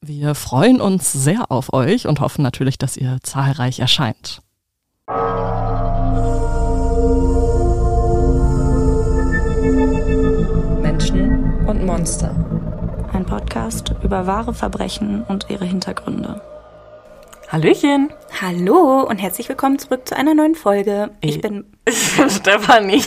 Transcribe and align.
Wir 0.00 0.36
freuen 0.36 0.80
uns 0.80 1.12
sehr 1.12 1.50
auf 1.50 1.72
euch 1.72 2.06
und 2.06 2.20
hoffen 2.20 2.42
natürlich, 2.42 2.78
dass 2.78 2.96
ihr 2.96 3.18
zahlreich 3.24 3.80
erscheint. 3.80 4.40
Menschen 10.80 11.66
und 11.66 11.84
Monster. 11.84 12.34
Ein 13.12 13.26
Podcast 13.26 13.92
über 14.04 14.26
wahre 14.26 14.54
Verbrechen 14.54 15.22
und 15.24 15.46
ihre 15.48 15.64
Hintergründe. 15.64 16.40
Hallöchen. 17.48 18.10
Hallo 18.40 19.02
und 19.02 19.18
herzlich 19.18 19.48
willkommen 19.48 19.78
zurück 19.78 20.06
zu 20.06 20.16
einer 20.16 20.34
neuen 20.34 20.54
Folge. 20.54 21.10
Ich 21.20 21.40
bin 21.40 21.64
Stefanie. 22.28 23.02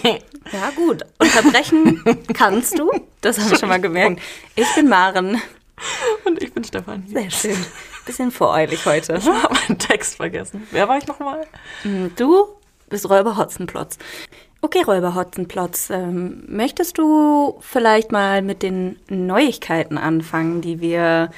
Ja 0.51 0.71
gut, 0.75 1.03
unterbrechen 1.19 2.03
kannst 2.33 2.77
du. 2.77 2.91
Das 3.21 3.39
haben 3.39 3.49
wir 3.49 3.57
schon 3.57 3.69
mal 3.69 3.79
gemerkt. 3.81 4.19
Ich 4.55 4.67
bin 4.75 4.89
Maren. 4.89 5.41
Und 6.25 6.41
ich 6.41 6.53
bin 6.53 6.63
Stefanie. 6.63 7.07
Sehr 7.07 7.29
schön. 7.29 7.57
Bisschen 8.05 8.31
voreilig 8.31 8.85
heute. 8.85 9.15
Ich 9.17 9.27
habe 9.27 9.53
meinen 9.53 9.77
Text 9.79 10.15
vergessen. 10.17 10.67
Wer 10.71 10.87
war 10.87 10.97
ich 10.97 11.07
nochmal? 11.07 11.45
Du 12.15 12.47
bist 12.89 13.09
Räuber 13.09 13.37
Hotzenplotz. 13.37 13.97
Okay, 14.61 14.83
Räuber 14.83 15.15
Hotzenplotz, 15.15 15.89
ähm, 15.89 16.43
möchtest 16.47 16.97
du 16.99 17.57
vielleicht 17.61 18.11
mal 18.11 18.41
mit 18.43 18.61
den 18.61 18.99
Neuigkeiten 19.09 19.97
anfangen, 19.97 20.61
die 20.61 20.79
wir 20.81 21.31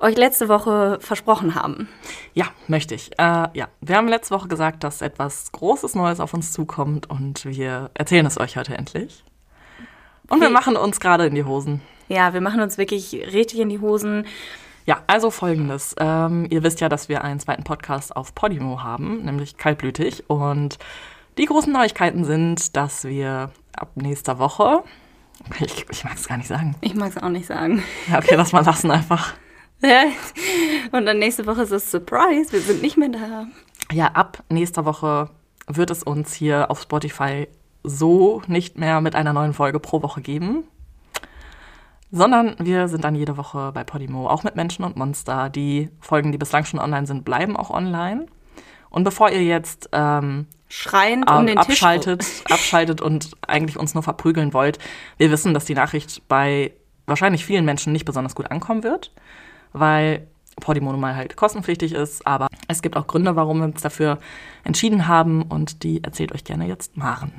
euch 0.00 0.16
letzte 0.16 0.48
Woche 0.48 0.98
versprochen 1.00 1.54
haben? 1.54 1.88
Ja, 2.34 2.46
möchte 2.66 2.94
ich. 2.96 3.12
Äh, 3.18 3.48
ja, 3.52 3.68
wir 3.80 3.96
haben 3.96 4.08
letzte 4.08 4.34
Woche 4.34 4.48
gesagt, 4.48 4.82
dass 4.82 5.02
etwas 5.02 5.52
Großes 5.52 5.94
Neues 5.94 6.18
auf 6.18 6.34
uns 6.34 6.52
zukommt 6.52 7.08
und 7.08 7.44
wir 7.44 7.90
erzählen 7.94 8.26
es 8.26 8.38
euch 8.40 8.56
heute 8.56 8.76
endlich. 8.76 9.24
Und 10.28 10.40
wir 10.40 10.48
Hey. 10.48 10.52
machen 10.54 10.76
uns 10.76 10.98
gerade 11.00 11.26
in 11.26 11.34
die 11.36 11.44
Hosen. 11.44 11.80
Ja, 12.08 12.32
wir 12.32 12.40
machen 12.40 12.60
uns 12.60 12.78
wirklich 12.78 13.12
richtig 13.12 13.60
in 13.60 13.68
die 13.68 13.80
Hosen. 13.80 14.26
Ja, 14.86 15.02
also 15.06 15.30
folgendes. 15.30 15.94
Ähm, 15.98 16.46
ihr 16.48 16.62
wisst 16.62 16.80
ja, 16.80 16.88
dass 16.88 17.10
wir 17.10 17.22
einen 17.22 17.40
zweiten 17.40 17.64
Podcast 17.64 18.16
auf 18.16 18.34
Podimo 18.34 18.82
haben, 18.82 19.22
nämlich 19.24 19.58
Kaltblütig. 19.58 20.30
Und 20.30 20.78
die 21.36 21.44
großen 21.44 21.72
Neuigkeiten 21.72 22.24
sind, 22.24 22.74
dass 22.76 23.04
wir 23.04 23.50
ab 23.76 23.90
nächster 23.96 24.38
Woche, 24.38 24.82
ich, 25.60 25.86
ich 25.90 26.04
mag 26.04 26.14
es 26.14 26.26
gar 26.26 26.38
nicht 26.38 26.48
sagen. 26.48 26.74
Ich 26.80 26.94
mag 26.94 27.10
es 27.10 27.22
auch 27.22 27.28
nicht 27.28 27.46
sagen. 27.46 27.82
Ja, 28.10 28.18
okay, 28.18 28.34
lass 28.34 28.52
mal 28.52 28.64
lassen 28.64 28.90
einfach. 28.90 29.34
Ja. 29.82 30.04
Und 30.92 31.06
dann 31.06 31.18
nächste 31.18 31.46
Woche 31.46 31.62
ist 31.62 31.70
es 31.70 31.90
Surprise, 31.90 32.52
wir 32.52 32.60
sind 32.60 32.82
nicht 32.82 32.96
mehr 32.96 33.10
da. 33.10 33.46
Ja, 33.92 34.06
ab 34.08 34.42
nächster 34.48 34.84
Woche 34.84 35.30
wird 35.66 35.90
es 35.90 36.02
uns 36.02 36.32
hier 36.32 36.70
auf 36.70 36.80
Spotify 36.80 37.46
so 37.84 38.42
nicht 38.46 38.78
mehr 38.78 39.00
mit 39.00 39.14
einer 39.14 39.32
neuen 39.32 39.52
Folge 39.52 39.80
pro 39.80 40.02
Woche 40.02 40.20
geben, 40.20 40.64
sondern 42.10 42.56
wir 42.58 42.88
sind 42.88 43.04
dann 43.04 43.14
jede 43.14 43.36
Woche 43.36 43.72
bei 43.72 43.84
Podimo, 43.84 44.28
auch 44.28 44.42
mit 44.42 44.56
Menschen 44.56 44.84
und 44.84 44.96
Monster. 44.96 45.50
Die 45.50 45.90
Folgen, 46.00 46.32
die 46.32 46.38
bislang 46.38 46.64
schon 46.64 46.80
online 46.80 47.06
sind, 47.06 47.24
bleiben 47.24 47.56
auch 47.56 47.70
online. 47.70 48.26
Und 48.90 49.04
bevor 49.04 49.30
ihr 49.30 49.44
jetzt 49.44 49.90
ähm, 49.92 50.46
Schreiend 50.68 51.30
um 51.30 51.46
den 51.46 51.56
Tisch. 51.56 51.82
abschaltet, 51.82 52.24
abschaltet 52.50 53.00
und 53.00 53.30
eigentlich 53.46 53.78
uns 53.78 53.94
nur 53.94 54.02
verprügeln 54.02 54.52
wollt, 54.52 54.78
wir 55.16 55.30
wissen, 55.30 55.54
dass 55.54 55.64
die 55.64 55.74
Nachricht 55.74 56.26
bei 56.28 56.72
wahrscheinlich 57.06 57.44
vielen 57.44 57.64
Menschen 57.64 57.92
nicht 57.92 58.04
besonders 58.04 58.34
gut 58.34 58.50
ankommen 58.50 58.82
wird, 58.82 59.12
weil 59.72 60.26
Podimo 60.60 60.90
nun 60.90 61.00
mal 61.00 61.16
halt 61.16 61.36
kostenpflichtig 61.36 61.92
ist, 61.92 62.26
aber 62.26 62.48
es 62.66 62.82
gibt 62.82 62.96
auch 62.96 63.06
Gründe, 63.06 63.34
warum 63.34 63.58
wir 63.58 63.64
uns 63.64 63.80
dafür 63.80 64.18
entschieden 64.64 65.08
haben 65.08 65.42
und 65.42 65.82
die 65.84 66.04
erzählt 66.04 66.32
euch 66.32 66.44
gerne 66.44 66.66
jetzt 66.66 66.96
Maren. 66.96 67.32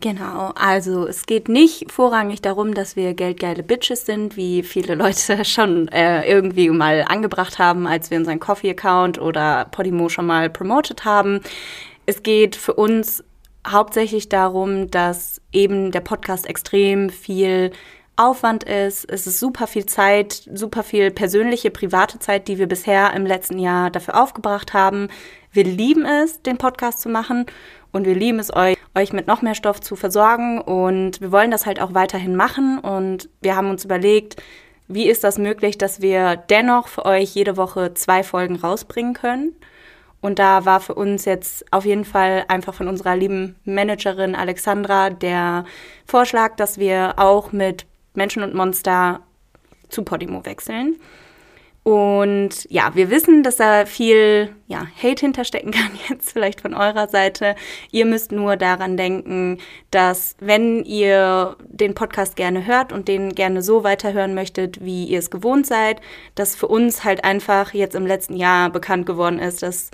Genau, 0.00 0.52
also 0.54 1.06
es 1.06 1.24
geht 1.24 1.48
nicht 1.48 1.90
vorrangig 1.90 2.42
darum, 2.42 2.74
dass 2.74 2.96
wir 2.96 3.14
geldgeile 3.14 3.62
Bitches 3.62 4.04
sind, 4.04 4.36
wie 4.36 4.62
viele 4.62 4.94
Leute 4.94 5.42
schon 5.44 5.88
äh, 5.88 6.28
irgendwie 6.28 6.68
mal 6.68 7.04
angebracht 7.08 7.58
haben, 7.58 7.86
als 7.86 8.10
wir 8.10 8.18
unseren 8.18 8.38
Coffee-Account 8.38 9.18
oder 9.18 9.66
Podimo 9.70 10.10
schon 10.10 10.26
mal 10.26 10.50
promotet 10.50 11.06
haben. 11.06 11.40
Es 12.04 12.22
geht 12.22 12.56
für 12.56 12.74
uns 12.74 13.24
hauptsächlich 13.66 14.28
darum, 14.28 14.90
dass 14.90 15.40
eben 15.50 15.90
der 15.92 16.00
Podcast 16.00 16.46
extrem 16.46 17.08
viel 17.08 17.72
Aufwand 18.16 18.64
ist. 18.64 19.10
Es 19.10 19.26
ist 19.26 19.40
super 19.40 19.66
viel 19.66 19.86
Zeit, 19.86 20.48
super 20.52 20.82
viel 20.82 21.10
persönliche, 21.10 21.70
private 21.70 22.18
Zeit, 22.18 22.48
die 22.48 22.58
wir 22.58 22.66
bisher 22.66 23.12
im 23.14 23.26
letzten 23.26 23.58
Jahr 23.58 23.90
dafür 23.90 24.22
aufgebracht 24.22 24.72
haben. 24.72 25.08
Wir 25.56 25.64
lieben 25.64 26.04
es, 26.04 26.42
den 26.42 26.58
Podcast 26.58 27.00
zu 27.00 27.08
machen 27.08 27.46
und 27.90 28.04
wir 28.04 28.14
lieben 28.14 28.38
es, 28.38 28.54
euch, 28.54 28.76
euch 28.94 29.14
mit 29.14 29.26
noch 29.26 29.40
mehr 29.40 29.54
Stoff 29.54 29.80
zu 29.80 29.96
versorgen 29.96 30.60
und 30.60 31.22
wir 31.22 31.32
wollen 31.32 31.50
das 31.50 31.64
halt 31.64 31.80
auch 31.80 31.94
weiterhin 31.94 32.36
machen 32.36 32.78
und 32.78 33.30
wir 33.40 33.56
haben 33.56 33.70
uns 33.70 33.86
überlegt, 33.86 34.36
wie 34.86 35.08
ist 35.08 35.24
das 35.24 35.38
möglich, 35.38 35.78
dass 35.78 36.02
wir 36.02 36.36
dennoch 36.36 36.88
für 36.88 37.06
euch 37.06 37.34
jede 37.34 37.56
Woche 37.56 37.94
zwei 37.94 38.22
Folgen 38.22 38.56
rausbringen 38.56 39.14
können. 39.14 39.56
Und 40.20 40.38
da 40.38 40.66
war 40.66 40.80
für 40.80 40.94
uns 40.94 41.24
jetzt 41.24 41.64
auf 41.72 41.86
jeden 41.86 42.04
Fall 42.04 42.44
einfach 42.48 42.74
von 42.74 42.86
unserer 42.86 43.16
lieben 43.16 43.56
Managerin 43.64 44.34
Alexandra 44.34 45.08
der 45.08 45.64
Vorschlag, 46.04 46.56
dass 46.56 46.78
wir 46.78 47.14
auch 47.16 47.52
mit 47.52 47.86
Menschen 48.12 48.42
und 48.42 48.54
Monster 48.54 49.20
zu 49.88 50.02
Podimo 50.02 50.44
wechseln. 50.44 50.96
Und 51.86 52.66
ja, 52.68 52.96
wir 52.96 53.10
wissen, 53.10 53.44
dass 53.44 53.54
da 53.54 53.86
viel 53.86 54.52
ja, 54.66 54.88
Hate 55.00 55.20
hinterstecken 55.20 55.70
kann, 55.70 55.92
jetzt 56.08 56.32
vielleicht 56.32 56.60
von 56.60 56.74
eurer 56.74 57.06
Seite. 57.06 57.54
Ihr 57.92 58.06
müsst 58.06 58.32
nur 58.32 58.56
daran 58.56 58.96
denken, 58.96 59.58
dass 59.92 60.34
wenn 60.40 60.82
ihr 60.82 61.56
den 61.60 61.94
Podcast 61.94 62.34
gerne 62.34 62.66
hört 62.66 62.92
und 62.92 63.06
den 63.06 63.36
gerne 63.36 63.62
so 63.62 63.84
weiterhören 63.84 64.34
möchtet, 64.34 64.84
wie 64.84 65.04
ihr 65.04 65.20
es 65.20 65.30
gewohnt 65.30 65.64
seid, 65.68 66.00
dass 66.34 66.56
für 66.56 66.66
uns 66.66 67.04
halt 67.04 67.22
einfach 67.22 67.72
jetzt 67.72 67.94
im 67.94 68.04
letzten 68.04 68.34
Jahr 68.34 68.68
bekannt 68.70 69.06
geworden 69.06 69.38
ist, 69.38 69.62
dass 69.62 69.92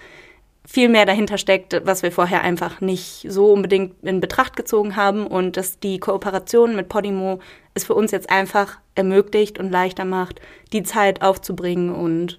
viel 0.65 0.89
mehr 0.89 1.05
dahinter 1.05 1.37
steckt, 1.37 1.79
was 1.85 2.03
wir 2.03 2.13
vorher 2.13 2.41
einfach 2.41 2.81
nicht 2.81 3.27
so 3.29 3.53
unbedingt 3.53 4.03
in 4.03 4.21
Betracht 4.21 4.57
gezogen 4.57 4.97
haben 4.97 5.27
und 5.27 5.59
dass 5.59 5.79
die 5.79 5.99
Kooperation 5.99 6.75
mit 6.75 6.89
Podimo 6.89 7.41
es 7.75 7.85
für 7.85 7.95
uns 7.95 8.11
jetzt 8.11 8.31
einfach 8.31 8.79
ermöglicht 8.95 9.59
und 9.59 9.71
leichter 9.71 10.05
macht, 10.05 10.41
die 10.73 10.83
Zeit 10.83 11.23
aufzubringen 11.23 11.95
und 11.95 12.39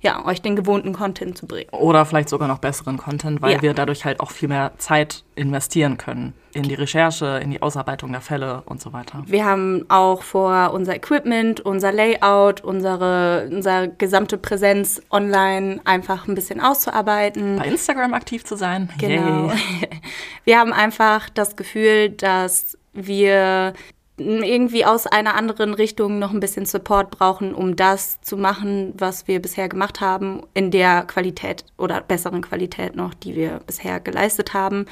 ja, 0.00 0.26
euch 0.26 0.42
den 0.42 0.56
gewohnten 0.56 0.92
Content 0.92 1.38
zu 1.38 1.46
bringen. 1.46 1.70
Oder 1.70 2.04
vielleicht 2.04 2.28
sogar 2.28 2.48
noch 2.48 2.58
besseren 2.58 2.96
Content, 2.96 3.40
weil 3.40 3.52
Ja. 3.52 3.62
wir 3.62 3.72
dadurch 3.72 4.04
halt 4.04 4.18
auch 4.18 4.32
viel 4.32 4.48
mehr 4.48 4.72
Zeit 4.78 5.22
investieren 5.36 5.96
können 5.96 6.32
in 6.54 6.64
die 6.64 6.74
Recherche, 6.74 7.38
in 7.40 7.52
die 7.52 7.62
Ausarbeitung 7.62 8.10
der 8.10 8.20
Fälle 8.20 8.62
und 8.66 8.80
so 8.80 8.92
weiter. 8.92 9.22
Wir 9.26 9.44
haben 9.44 9.84
auch 9.88 10.24
vor, 10.24 10.72
unser 10.74 10.96
Equipment, 10.96 11.60
unser 11.60 11.92
Layout, 11.92 12.62
unsere, 12.62 13.48
unsere 13.52 13.90
gesamte 13.90 14.38
Präsenz 14.38 15.00
online 15.12 15.80
einfach 15.84 16.26
ein 16.26 16.34
bisschen 16.34 16.60
auszuarbeiten. 16.60 17.58
Bei 17.58 17.66
Instagram 17.68 18.12
aktiv 18.12 18.44
zu 18.44 18.56
sein. 18.56 18.90
Genau. 18.98 19.50
Yay. 19.50 19.88
Wir 20.44 20.58
haben 20.58 20.72
einfach 20.72 21.30
das 21.30 21.54
Gefühl, 21.54 22.08
dass 22.10 22.76
wir 22.92 23.72
irgendwie 24.18 24.84
aus 24.84 25.06
einer 25.06 25.34
anderen 25.34 25.74
Richtung 25.74 26.18
noch 26.18 26.32
ein 26.32 26.40
bisschen 26.40 26.66
Support 26.66 27.10
brauchen, 27.10 27.54
um 27.54 27.76
das 27.76 28.20
zu 28.20 28.36
machen, 28.36 28.92
was 28.96 29.26
wir 29.26 29.40
bisher 29.40 29.68
gemacht 29.68 30.00
haben, 30.00 30.42
in 30.54 30.70
der 30.70 31.02
Qualität 31.04 31.64
oder 31.78 32.00
besseren 32.00 32.42
Qualität 32.42 32.94
noch, 32.94 33.14
die 33.14 33.34
wir 33.34 33.60
bisher 33.66 34.00
geleistet 34.00 34.54
haben. 34.54 34.86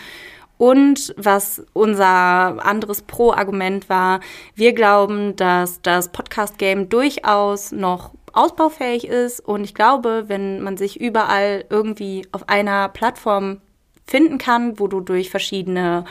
Und 0.56 1.14
was 1.17 1.64
unser 1.72 2.64
anderes 2.64 3.02
Pro-Argument 3.02 3.88
war, 3.88 4.20
wir 4.55 4.75
glauben, 4.75 5.34
dass 5.37 5.81
das 5.81 6.12
Podcast-Game 6.12 6.90
durchaus 6.90 7.73
noch 7.73 8.11
ausbaufähig 8.32 9.06
ist. 9.06 9.40
Und 9.40 9.64
ich 9.64 9.75
glaube, 9.75 10.25
wenn 10.26 10.61
man 10.61 10.76
sich 10.76 11.00
überall 11.00 11.64
irgendwie 11.70 12.26
auf 12.32 12.49
einer 12.49 12.90
Plattform 12.90 13.61
finden 14.06 14.38
kann, 14.38 14.78
wo 14.78 14.87
du 14.87 15.00
durch 15.00 15.31
verschiedene 15.31 16.05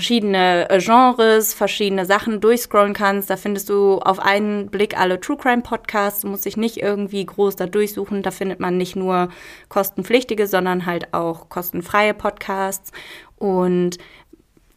verschiedene 0.00 0.70
äh, 0.70 0.78
Genres, 0.78 1.52
verschiedene 1.52 2.06
Sachen 2.06 2.40
durchscrollen 2.40 2.94
kannst. 2.94 3.28
Da 3.28 3.36
findest 3.36 3.68
du 3.68 3.98
auf 3.98 4.18
einen 4.18 4.70
Blick 4.70 4.98
alle 4.98 5.20
True 5.20 5.36
Crime 5.36 5.60
Podcasts. 5.60 6.22
Du 6.22 6.28
musst 6.28 6.46
dich 6.46 6.56
nicht 6.56 6.78
irgendwie 6.78 7.26
groß 7.26 7.56
da 7.56 7.66
durchsuchen. 7.66 8.22
Da 8.22 8.30
findet 8.30 8.60
man 8.60 8.78
nicht 8.78 8.96
nur 8.96 9.28
kostenpflichtige, 9.68 10.46
sondern 10.46 10.86
halt 10.86 11.12
auch 11.12 11.50
kostenfreie 11.50 12.14
Podcasts. 12.14 12.92
Und 13.36 13.98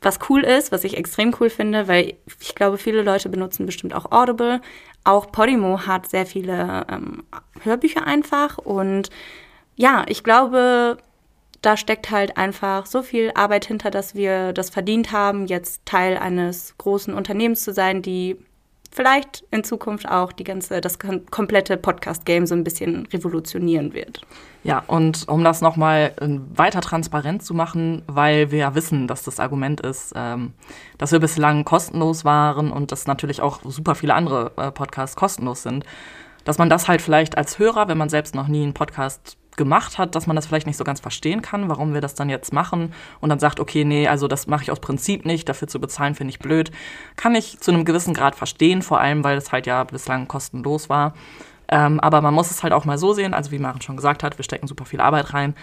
was 0.01 0.19
cool 0.29 0.41
ist, 0.41 0.73
was 0.73 0.83
ich 0.83 0.97
extrem 0.97 1.33
cool 1.39 1.49
finde, 1.49 1.87
weil 1.87 2.15
ich 2.41 2.53
glaube, 2.53 2.77
viele 2.77 3.01
Leute 3.01 3.29
benutzen 3.29 3.65
bestimmt 3.65 3.95
auch 3.95 4.11
Audible. 4.11 4.59
Auch 5.05 5.31
Podimo 5.31 5.87
hat 5.87 6.09
sehr 6.09 6.25
viele 6.25 6.85
ähm, 6.91 7.23
Hörbücher 7.61 8.05
einfach. 8.05 8.57
Und 8.57 9.09
ja, 9.77 10.03
ich 10.09 10.25
glaube, 10.25 10.97
da 11.63 11.77
steckt 11.77 12.11
halt 12.11 12.37
einfach 12.37 12.85
so 12.85 13.01
viel 13.01 13.31
Arbeit 13.35 13.65
hinter, 13.65 13.89
dass 13.89 14.15
wir 14.15 14.53
das 14.53 14.69
verdient 14.69 15.11
haben, 15.11 15.47
jetzt 15.47 15.85
Teil 15.85 16.17
eines 16.17 16.77
großen 16.77 17.13
Unternehmens 17.13 17.63
zu 17.63 17.73
sein, 17.73 18.01
die 18.01 18.37
vielleicht 18.91 19.45
in 19.49 19.63
Zukunft 19.63 20.07
auch 20.07 20.33
die 20.33 20.43
ganze, 20.43 20.81
das 20.81 20.99
komplette 20.99 21.77
Podcast-Game 21.77 22.45
so 22.45 22.53
ein 22.53 22.65
bisschen 22.65 23.07
revolutionieren 23.07 23.93
wird. 23.93 24.21
Ja, 24.63 24.83
und 24.85 25.27
um 25.29 25.43
das 25.43 25.61
nochmal 25.61 26.13
äh, 26.19 26.27
weiter 26.55 26.81
transparent 26.81 27.43
zu 27.43 27.53
machen, 27.53 28.03
weil 28.07 28.51
wir 28.51 28.59
ja 28.59 28.75
wissen, 28.75 29.07
dass 29.07 29.23
das 29.23 29.39
Argument 29.39 29.81
ist, 29.81 30.13
ähm, 30.15 30.53
dass 30.97 31.13
wir 31.13 31.19
bislang 31.19 31.63
kostenlos 31.63 32.23
waren 32.25 32.71
und 32.71 32.91
dass 32.91 33.07
natürlich 33.07 33.41
auch 33.41 33.61
super 33.63 33.95
viele 33.95 34.13
andere 34.13 34.51
äh, 34.57 34.69
Podcasts 34.71 35.15
kostenlos 35.15 35.63
sind, 35.63 35.85
dass 36.43 36.57
man 36.57 36.69
das 36.69 36.89
halt 36.89 37.01
vielleicht 37.01 37.37
als 37.37 37.57
Hörer, 37.57 37.87
wenn 37.87 37.97
man 37.97 38.09
selbst 38.09 38.35
noch 38.35 38.47
nie 38.49 38.63
einen 38.63 38.73
Podcast 38.73 39.37
gemacht 39.57 39.97
hat, 39.97 40.15
dass 40.15 40.27
man 40.27 40.35
das 40.35 40.45
vielleicht 40.45 40.67
nicht 40.67 40.77
so 40.77 40.83
ganz 40.83 40.99
verstehen 40.99 41.41
kann, 41.41 41.69
warum 41.69 41.93
wir 41.93 42.01
das 42.01 42.15
dann 42.15 42.29
jetzt 42.29 42.53
machen 42.53 42.93
und 43.19 43.29
dann 43.29 43.39
sagt, 43.39 43.59
okay, 43.59 43.85
nee, 43.85 44.07
also 44.07 44.27
das 44.27 44.47
mache 44.47 44.63
ich 44.63 44.71
aus 44.71 44.79
Prinzip 44.79 45.25
nicht, 45.25 45.47
dafür 45.49 45.67
zu 45.67 45.79
bezahlen 45.79 46.15
finde 46.15 46.31
ich 46.31 46.39
blöd, 46.39 46.71
kann 47.15 47.35
ich 47.35 47.59
zu 47.59 47.71
einem 47.71 47.85
gewissen 47.85 48.13
Grad 48.13 48.35
verstehen, 48.35 48.81
vor 48.81 48.99
allem 48.99 49.23
weil 49.23 49.37
es 49.37 49.51
halt 49.51 49.67
ja 49.67 49.83
bislang 49.83 50.27
kostenlos 50.27 50.89
war. 50.89 51.13
Ähm, 51.69 51.99
aber 52.01 52.21
man 52.21 52.33
muss 52.33 52.51
es 52.51 52.61
halt 52.61 52.73
auch 52.73 52.85
mal 52.85 52.97
so 52.97 53.13
sehen, 53.13 53.33
also 53.33 53.51
wie 53.51 53.59
Maren 53.59 53.81
schon 53.81 53.95
gesagt 53.95 54.21
hat, 54.23 54.37
wir 54.37 54.43
stecken 54.43 54.67
super 54.67 54.85
viel 54.85 54.99
Arbeit 54.99 55.33
rein. 55.33 55.55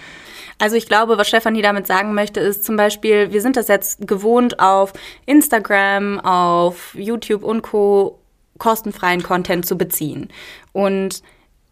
Also 0.59 0.77
ich 0.77 0.87
glaube, 0.87 1.19
was 1.19 1.29
Stefanie 1.29 1.63
damit 1.63 1.87
sagen 1.87 2.15
möchte, 2.15 2.41
ist 2.41 2.65
zum 2.65 2.77
Beispiel, 2.77 3.33
wir 3.33 3.41
sind 3.41 3.57
das 3.57 3.69
jetzt 3.69 4.09
gewohnt 4.09 4.61
auf 4.61 4.93
Instagram, 5.27 6.19
auf 6.21 6.95
YouTube 6.95 7.45
und 7.45 7.63
Co. 7.63 8.19
kostenfreien 8.59 9.23
Content 9.23 9.67
zu 9.67 9.77
beziehen. 9.77 10.29
Und 10.73 11.23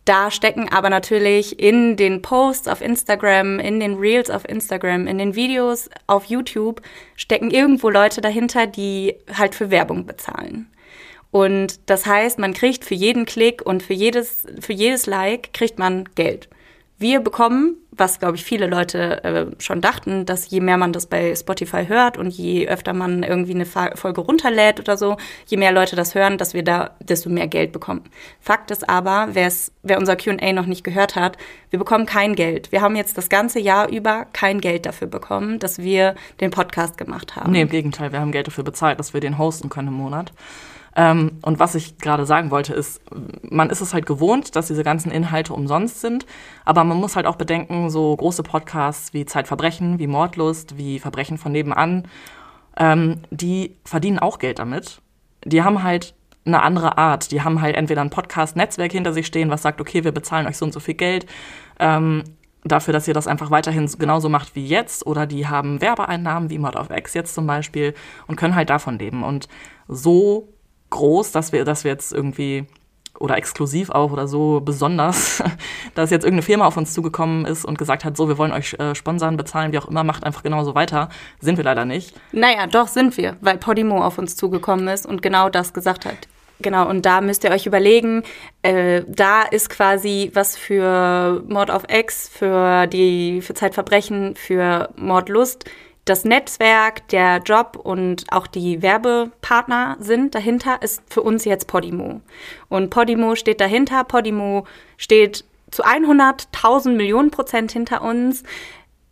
da 0.09 0.31
stecken 0.31 0.71
aber 0.71 0.89
natürlich 0.89 1.61
in 1.61 1.97
den 1.97 2.23
Posts 2.23 2.69
auf 2.69 2.81
Instagram, 2.81 3.59
in 3.59 3.79
den 3.79 3.97
Reels 3.97 4.31
auf 4.31 4.49
Instagram, 4.49 5.07
in 5.07 5.19
den 5.19 5.35
Videos 5.35 5.91
auf 6.07 6.25
YouTube 6.25 6.81
stecken 7.15 7.51
irgendwo 7.51 7.91
Leute 7.91 8.23
dahinter, 8.23 8.67
die 8.67 9.17
halt 9.37 9.55
für 9.55 9.71
Werbung 9.71 10.07
bezahlen. 10.07 10.71
Und 11.31 11.91
das 11.91 12.07
heißt, 12.07 12.39
man 12.39 12.55
kriegt 12.55 12.87
für 12.87 12.95
jeden 12.95 13.27
Klick 13.27 13.61
und 13.67 13.83
für 13.83 13.93
jedes, 13.93 14.47
für 14.61 14.73
jedes 14.73 15.05
Like 15.05 15.53
kriegt 15.53 15.79
man 15.79 16.09
Geld. 16.15 16.49
Wir 17.01 17.21
bekommen, 17.21 17.77
was 17.93 18.19
glaube 18.19 18.37
ich 18.37 18.45
viele 18.45 18.67
Leute 18.67 19.23
äh, 19.23 19.47
schon 19.63 19.81
dachten, 19.81 20.27
dass 20.27 20.51
je 20.51 20.61
mehr 20.61 20.77
man 20.77 20.93
das 20.93 21.07
bei 21.07 21.33
Spotify 21.37 21.87
hört 21.87 22.17
und 22.19 22.31
je 22.31 22.67
öfter 22.67 22.93
man 22.93 23.23
irgendwie 23.23 23.55
eine 23.55 23.67
Folge 23.67 24.21
runterlädt 24.21 24.81
oder 24.81 24.97
so, 24.97 25.17
je 25.47 25.57
mehr 25.57 25.71
Leute 25.71 25.95
das 25.95 26.17
hören, 26.17 26.39
dass 26.39 26.55
wir 26.55 26.65
da 26.65 26.97
desto 27.01 27.31
mehr 27.31 27.47
Geld 27.47 27.71
bekommen. 27.71 28.03
Fakt 28.41 28.73
ist 28.73 28.89
aber, 28.89 29.29
wer 29.31 29.99
unser 29.99 30.17
QA 30.17 30.53
noch 30.53 30.67
nicht 30.67 30.83
gehört 30.83 31.15
hat, 31.15 31.39
wir 31.71 31.79
bekommen 31.79 32.05
kein 32.05 32.35
Geld. 32.35 32.73
Wir 32.73 32.81
haben 32.81 32.97
jetzt 32.97 33.17
das 33.17 33.29
ganze 33.29 33.61
Jahr 33.61 33.89
über 33.89 34.27
kein 34.33 34.61
Geld 34.61 34.85
dafür 34.85 35.07
bekommen, 35.07 35.61
dass 35.61 35.79
wir 35.79 36.17
den 36.41 36.51
Podcast 36.51 36.99
gemacht 36.99 37.37
haben. 37.37 37.53
Nee, 37.53 37.63
im 37.63 37.69
Gegenteil, 37.69 38.11
wir 38.11 38.21
haben 38.21 38.33
Geld 38.33 38.49
dafür 38.49 38.65
bezahlt, 38.65 38.99
dass 38.99 39.15
wir 39.15 39.21
den 39.21 39.39
hosten 39.39 39.69
können 39.69 39.89
im 39.89 39.95
Monat. 39.95 40.33
Ähm, 40.99 41.39
und 41.43 41.61
was 41.61 41.77
ich 41.77 41.99
gerade 41.99 42.27
sagen 42.27 42.51
wollte, 42.51 42.75
ist, 42.75 43.01
man 43.49 43.71
ist 43.71 43.81
es 43.81 43.95
halt 43.95 44.05
gewohnt, 44.05 44.57
dass 44.57 44.67
diese 44.67 44.83
ganzen 44.83 45.13
Inhalte 45.13 45.55
umsonst 45.55 46.01
sind. 46.01 46.27
Aber 46.65 46.83
man 46.83 46.97
muss 46.97 47.15
halt 47.15 47.25
auch 47.25 47.37
bedenken, 47.37 47.89
so 47.89 48.17
große 48.17 48.43
Podcasts 48.43 49.15
wie 49.15 49.25
Zeitverbrechen, 49.25 50.01
wie 50.01 50.09
Mordlust, 50.09 50.77
wie 50.77 50.99
Verbrechen 50.99 51.39
von 51.39 51.53
nebenan, 51.53 52.09
ähm, 52.77 53.21
die 53.31 53.77
verdienen 53.85 54.19
auch 54.19 54.41
Geld 54.41 54.59
damit. 54.59 55.01
Die 55.45 55.63
haben 55.63 55.85
halt 55.85 56.15
eine 56.45 56.63
andere 56.63 56.99
Art. 56.99 57.31
Die 57.31 57.43
haben 57.43 57.61
halt 57.63 57.77
entweder 57.77 58.01
ein 58.01 58.11
Podcast-Netzwerk 58.11 58.91
hinter 58.91 59.13
sich 59.13 59.29
stehen, 59.29 59.51
was 59.51 59.63
sagt, 59.63 59.81
okay, 59.81 60.03
wir 60.03 60.13
bezahlen 60.13 60.49
euch 60.49 60.57
so 60.57 60.65
und 60.65 60.73
so 60.73 60.81
viel 60.81 60.95
Geld. 60.95 61.27
Ähm, 61.79 62.25
dafür, 62.65 62.93
dass 62.93 63.07
ihr 63.07 63.15
das 63.15 63.29
einfach 63.29 63.53
weiterhin 63.53 63.89
genauso 64.01 64.29
macht 64.29 64.57
wie 64.57 64.67
jetzt. 64.67 65.07
Oder 65.07 65.27
die 65.27 65.47
haben 65.47 65.81
Werbeeinnahmen 65.81 66.51
wie 66.51 66.59
Mod 66.59 66.75
of 66.75 66.91
X 66.91 67.15
jetzt 67.15 67.37
zum 67.37 67.47
Beispiel 67.47 67.95
und 68.27 68.35
können 68.35 68.57
halt 68.57 68.69
davon 68.69 68.99
leben. 68.99 69.23
Und 69.23 69.47
so 69.87 70.49
groß, 70.91 71.33
dass 71.33 71.53
wir, 71.53 71.65
dass 71.65 71.85
wir 71.85 71.91
jetzt 71.91 72.13
irgendwie 72.13 72.67
oder 73.19 73.37
exklusiv 73.37 73.91
auch 73.91 74.13
oder 74.13 74.29
so 74.29 74.61
besonders, 74.61 75.43
dass 75.95 76.11
jetzt 76.11 76.25
irgendeine 76.25 76.43
Firma 76.43 76.67
auf 76.67 76.77
uns 76.77 76.95
zugekommen 76.95 77.45
ist 77.45 77.65
und 77.65 77.79
gesagt 77.79 78.05
hat, 78.05 78.17
so, 78.17 78.29
wir 78.29 78.39
wollen 78.39 78.53
euch 78.53 78.75
äh, 78.75 78.95
sponsern, 78.95 79.37
bezahlen, 79.37 79.73
wie 79.73 79.79
auch 79.79 79.89
immer, 79.89 80.05
macht 80.05 80.25
einfach 80.25 80.43
genauso 80.43 80.75
weiter. 80.75 81.09
Sind 81.41 81.57
wir 81.57 81.65
leider 81.65 81.85
nicht. 81.85 82.15
Naja, 82.33 82.67
doch 82.67 82.89
sind 82.89 83.17
wir, 83.17 83.37
weil 83.41 83.59
Podimo 83.59 84.05
auf 84.05 84.19
uns 84.19 84.37
zugekommen 84.37 84.89
ist 84.89 85.07
und 85.07 85.23
genau 85.23 85.49
das 85.49 85.73
gesagt 85.73 86.07
hat. 86.07 86.29
Genau, 86.61 86.89
und 86.89 87.07
da 87.07 87.21
müsst 87.21 87.45
ihr 87.45 87.51
euch 87.53 87.67
überlegen, 87.67 88.25
äh, 88.63 89.03
da 89.07 89.43
ist 89.43 89.71
quasi 89.71 90.33
was 90.35 90.57
für 90.57 91.45
Mord 91.47 91.71
of 91.71 91.85
X, 91.89 92.29
für 92.29 92.89
die 92.89 93.43
für 93.43 93.55
Zeitverbrechen, 93.55 94.35
für 94.35 94.89
Mordlust 94.97 95.65
das 96.09 96.25
Netzwerk, 96.25 97.07
der 97.09 97.39
Job 97.39 97.79
und 97.83 98.25
auch 98.31 98.47
die 98.47 98.83
Werbepartner 98.83 99.97
sind 100.01 100.35
dahinter, 100.35 100.83
ist 100.83 101.03
für 101.09 101.23
uns 101.23 101.45
jetzt 101.45 101.67
Podimo. 101.67 102.21
Und 102.69 102.91
Podimo 102.91 103.35
steht 103.35 103.61
dahinter. 103.61 104.05
Podimo 104.05 104.67
steht 104.97 105.45
zu 105.71 105.85
100.000 105.85 106.91
Millionen 106.91 107.31
Prozent 107.31 107.73
hinter 107.73 108.03
uns. 108.03 108.43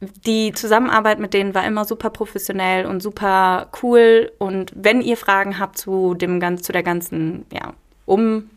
Die 0.00 0.52
Zusammenarbeit 0.52 1.18
mit 1.18 1.34
denen 1.34 1.54
war 1.54 1.66
immer 1.66 1.84
super 1.84 2.10
professionell 2.10 2.86
und 2.86 3.02
super 3.02 3.68
cool. 3.82 4.32
Und 4.38 4.72
wenn 4.74 5.00
ihr 5.00 5.16
Fragen 5.16 5.58
habt 5.58 5.78
zu 5.78 6.14
dem 6.14 6.40
ganz, 6.40 6.62
zu 6.62 6.72
der 6.72 6.82
ganzen, 6.82 7.46
ja, 7.52 7.74
um 8.04 8.50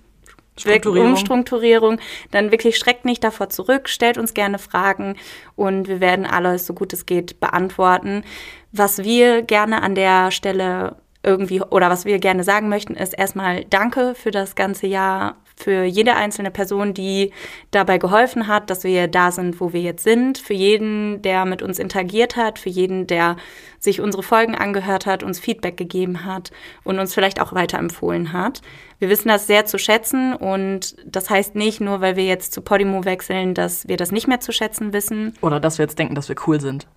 Umstrukturierung. 0.66 1.10
Umstrukturierung, 1.10 2.00
dann 2.32 2.52
wirklich 2.52 2.78
schreckt 2.78 3.06
nicht 3.06 3.24
davor 3.24 3.50
zurück, 3.50 3.90
stellt 3.90 4.18
uns 4.18 4.34
gerne 4.34 4.60
Fragen 4.60 5.16
und 5.56 5.88
wir 5.88 6.00
werden 6.00 6.26
alles, 6.26 6.66
so 6.66 6.74
gut 6.74 6.94
es 6.94 7.06
geht, 7.06 7.40
beantworten. 7.40 8.24
Was 8.72 9.00
wir 9.00 9.42
gerne 9.42 9.82
an 9.82 9.96
der 9.96 10.32
Stelle 10.32 10.98
irgendwie 11.24 11.62
oder 11.62 11.90
was 11.90 12.06
wir 12.06 12.20
gerne 12.20 12.44
sagen 12.44 12.70
möchten, 12.70 12.96
ist 12.96 13.14
erstmal 13.18 13.66
Danke 13.66 14.16
für 14.16 14.32
das 14.32 14.56
ganze 14.56 14.88
Jahr, 14.88 15.38
für 15.60 15.84
jede 15.84 16.16
einzelne 16.16 16.52
Person, 16.52 16.94
die 16.94 17.32
dabei 17.72 17.98
geholfen 17.98 18.48
hat, 18.48 18.70
dass 18.70 18.84
wir 18.84 19.08
da 19.08 19.32
sind, 19.32 19.60
wo 19.60 19.74
wir 19.74 19.82
jetzt 19.82 20.04
sind, 20.04 20.38
für 20.38 20.54
jeden, 20.54 21.22
der 21.22 21.46
mit 21.46 21.62
uns 21.62 21.80
interagiert 21.80 22.38
hat, 22.38 22.60
für 22.60 22.70
jeden, 22.70 23.08
der 23.08 23.36
sich 23.78 24.02
unsere 24.02 24.24
Folgen 24.24 24.56
angehört 24.56 25.06
hat, 25.06 25.22
uns 25.22 25.40
Feedback 25.40 25.78
gegeben 25.78 26.26
hat 26.26 26.52
und 26.84 27.00
uns 27.00 27.14
vielleicht 27.14 27.42
auch 27.42 27.54
weiterempfohlen 27.54 28.34
hat. 28.34 28.62
Wir 29.00 29.10
wissen 29.10 29.30
das 29.30 29.48
sehr 29.48 29.66
zu 29.66 29.78
schätzen 29.78 30.34
und 30.34 30.96
das 31.06 31.30
heißt 31.30 31.56
nicht 31.56 31.80
nur, 31.82 32.02
weil 32.02 32.16
wir 32.16 32.26
jetzt 32.26 32.54
zu 32.54 32.62
Podimo 32.62 33.06
wechseln, 33.06 33.54
dass 33.54 33.88
wir 33.88 33.98
das 33.98 34.12
nicht 34.12 34.28
mehr 34.28 34.40
zu 34.40 34.52
schätzen 34.52 34.94
wissen. 34.94 35.34
Oder 35.42 35.60
dass 35.60 35.78
wir 35.78 35.84
jetzt 35.84 36.00
denken, 36.00 36.16
dass 36.16 36.30
wir 36.30 36.36
cool 36.48 36.60
sind. 36.60 36.88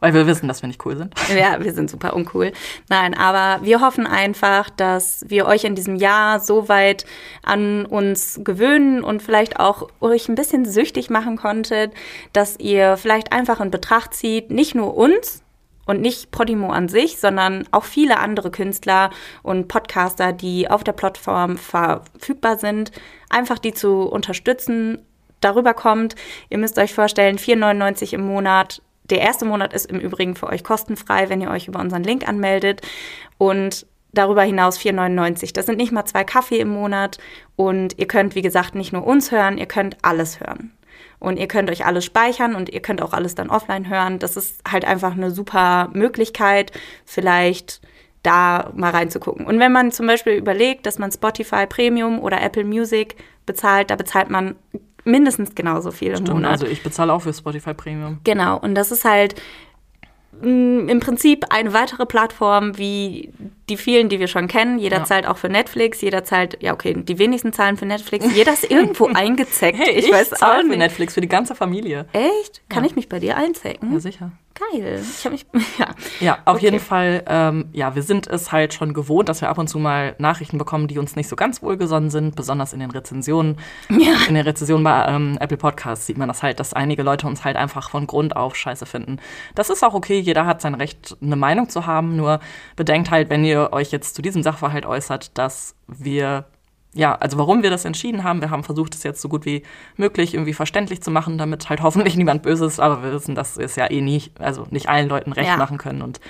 Weil 0.00 0.14
wir 0.14 0.26
wissen, 0.26 0.48
dass 0.48 0.62
wir 0.62 0.66
nicht 0.66 0.84
cool 0.84 0.96
sind. 0.96 1.14
Ja, 1.36 1.62
wir 1.62 1.72
sind 1.72 1.90
super 1.90 2.14
uncool. 2.14 2.52
Nein, 2.88 3.14
aber 3.14 3.64
wir 3.64 3.80
hoffen 3.80 4.06
einfach, 4.06 4.68
dass 4.70 5.24
wir 5.28 5.46
euch 5.46 5.64
in 5.64 5.74
diesem 5.74 5.96
Jahr 5.96 6.40
so 6.40 6.68
weit 6.68 7.04
an 7.42 7.86
uns 7.86 8.40
gewöhnen 8.42 9.04
und 9.04 9.22
vielleicht 9.22 9.60
auch 9.60 9.88
euch 10.00 10.28
ein 10.28 10.34
bisschen 10.34 10.64
süchtig 10.64 11.10
machen 11.10 11.36
konntet, 11.36 11.92
dass 12.32 12.58
ihr 12.58 12.96
vielleicht 12.96 13.32
einfach 13.32 13.60
in 13.60 13.70
Betracht 13.70 14.14
zieht, 14.14 14.50
nicht 14.50 14.74
nur 14.74 14.96
uns, 14.96 15.42
und 15.90 16.00
nicht 16.00 16.30
Podimo 16.30 16.70
an 16.70 16.88
sich, 16.88 17.18
sondern 17.18 17.66
auch 17.72 17.82
viele 17.82 18.20
andere 18.20 18.52
Künstler 18.52 19.10
und 19.42 19.66
Podcaster, 19.66 20.32
die 20.32 20.70
auf 20.70 20.84
der 20.84 20.92
Plattform 20.92 21.58
verfügbar 21.58 22.58
sind, 22.58 22.92
einfach 23.28 23.58
die 23.58 23.74
zu 23.74 24.02
unterstützen. 24.02 25.04
Darüber 25.40 25.74
kommt, 25.74 26.14
ihr 26.48 26.58
müsst 26.58 26.78
euch 26.78 26.94
vorstellen, 26.94 27.38
4,99 27.38 28.12
im 28.12 28.24
Monat 28.24 28.82
der 29.10 29.20
erste 29.20 29.44
Monat 29.44 29.72
ist 29.72 29.86
im 29.86 30.00
Übrigen 30.00 30.36
für 30.36 30.48
euch 30.48 30.64
kostenfrei, 30.64 31.28
wenn 31.28 31.40
ihr 31.40 31.50
euch 31.50 31.68
über 31.68 31.80
unseren 31.80 32.04
Link 32.04 32.28
anmeldet. 32.28 32.82
Und 33.38 33.86
darüber 34.12 34.42
hinaus 34.42 34.78
4,99. 34.78 35.52
Das 35.52 35.66
sind 35.66 35.76
nicht 35.76 35.92
mal 35.92 36.04
zwei 36.04 36.24
Kaffee 36.24 36.58
im 36.58 36.68
Monat. 36.68 37.18
Und 37.56 37.98
ihr 37.98 38.06
könnt, 38.06 38.34
wie 38.34 38.42
gesagt, 38.42 38.74
nicht 38.74 38.92
nur 38.92 39.06
uns 39.06 39.30
hören, 39.30 39.58
ihr 39.58 39.66
könnt 39.66 39.96
alles 40.02 40.40
hören. 40.40 40.72
Und 41.18 41.38
ihr 41.38 41.48
könnt 41.48 41.70
euch 41.70 41.84
alles 41.84 42.04
speichern 42.04 42.54
und 42.54 42.70
ihr 42.70 42.80
könnt 42.80 43.02
auch 43.02 43.12
alles 43.12 43.34
dann 43.34 43.50
offline 43.50 43.88
hören. 43.88 44.18
Das 44.18 44.36
ist 44.36 44.62
halt 44.70 44.84
einfach 44.84 45.12
eine 45.12 45.30
super 45.30 45.90
Möglichkeit, 45.92 46.72
vielleicht 47.04 47.80
da 48.22 48.70
mal 48.74 48.90
reinzugucken. 48.90 49.46
Und 49.46 49.58
wenn 49.60 49.72
man 49.72 49.92
zum 49.92 50.06
Beispiel 50.06 50.34
überlegt, 50.34 50.84
dass 50.86 50.98
man 50.98 51.10
Spotify 51.10 51.66
Premium 51.66 52.18
oder 52.20 52.40
Apple 52.42 52.64
Music 52.64 53.16
bezahlt, 53.46 53.90
da 53.90 53.96
bezahlt 53.96 54.28
man 54.30 54.56
mindestens 55.04 55.54
genauso 55.54 55.90
viel 55.90 56.08
im 56.10 56.16
Stimmt, 56.16 56.30
Monat. 56.34 56.50
Also 56.52 56.66
ich 56.66 56.82
bezahle 56.82 57.12
auch 57.12 57.22
für 57.22 57.32
Spotify 57.32 57.72
Premium. 57.72 58.18
Genau, 58.24 58.58
und 58.58 58.74
das 58.74 58.92
ist 58.92 59.06
halt 59.06 59.34
mh, 60.42 60.90
im 60.92 61.00
Prinzip 61.00 61.46
eine 61.48 61.72
weitere 61.72 62.04
Plattform 62.06 62.76
wie 62.76 63.30
die 63.70 63.76
vielen, 63.78 64.10
die 64.10 64.20
wir 64.20 64.28
schon 64.28 64.46
kennen. 64.48 64.78
Jeder 64.78 64.98
Ja. 64.98 65.04
zahlt 65.04 65.26
auch 65.26 65.38
für 65.38 65.48
Netflix, 65.48 66.00
jeder 66.02 66.22
zahlt, 66.24 66.58
ja 66.60 66.74
okay, 66.74 66.94
die 66.94 67.18
wenigsten 67.18 67.52
zahlen 67.54 67.76
für 67.78 67.86
Netflix. 67.86 68.26
Jeder 68.34 68.52
ist 68.52 68.70
irgendwo 68.70 69.06
eingezeckt. 69.14 69.78
Hey, 69.78 69.92
ich, 69.98 70.06
ich, 70.06 70.12
weiß 70.12 70.30
zahle 70.30 70.58
auch 70.58 70.60
für 70.62 70.68
nicht. 70.68 70.78
Netflix 70.78 71.14
für 71.14 71.20
die 71.22 71.28
ganze 71.28 71.54
Familie. 71.54 72.06
Echt? 72.12 72.60
Kann 72.68 72.84
Ja. 72.84 72.90
ich 72.90 72.96
mich 72.96 73.08
bei 73.08 73.18
dir 73.18 73.36
einzecken? 73.38 73.92
Ja, 73.92 74.00
sicher. 74.00 74.32
Geil. 74.54 75.00
Ich 75.00 75.24
habe 75.24 75.34
mich, 75.34 75.46
ja. 75.78 75.86
Ja, 76.18 76.38
auf 76.44 76.56
Okay. 76.56 76.66
jeden 76.66 76.80
Fall, 76.80 77.22
ähm, 77.26 77.68
ja, 77.72 77.94
wir 77.94 78.02
sind 78.02 78.26
es 78.26 78.52
halt 78.52 78.74
schon 78.74 78.92
gewohnt, 78.92 79.28
dass 79.28 79.40
wir 79.40 79.48
ab 79.48 79.56
und 79.58 79.68
zu 79.68 79.78
mal 79.78 80.14
Nachrichten 80.18 80.58
bekommen, 80.58 80.86
die 80.88 80.98
uns 80.98 81.16
nicht 81.16 81.28
so 81.28 81.36
ganz 81.36 81.62
wohlgesonnen 81.62 82.10
sind, 82.10 82.36
besonders 82.36 82.72
in 82.72 82.80
den 82.80 82.90
Rezensionen. 82.90 83.56
In 83.88 84.34
den 84.34 84.44
Rezensionen 84.44 84.84
bei 84.84 85.06
ähm, 85.08 85.38
Apple 85.40 85.56
Podcasts 85.56 86.06
sieht 86.06 86.18
man 86.18 86.28
das 86.28 86.42
halt, 86.42 86.60
dass 86.60 86.74
einige 86.74 87.02
Leute 87.02 87.26
uns 87.26 87.44
halt 87.44 87.56
einfach 87.56 87.90
von 87.90 88.06
Grund 88.06 88.36
auf 88.36 88.54
scheiße 88.56 88.86
finden. 88.86 89.18
Das 89.54 89.70
ist 89.70 89.82
auch 89.82 89.94
okay, 89.94 90.18
jeder 90.18 90.44
hat 90.46 90.60
sein 90.60 90.74
Recht, 90.74 91.16
eine 91.22 91.36
Meinung 91.36 91.68
zu 91.68 91.86
haben, 91.86 92.16
nur 92.16 92.40
bedenkt 92.76 93.10
halt, 93.10 93.30
wenn 93.30 93.44
ihr 93.44 93.72
euch 93.72 93.92
jetzt 93.92 94.14
zu 94.14 94.20
diesem 94.20 94.42
Sachverhalt 94.42 94.84
äußert, 94.84 95.38
dass 95.38 95.74
wir 95.86 96.44
ja, 96.92 97.14
also 97.14 97.38
warum 97.38 97.62
wir 97.62 97.70
das 97.70 97.84
entschieden 97.84 98.24
haben, 98.24 98.40
wir 98.40 98.50
haben 98.50 98.64
versucht, 98.64 98.94
es 98.94 99.02
jetzt 99.04 99.20
so 99.20 99.28
gut 99.28 99.44
wie 99.44 99.62
möglich 99.96 100.34
irgendwie 100.34 100.54
verständlich 100.54 101.00
zu 101.02 101.10
machen, 101.10 101.38
damit 101.38 101.68
halt 101.68 101.82
hoffentlich 101.82 102.16
niemand 102.16 102.42
böse 102.42 102.64
ist, 102.66 102.80
aber 102.80 103.02
wir 103.02 103.12
wissen, 103.12 103.34
dass 103.34 103.58
wir 103.58 103.64
es 103.66 103.76
ja 103.76 103.90
eh 103.90 104.00
nicht, 104.00 104.40
also 104.40 104.66
nicht 104.70 104.88
allen 104.88 105.08
Leuten 105.08 105.32
recht 105.32 105.48
Ja. 105.50 105.56
machen 105.56 105.78
können. 105.78 106.02
Und 106.02 106.20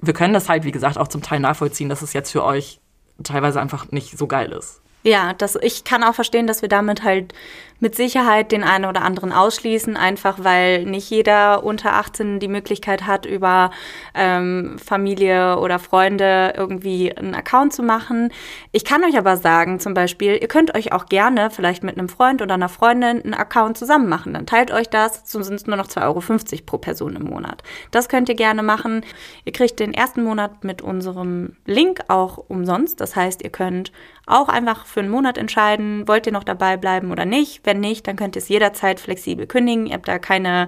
wir 0.00 0.14
können 0.14 0.32
das 0.32 0.48
halt, 0.48 0.64
wie 0.64 0.72
gesagt, 0.72 0.96
auch 0.96 1.08
zum 1.08 1.22
Teil 1.22 1.40
nachvollziehen, 1.40 1.88
dass 1.88 2.02
es 2.02 2.12
jetzt 2.12 2.30
für 2.30 2.44
euch 2.44 2.80
teilweise 3.22 3.60
einfach 3.60 3.90
nicht 3.90 4.16
so 4.16 4.26
geil 4.26 4.52
ist. 4.52 4.80
Ja, 5.02 5.32
das, 5.34 5.56
ich 5.60 5.84
kann 5.84 6.04
auch 6.04 6.14
verstehen, 6.14 6.46
dass 6.46 6.62
wir 6.62 6.68
damit 6.68 7.02
halt 7.02 7.32
mit 7.80 7.94
Sicherheit 7.94 8.52
den 8.52 8.62
einen 8.62 8.84
oder 8.84 9.02
anderen 9.02 9.32
ausschließen, 9.32 9.96
einfach 9.96 10.44
weil 10.44 10.84
nicht 10.84 11.10
jeder 11.10 11.64
unter 11.64 11.94
18 11.94 12.38
die 12.38 12.48
Möglichkeit 12.48 13.06
hat, 13.06 13.26
über 13.26 13.70
ähm, 14.14 14.76
Familie 14.78 15.58
oder 15.58 15.78
Freunde 15.78 16.54
irgendwie 16.56 17.16
einen 17.16 17.34
Account 17.34 17.72
zu 17.72 17.82
machen. 17.82 18.32
Ich 18.72 18.84
kann 18.84 19.02
euch 19.04 19.18
aber 19.18 19.36
sagen, 19.36 19.80
zum 19.80 19.94
Beispiel, 19.94 20.38
ihr 20.40 20.48
könnt 20.48 20.74
euch 20.74 20.92
auch 20.92 21.06
gerne 21.06 21.50
vielleicht 21.50 21.82
mit 21.82 21.98
einem 21.98 22.08
Freund 22.08 22.42
oder 22.42 22.54
einer 22.54 22.68
Freundin 22.68 23.22
einen 23.22 23.34
Account 23.34 23.78
zusammen 23.78 24.08
machen. 24.08 24.34
Dann 24.34 24.46
teilt 24.46 24.70
euch 24.70 24.88
das, 24.88 25.22
so 25.24 25.42
sind 25.42 25.54
es 25.54 25.66
nur 25.66 25.76
noch 25.76 25.88
2,50 25.88 26.02
Euro 26.04 26.62
pro 26.66 26.78
Person 26.78 27.16
im 27.16 27.24
Monat. 27.24 27.62
Das 27.90 28.08
könnt 28.08 28.28
ihr 28.28 28.34
gerne 28.34 28.62
machen. 28.62 29.04
Ihr 29.44 29.52
kriegt 29.52 29.80
den 29.80 29.94
ersten 29.94 30.22
Monat 30.22 30.64
mit 30.64 30.82
unserem 30.82 31.56
Link 31.64 32.00
auch 32.08 32.38
umsonst. 32.48 33.00
Das 33.00 33.16
heißt, 33.16 33.42
ihr 33.42 33.50
könnt 33.50 33.92
auch 34.26 34.48
einfach 34.48 34.86
für 34.86 35.00
einen 35.00 35.10
Monat 35.10 35.36
entscheiden, 35.38 36.06
wollt 36.06 36.26
ihr 36.26 36.32
noch 36.32 36.44
dabei 36.44 36.76
bleiben 36.76 37.10
oder 37.10 37.24
nicht. 37.24 37.64
Wenn 37.70 37.78
nicht, 37.78 38.08
dann 38.08 38.16
könnt 38.16 38.34
ihr 38.34 38.42
es 38.42 38.48
jederzeit 38.48 38.98
flexibel 38.98 39.46
kündigen. 39.46 39.86
Ihr 39.86 39.94
habt 39.94 40.08
da 40.08 40.18
keine, 40.18 40.66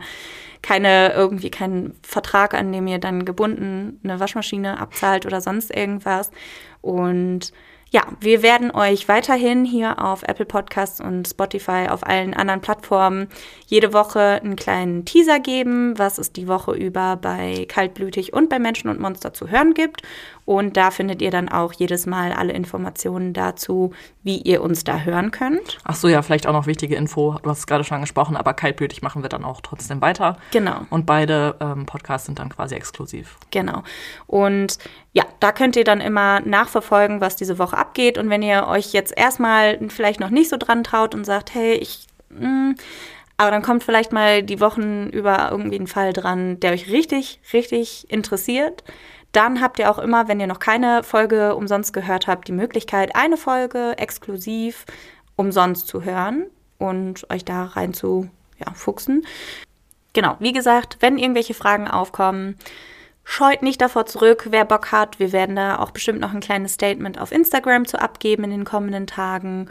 keine 0.63 1.13
irgendwie 1.13 1.51
keinen 1.51 1.99
Vertrag, 2.05 2.55
an 2.55 2.71
dem 2.71 2.87
ihr 2.87 3.01
dann 3.01 3.25
gebunden 3.25 3.99
eine 4.05 4.21
Waschmaschine 4.21 4.79
abzahlt 4.79 5.27
oder 5.27 5.41
sonst 5.41 5.75
irgendwas. 5.75 6.31
Und 6.81 7.53
ja, 7.91 8.03
wir 8.21 8.45
werden 8.45 8.71
euch 8.71 9.09
weiterhin 9.09 9.65
hier 9.65 10.03
auf 10.03 10.23
Apple 10.23 10.47
Podcasts 10.47 11.01
und 11.01 11.27
Spotify, 11.27 11.89
auf 11.91 12.07
allen 12.07 12.35
anderen 12.35 12.61
Plattformen 12.61 13.27
jede 13.67 13.93
Woche 13.93 14.41
einen 14.41 14.55
kleinen 14.55 15.05
Teaser 15.05 15.41
geben, 15.41 15.99
was 15.99 16.19
es 16.19 16.33
die 16.33 16.47
Woche 16.47 16.73
über 16.73 17.17
bei 17.17 17.67
Kaltblütig 17.69 18.33
und 18.33 18.49
bei 18.49 18.61
Menschen 18.61 18.89
und 18.89 19.01
Monster 19.01 19.35
zu 19.35 19.51
hören 19.51 19.75
gibt. 19.75 20.03
Und 20.45 20.77
da 20.77 20.91
findet 20.91 21.23
ihr 21.23 21.31
dann 21.31 21.49
auch 21.49 21.73
jedes 21.73 22.07
Mal 22.07 22.33
alle 22.33 22.53
Informationen 22.53 23.33
dazu, 23.33 23.93
wie 24.23 24.39
ihr 24.39 24.63
uns 24.63 24.85
da 24.85 25.01
hören 25.01 25.31
könnt. 25.31 25.79
Ach 25.85 25.95
so, 25.95 26.09
ja, 26.09 26.23
vielleicht 26.23 26.47
auch 26.47 26.53
noch 26.53 26.67
wichtige 26.67 26.97
Info, 26.97 27.37
du 27.43 27.51
hast 27.51 27.61
es 27.61 27.67
gerade 27.67 27.85
schon 27.85 27.97
angesprochen, 27.97 28.37
aber 28.37 28.53
kaltblütig 28.55 29.03
machen 29.03 29.23
wir 29.23 29.29
dann 29.29 29.45
auch 29.45 29.61
trotzdem 29.61 30.01
weiter. 30.01 30.37
Genau. 30.51 30.87
Und 30.91 31.07
beide 31.07 31.57
ähm, 31.61 31.87
Podcasts 31.87 32.27
sind 32.27 32.39
dann 32.39 32.49
quasi 32.49 32.75
exklusiv. 32.75 33.37
Genau. 33.51 33.83
Und 34.27 34.79
ja, 35.13 35.25
da 35.41 35.53
könnt 35.53 35.77
ihr 35.77 35.85
dann 35.85 36.01
immer 36.01 36.41
nachverfolgen, 36.41 37.21
was 37.21 37.37
diese 37.37 37.59
Woche 37.59 37.77
abgeht. 37.77 38.19
Und 38.19 38.29
wenn 38.31 38.43
ihr 38.43 38.67
euch 38.67 38.93
jetzt 38.93 39.17
erstmal 39.17 39.79
vielleicht 39.89 40.21
noch 40.21 40.31
nicht 40.31 40.51
so 40.51 40.57
dran 40.57 40.85
traut 40.85 41.15
und 41.15 41.25
sagt, 41.25 41.55
hey, 41.55 41.75
ich. 41.75 42.07
Mh, 42.31 42.75
aber 43.39 43.51
dann 43.51 43.63
kommt 43.63 43.83
vielleicht 43.83 44.13
mal 44.13 44.43
die 44.43 44.61
Wochen 44.61 45.09
über 45.09 45.49
irgendwie 45.51 45.79
ein 45.79 45.89
Fall 45.89 46.13
dran, 46.13 46.61
der 46.61 46.73
euch 46.73 46.89
richtig, 46.91 47.41
richtig 47.53 48.09
interessiert. 48.09 48.85
Dann 49.33 49.61
habt 49.61 49.79
ihr 49.79 49.91
auch 49.91 49.99
immer, 49.99 50.29
wenn 50.29 50.41
ihr 50.41 50.47
noch 50.47 50.59
keine 50.59 51.03
Folge 51.03 51.57
umsonst 51.57 51.93
gehört 51.93 52.27
habt, 52.27 52.49
die 52.49 52.53
Möglichkeit, 52.53 53.17
eine 53.17 53.37
Folge 53.37 53.97
exklusiv 53.97 54.85
umsonst 55.37 55.89
zu 55.89 56.05
hören 56.05 56.47
und 56.79 57.31
euch 57.31 57.45
da 57.45 57.65
rein 57.65 57.95
zu 57.95 58.29
ja, 58.59 58.73
fuchsen. 58.75 59.27
Genau, 60.13 60.37
wie 60.39 60.53
gesagt, 60.53 60.99
wenn 61.01 61.17
irgendwelche 61.17 61.55
Fragen 61.55 61.89
aufkommen, 61.89 62.59
scheut 63.25 63.63
nicht 63.63 63.81
davor 63.81 64.05
zurück, 64.05 64.49
wer 64.51 64.67
Bock 64.67 64.93
hat. 64.93 65.19
Wir 65.19 65.33
werden 65.33 65.57
da 65.57 65.79
auch 65.79 65.91
bestimmt 65.91 66.21
noch 66.21 66.35
ein 66.35 66.41
kleines 66.41 66.75
Statement 66.75 67.19
auf 67.19 67.33
Instagram 67.33 67.87
zu 67.87 68.01
abgeben 68.01 68.45
in 68.45 68.51
den 68.51 68.65
kommenden 68.65 69.07
Tagen. 69.07 69.71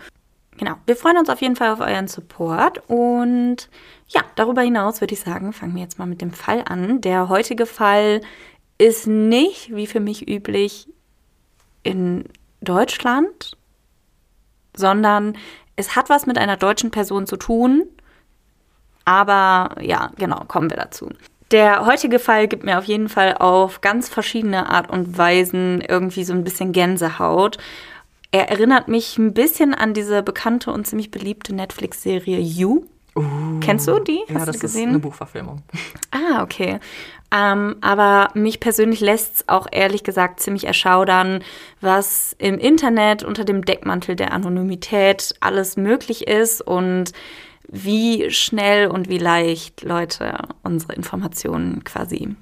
Genau, 0.57 0.75
wir 0.85 0.95
freuen 0.95 1.17
uns 1.17 1.29
auf 1.29 1.41
jeden 1.41 1.55
Fall 1.55 1.69
auf 1.69 1.79
euren 1.79 2.07
Support 2.07 2.83
und 2.87 3.69
ja, 4.07 4.21
darüber 4.35 4.61
hinaus 4.61 4.99
würde 4.99 5.13
ich 5.13 5.21
sagen, 5.21 5.53
fangen 5.53 5.75
wir 5.75 5.81
jetzt 5.81 5.97
mal 5.97 6.05
mit 6.05 6.21
dem 6.21 6.31
Fall 6.31 6.63
an. 6.67 7.01
Der 7.01 7.29
heutige 7.29 7.65
Fall 7.65 8.21
ist 8.81 9.05
nicht, 9.05 9.75
wie 9.75 9.85
für 9.85 9.99
mich 9.99 10.27
üblich, 10.27 10.87
in 11.83 12.25
Deutschland, 12.61 13.55
sondern 14.75 15.37
es 15.75 15.95
hat 15.95 16.09
was 16.09 16.25
mit 16.25 16.39
einer 16.39 16.57
deutschen 16.57 16.89
Person 16.89 17.27
zu 17.27 17.37
tun. 17.37 17.83
Aber 19.05 19.75
ja, 19.81 20.11
genau, 20.17 20.45
kommen 20.47 20.71
wir 20.71 20.77
dazu. 20.77 21.09
Der 21.51 21.85
heutige 21.85 22.17
Fall 22.17 22.47
gibt 22.47 22.63
mir 22.63 22.79
auf 22.79 22.85
jeden 22.85 23.09
Fall 23.09 23.35
auf 23.37 23.81
ganz 23.81 24.09
verschiedene 24.09 24.69
Art 24.69 24.89
und 24.89 25.15
Weisen 25.15 25.81
irgendwie 25.81 26.23
so 26.23 26.33
ein 26.33 26.43
bisschen 26.43 26.71
Gänsehaut. 26.71 27.57
Er 28.31 28.49
erinnert 28.49 28.87
mich 28.87 29.17
ein 29.19 29.33
bisschen 29.33 29.75
an 29.75 29.93
diese 29.93 30.23
bekannte 30.23 30.71
und 30.71 30.87
ziemlich 30.87 31.11
beliebte 31.11 31.53
Netflix-Serie 31.53 32.39
You. 32.39 32.85
Kennst 33.59 33.87
du 33.87 33.99
die? 33.99 34.21
Ja, 34.27 34.35
Hast 34.35 34.47
das 34.47 34.59
du 34.59 34.65
ist 34.65 34.75
eine 34.75 34.85
gesehen? 34.85 35.01
Buchverfilmung. 35.01 35.61
Ah, 36.13 36.43
okay. 36.43 36.79
Ähm, 37.33 37.77
aber 37.79 38.29
mich 38.33 38.59
persönlich 38.59 38.99
lässt 38.99 39.35
es 39.35 39.49
auch 39.49 39.65
ehrlich 39.71 40.03
gesagt 40.03 40.41
ziemlich 40.41 40.65
erschaudern, 40.65 41.41
was 41.79 42.35
im 42.37 42.57
Internet 42.57 43.23
unter 43.23 43.45
dem 43.45 43.63
Deckmantel 43.63 44.17
der 44.17 44.33
Anonymität 44.33 45.33
alles 45.39 45.77
möglich 45.77 46.27
ist 46.27 46.61
und 46.61 47.13
wie 47.69 48.29
schnell 48.29 48.87
und 48.87 49.07
wie 49.07 49.17
leicht 49.19 49.83
Leute 49.83 50.37
unsere 50.63 50.93
Informationen 50.93 51.85
quasi 51.85 52.35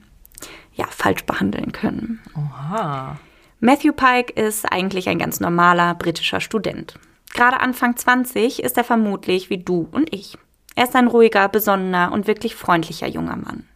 ja, 0.74 0.86
falsch 0.90 1.24
behandeln 1.26 1.72
können. 1.72 2.20
Oha. 2.36 3.18
Matthew 3.60 3.94
Pike 3.94 4.34
ist 4.34 4.72
eigentlich 4.72 5.10
ein 5.10 5.20
ganz 5.20 5.40
normaler 5.40 5.94
britischer 5.94 6.42
Student. 6.42 6.96
Gerade 7.34 7.60
Anfang 7.60 7.96
20 7.96 8.64
ist 8.64 8.78
er 8.78 8.84
vermutlich 8.84 9.52
wie 9.52 9.60
du 9.60 9.88
und 9.92 10.12
ich. 10.14 10.38
Er 10.80 10.86
ist 10.86 10.96
ein 10.96 11.08
ruhiger, 11.08 11.50
besonnener 11.50 12.14
und 12.14 12.26
wirklich 12.26 12.56
freundlicher 12.56 13.06
junger 13.06 13.36
Mann. 13.36 13.68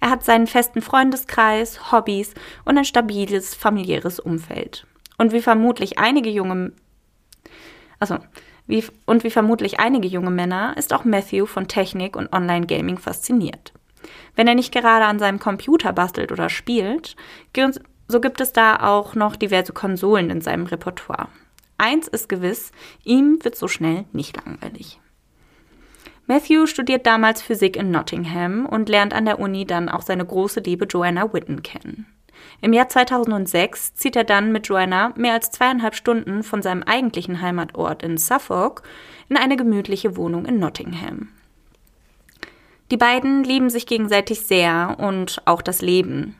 Er 0.00 0.08
hat 0.08 0.24
seinen 0.24 0.46
festen 0.46 0.80
Freundeskreis, 0.80 1.92
Hobbys 1.92 2.32
und 2.64 2.78
ein 2.78 2.86
stabiles 2.86 3.54
familiäres 3.54 4.18
Umfeld. 4.18 4.86
Und 5.18 5.34
wie 5.34 5.42
vermutlich 5.42 5.98
einige 5.98 6.30
junge 6.30 6.72
also, 7.98 8.16
wie, 8.66 8.82
und 9.04 9.22
wie 9.22 9.30
vermutlich 9.30 9.80
einige 9.80 10.08
junge 10.08 10.30
Männer 10.30 10.78
ist 10.78 10.94
auch 10.94 11.04
Matthew 11.04 11.44
von 11.44 11.68
Technik 11.68 12.16
und 12.16 12.32
Online-Gaming 12.32 12.96
fasziniert. 12.96 13.74
Wenn 14.34 14.48
er 14.48 14.54
nicht 14.54 14.72
gerade 14.72 15.04
an 15.04 15.18
seinem 15.18 15.40
Computer 15.40 15.92
bastelt 15.92 16.32
oder 16.32 16.48
spielt, 16.48 17.16
so 18.08 18.20
gibt 18.22 18.40
es 18.40 18.54
da 18.54 18.80
auch 18.80 19.14
noch 19.14 19.36
diverse 19.36 19.74
Konsolen 19.74 20.30
in 20.30 20.40
seinem 20.40 20.64
Repertoire. 20.64 21.28
Eins 21.76 22.08
ist 22.08 22.30
gewiss, 22.30 22.72
ihm 23.04 23.40
wird 23.42 23.56
so 23.56 23.68
schnell 23.68 24.06
nicht 24.14 24.38
langweilig. 24.42 25.00
Matthew 26.30 26.68
studiert 26.68 27.06
damals 27.06 27.42
Physik 27.42 27.74
in 27.74 27.90
Nottingham 27.90 28.64
und 28.64 28.88
lernt 28.88 29.12
an 29.12 29.24
der 29.24 29.40
Uni 29.40 29.64
dann 29.64 29.88
auch 29.88 30.02
seine 30.02 30.24
große 30.24 30.60
Liebe 30.60 30.84
Joanna 30.84 31.32
Witten 31.32 31.64
kennen. 31.64 32.06
Im 32.60 32.72
Jahr 32.72 32.88
2006 32.88 33.94
zieht 33.94 34.14
er 34.14 34.22
dann 34.22 34.52
mit 34.52 34.68
Joanna 34.68 35.12
mehr 35.16 35.32
als 35.32 35.50
zweieinhalb 35.50 35.96
Stunden 35.96 36.44
von 36.44 36.62
seinem 36.62 36.84
eigentlichen 36.84 37.42
Heimatort 37.42 38.04
in 38.04 38.16
Suffolk 38.16 38.84
in 39.28 39.36
eine 39.36 39.56
gemütliche 39.56 40.16
Wohnung 40.16 40.44
in 40.44 40.60
Nottingham. 40.60 41.30
Die 42.92 42.96
beiden 42.96 43.42
lieben 43.42 43.68
sich 43.68 43.86
gegenseitig 43.86 44.42
sehr 44.42 44.98
und 45.00 45.42
auch 45.46 45.62
das 45.62 45.82
Leben. 45.82 46.36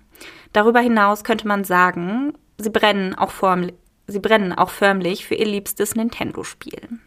Darüber 0.52 0.78
hinaus 0.78 1.25
könnte 1.25 1.49
man 1.49 1.64
sagen, 1.64 2.35
sie 2.59 2.70
brennen 2.70 3.16
auch, 3.16 3.32
form 3.32 3.73
sie 4.06 4.20
brennen 4.20 4.52
auch 4.52 4.70
förmlich 4.70 5.26
für 5.26 5.35
ihr 5.35 5.47
liebstes 5.47 5.97
Nintendo-Spiel. 5.97 7.00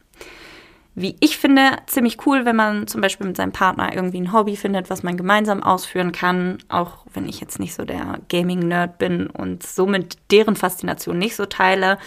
Wie 0.95 1.15
ich 1.21 1.37
finde, 1.37 1.77
ziemlich 1.87 2.25
cool, 2.27 2.45
wenn 2.45 2.55
man 2.55 2.85
zum 2.85 3.01
Beispiel 3.01 3.25
mit 3.25 3.35
seinem 3.35 3.51
Partner 3.51 3.95
irgendwie 3.95 4.21
ein 4.21 4.31
Hobby 4.31 4.55
findet, 4.55 4.91
was 4.91 5.01
man 5.01 5.17
gemeinsam 5.17 5.63
ausführen 5.63 6.11
kann. 6.11 6.59
Auch 6.69 7.05
wenn 7.13 7.27
ich 7.27 7.39
jetzt 7.39 7.59
nicht 7.59 7.73
so 7.73 7.83
der 7.83 8.19
Gaming-Nerd 8.29 8.99
bin 8.99 9.25
und 9.27 9.63
somit 9.63 10.17
deren 10.29 10.55
Faszination 10.55 11.17
nicht 11.17 11.35
so 11.35 11.47
teile. 11.47 11.97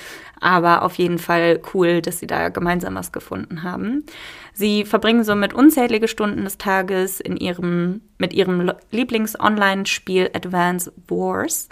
Aber 0.40 0.82
auf 0.82 0.94
jeden 0.94 1.18
Fall 1.18 1.60
cool, 1.74 2.00
dass 2.00 2.20
sie 2.20 2.28
da 2.28 2.48
gemeinsam 2.48 2.94
was 2.94 3.10
gefunden 3.10 3.64
haben. 3.64 4.04
Sie 4.52 4.84
verbringen 4.84 5.24
somit 5.24 5.52
unzählige 5.52 6.06
Stunden 6.06 6.44
des 6.44 6.56
Tages 6.56 7.18
in 7.18 7.36
ihrem, 7.36 8.02
mit 8.18 8.32
ihrem 8.34 8.70
Lieblings-Online-Spiel 8.92 10.30
Advance 10.32 10.92
Wars 11.08 11.68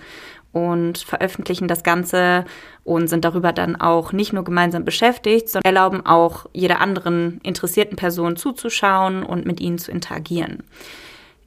und 0.55 0.99
veröffentlichen 0.99 1.69
das 1.69 1.83
Ganze 1.83 2.45
und 2.85 3.09
sind 3.09 3.25
darüber 3.25 3.53
dann 3.53 3.77
auch 3.77 4.13
nicht 4.13 4.33
nur 4.33 4.45
gemeinsam 4.45 4.85
beschäftigt, 4.85 5.49
sondern 5.49 5.75
erlauben 5.75 6.07
auch 6.07 6.47
jeder 6.53 6.81
anderen 6.81 7.41
interessierten 7.43 7.97
Person 7.97 8.37
zuzuschauen 8.37 9.25
und 9.25 9.45
mit 9.45 9.61
ihnen 9.61 9.79
zu 9.79 9.91
interagieren. 9.91 10.63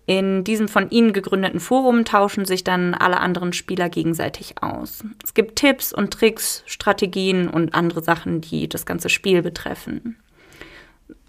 In 0.08 0.44
diesem 0.44 0.68
von 0.68 0.90
ihnen 0.90 1.12
gegründeten 1.12 1.60
Forum 1.60 2.06
tauschen 2.06 2.46
sich 2.46 2.64
dann 2.64 2.94
alle 2.94 3.20
anderen 3.20 3.52
Spieler 3.52 3.90
gegenseitig 3.90 4.62
aus. 4.62 5.04
Es 5.24 5.34
gibt 5.34 5.58
Tipps 5.58 5.92
und 5.92 6.12
Tricks, 6.12 6.64
Strategien 6.66 7.50
und 7.50 7.74
andere 7.74 8.02
Sachen, 8.02 8.40
die 8.42 8.70
das 8.70 8.86
ganze 8.86 9.10
Spiel 9.10 9.42
betreffen. 9.42 10.18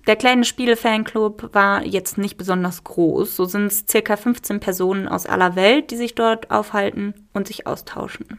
Der 0.08 0.16
kleine 0.16 0.44
Spiele-Fanclub 0.44 1.50
war 1.52 1.84
jetzt 1.84 2.16
nicht 2.16 2.38
besonders 2.38 2.82
groß. 2.82 3.36
So 3.36 3.44
sind 3.44 3.66
es 3.66 3.84
circa 3.86 4.16
15 4.16 4.58
Personen 4.58 5.06
aus 5.06 5.26
aller 5.26 5.54
Welt, 5.54 5.90
die 5.90 5.96
sich 5.96 6.14
dort 6.14 6.50
aufhalten 6.50 7.12
und 7.34 7.46
sich 7.46 7.66
austauschen. 7.66 8.38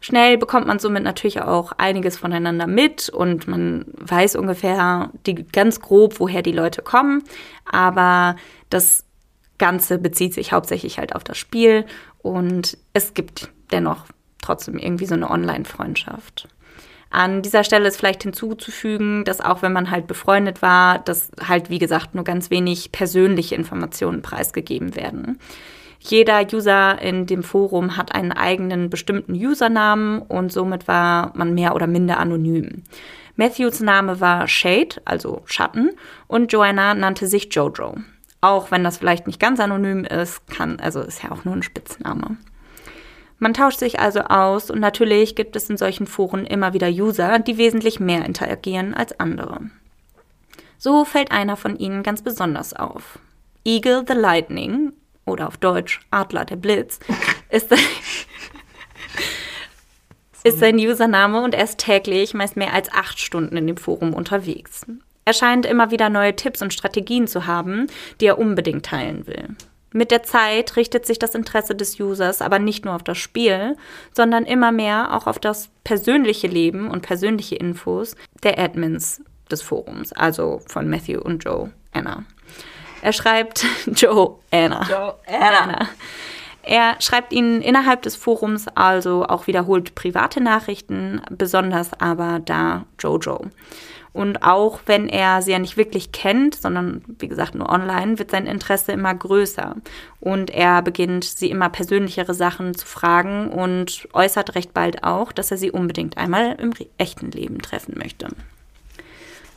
Schnell 0.00 0.38
bekommt 0.38 0.66
man 0.66 0.80
somit 0.80 1.04
natürlich 1.04 1.40
auch 1.40 1.70
einiges 1.70 2.16
voneinander 2.18 2.66
mit 2.66 3.10
und 3.10 3.46
man 3.46 3.86
weiß 3.98 4.34
ungefähr 4.34 5.12
die, 5.24 5.36
ganz 5.36 5.80
grob, 5.80 6.18
woher 6.18 6.42
die 6.42 6.52
Leute 6.52 6.82
kommen. 6.82 7.22
Aber 7.64 8.34
das 8.70 9.04
Ganze 9.56 9.98
bezieht 9.98 10.34
sich 10.34 10.50
hauptsächlich 10.50 10.98
halt 10.98 11.14
auf 11.14 11.22
das 11.22 11.38
Spiel 11.38 11.86
und 12.18 12.76
es 12.92 13.14
gibt 13.14 13.50
dennoch 13.70 14.06
trotzdem 14.42 14.78
irgendwie 14.78 15.06
so 15.06 15.14
eine 15.14 15.30
Online-Freundschaft. 15.30 16.48
An 17.16 17.40
dieser 17.40 17.64
Stelle 17.64 17.88
ist 17.88 17.96
vielleicht 17.96 18.24
hinzuzufügen, 18.24 19.24
dass 19.24 19.40
auch 19.40 19.62
wenn 19.62 19.72
man 19.72 19.90
halt 19.90 20.06
befreundet 20.06 20.60
war, 20.60 20.98
dass 20.98 21.30
halt, 21.42 21.70
wie 21.70 21.78
gesagt, 21.78 22.14
nur 22.14 22.24
ganz 22.24 22.50
wenig 22.50 22.92
persönliche 22.92 23.54
Informationen 23.54 24.20
preisgegeben 24.20 24.94
werden. 24.96 25.38
Jeder 25.98 26.46
User 26.52 27.00
in 27.00 27.24
dem 27.24 27.42
Forum 27.42 27.96
hat 27.96 28.14
einen 28.14 28.32
eigenen 28.32 28.90
bestimmten 28.90 29.32
Usernamen 29.32 30.20
und 30.20 30.52
somit 30.52 30.88
war 30.88 31.32
man 31.34 31.54
mehr 31.54 31.74
oder 31.74 31.86
minder 31.86 32.18
anonym. 32.18 32.82
Matthews 33.34 33.80
Name 33.80 34.20
war 34.20 34.46
Shade, 34.46 34.96
also 35.06 35.40
Schatten, 35.46 35.92
und 36.26 36.52
Joanna 36.52 36.92
nannte 36.92 37.28
sich 37.28 37.48
Jojo. 37.50 37.94
Auch 38.42 38.70
wenn 38.70 38.84
das 38.84 38.98
vielleicht 38.98 39.26
nicht 39.26 39.40
ganz 39.40 39.58
anonym 39.58 40.04
ist, 40.04 40.46
kann, 40.48 40.80
also 40.80 41.00
ist 41.00 41.22
ja 41.22 41.32
auch 41.32 41.46
nur 41.46 41.56
ein 41.56 41.62
Spitzname. 41.62 42.36
Man 43.38 43.54
tauscht 43.54 43.78
sich 43.78 44.00
also 44.00 44.20
aus 44.20 44.70
und 44.70 44.80
natürlich 44.80 45.34
gibt 45.34 45.56
es 45.56 45.68
in 45.68 45.76
solchen 45.76 46.06
Foren 46.06 46.46
immer 46.46 46.72
wieder 46.72 46.88
User, 46.88 47.38
die 47.38 47.58
wesentlich 47.58 48.00
mehr 48.00 48.24
interagieren 48.24 48.94
als 48.94 49.18
andere. 49.20 49.60
So 50.78 51.04
fällt 51.04 51.30
einer 51.30 51.56
von 51.56 51.76
ihnen 51.76 52.02
ganz 52.02 52.22
besonders 52.22 52.74
auf. 52.74 53.18
Eagle 53.64 54.04
the 54.06 54.14
Lightning, 54.14 54.92
oder 55.26 55.48
auf 55.48 55.56
Deutsch 55.58 56.00
Adler 56.10 56.44
der 56.44 56.56
Blitz, 56.56 57.00
ist, 57.50 57.74
ist 60.44 60.58
sein 60.58 60.76
Username 60.76 61.42
und 61.42 61.54
er 61.54 61.64
ist 61.64 61.78
täglich 61.78 62.32
meist 62.32 62.56
mehr 62.56 62.72
als 62.72 62.90
acht 62.92 63.18
Stunden 63.18 63.56
in 63.56 63.66
dem 63.66 63.76
Forum 63.76 64.14
unterwegs. 64.14 64.86
Er 65.24 65.32
scheint 65.32 65.66
immer 65.66 65.90
wieder 65.90 66.08
neue 66.08 66.36
Tipps 66.36 66.62
und 66.62 66.72
Strategien 66.72 67.26
zu 67.26 67.46
haben, 67.46 67.88
die 68.20 68.26
er 68.26 68.38
unbedingt 68.38 68.86
teilen 68.86 69.26
will. 69.26 69.56
Mit 69.96 70.10
der 70.10 70.22
Zeit 70.22 70.76
richtet 70.76 71.06
sich 71.06 71.18
das 71.18 71.34
Interesse 71.34 71.74
des 71.74 71.98
Users 71.98 72.42
aber 72.42 72.58
nicht 72.58 72.84
nur 72.84 72.94
auf 72.94 73.02
das 73.02 73.16
Spiel, 73.16 73.78
sondern 74.12 74.44
immer 74.44 74.70
mehr 74.70 75.16
auch 75.16 75.26
auf 75.26 75.38
das 75.38 75.70
persönliche 75.84 76.48
Leben 76.48 76.90
und 76.90 77.00
persönliche 77.00 77.54
Infos 77.54 78.14
der 78.42 78.58
Admins 78.58 79.22
des 79.50 79.62
Forums, 79.62 80.12
also 80.12 80.60
von 80.66 80.90
Matthew 80.90 81.20
und 81.22 81.42
Joe 81.44 81.72
Anna. 81.94 82.24
Er 83.00 83.14
schreibt 83.14 83.64
Joe 83.86 84.34
Anna. 84.50 84.86
Joe 84.86 85.14
Anna. 85.26 85.88
Er 86.66 86.96
schreibt 86.98 87.32
ihnen 87.32 87.62
innerhalb 87.62 88.02
des 88.02 88.16
Forums 88.16 88.66
also 88.74 89.24
auch 89.24 89.46
wiederholt 89.46 89.94
private 89.94 90.40
Nachrichten, 90.42 91.22
besonders 91.30 91.92
aber 92.00 92.40
da 92.44 92.86
Jojo. 92.98 93.46
Und 94.12 94.42
auch 94.42 94.80
wenn 94.86 95.08
er 95.08 95.42
sie 95.42 95.52
ja 95.52 95.60
nicht 95.60 95.76
wirklich 95.76 96.10
kennt, 96.10 96.56
sondern 96.56 97.04
wie 97.20 97.28
gesagt 97.28 97.54
nur 97.54 97.68
online, 97.68 98.18
wird 98.18 98.32
sein 98.32 98.46
Interesse 98.46 98.90
immer 98.90 99.14
größer. 99.14 99.76
Und 100.18 100.50
er 100.50 100.82
beginnt 100.82 101.22
sie 101.22 101.50
immer 101.50 101.68
persönlichere 101.68 102.34
Sachen 102.34 102.74
zu 102.74 102.84
fragen 102.84 103.48
und 103.48 104.08
äußert 104.12 104.56
recht 104.56 104.74
bald 104.74 105.04
auch, 105.04 105.30
dass 105.30 105.52
er 105.52 105.58
sie 105.58 105.70
unbedingt 105.70 106.18
einmal 106.18 106.56
im 106.58 106.72
echten 106.98 107.30
Leben 107.30 107.62
treffen 107.62 107.94
möchte. 107.96 108.26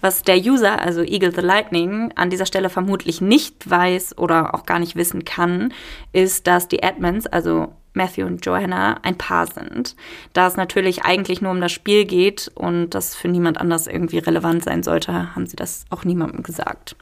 Was 0.01 0.24
der 0.24 0.38
User, 0.38 0.79
also 0.79 1.01
Eagle 1.01 1.34
the 1.34 1.41
Lightning, 1.41 2.12
an 2.15 2.29
dieser 2.29 2.46
Stelle 2.46 2.70
vermutlich 2.70 3.22
nicht 3.22 3.70
weiß 3.70 4.18
oder 4.18 4.56
auch 4.56 4.65
gar 4.65 4.79
nicht 4.79 4.96
wissen 4.96 5.25
kann, 5.25 5.74
ist, 6.13 6.48
dass 6.48 6.68
die 6.68 6.84
Admins, 6.84 7.27
also 7.27 7.74
Matthew 7.94 8.25
und 8.25 8.46
Joanna 8.46 9.00
ein 9.03 9.18
Paar 9.18 9.48
sind. 9.48 9.96
Da 10.33 10.48
es 10.48 10.55
natürlich 10.55 11.03
eigentlich 11.03 11.42
nur 11.42 11.51
um 11.51 11.59
das 11.59 11.72
Spiel 11.72 12.05
geht 12.05 12.50
und 12.55 12.92
das 12.92 13.16
für 13.16 13.27
niemand 13.27 13.59
anders 13.59 13.88
irgendwie 13.88 14.20
relevant 14.20 14.64
sein 14.64 14.83
sollte, 14.83 15.35
haben 15.35 15.48
sie 15.48 15.55
das 15.55 15.85
auch 15.90 16.05
niemandem 16.05 16.44
gesagt. 16.44 16.96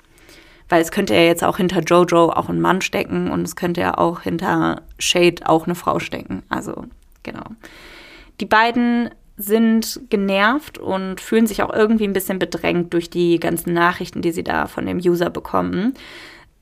Weil 0.69 0.81
es 0.81 0.91
könnte 0.91 1.13
ja 1.13 1.21
jetzt 1.21 1.43
auch 1.43 1.57
hinter 1.57 1.81
Jojo 1.81 2.29
auch 2.29 2.49
ein 2.49 2.60
Mann 2.60 2.81
stecken 2.81 3.31
und 3.31 3.43
es 3.43 3.55
könnte 3.55 3.81
ja 3.81 3.97
auch 3.97 4.21
hinter 4.21 4.81
Shade 4.99 5.43
auch 5.45 5.65
eine 5.65 5.75
Frau 5.75 5.99
stecken. 5.99 6.43
Also, 6.49 6.86
genau. 7.23 7.45
Die 8.41 8.45
beiden 8.45 9.10
sind 9.38 10.02
genervt 10.10 10.78
und 10.78 11.21
fühlen 11.21 11.47
sich 11.47 11.62
auch 11.63 11.73
irgendwie 11.73 12.06
ein 12.06 12.13
bisschen 12.13 12.39
bedrängt 12.39 12.93
durch 12.93 13.10
die 13.10 13.39
ganzen 13.39 13.73
Nachrichten, 13.73 14.21
die 14.21 14.32
sie 14.32 14.43
da 14.43 14.67
von 14.67 14.86
dem 14.86 14.97
User 14.97 15.30
bekommen 15.30 15.93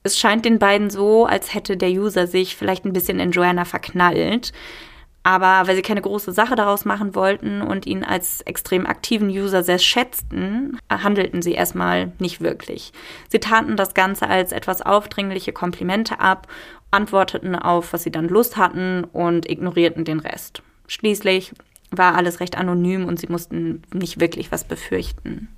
es 0.05 0.19
scheint 0.19 0.45
den 0.45 0.59
beiden 0.59 0.91
so, 0.91 1.25
als 1.25 1.55
hätte 1.55 1.77
der 1.77 1.89
User 1.89 2.27
sich 2.27 2.55
vielleicht 2.55 2.85
ein 2.85 2.93
bisschen 2.93 3.19
in 3.19 3.31
Joanna 3.31 3.65
verknallt. 3.65 4.53
Aber 5.23 5.67
weil 5.67 5.75
sie 5.75 5.81
keine 5.81 6.03
große 6.03 6.31
Sache 6.31 6.55
daraus 6.55 6.85
machen 6.85 7.15
wollten 7.15 7.63
und 7.63 7.87
ihn 7.87 8.03
als 8.03 8.41
extrem 8.41 8.85
aktiven 8.85 9.29
User 9.29 9.63
sehr 9.63 9.79
schätzten, 9.79 10.77
handelten 10.87 11.41
sie 11.41 11.53
erstmal 11.53 12.11
nicht 12.19 12.41
wirklich. 12.41 12.93
Sie 13.29 13.39
taten 13.39 13.75
das 13.75 13.95
Ganze 13.95 14.29
als 14.29 14.51
etwas 14.51 14.83
aufdringliche 14.83 15.51
Komplimente 15.51 16.19
ab, 16.19 16.47
antworteten 16.91 17.55
auf, 17.55 17.91
was 17.91 18.03
sie 18.03 18.11
dann 18.11 18.29
Lust 18.29 18.57
hatten 18.57 19.05
und 19.05 19.49
ignorierten 19.49 20.05
den 20.05 20.19
Rest. 20.19 20.61
Schließlich 20.85 21.53
war 21.97 22.15
alles 22.15 22.39
recht 22.39 22.57
anonym 22.57 23.05
und 23.05 23.19
sie 23.19 23.27
mussten 23.27 23.83
nicht 23.93 24.19
wirklich 24.19 24.51
was 24.51 24.63
befürchten. 24.63 25.49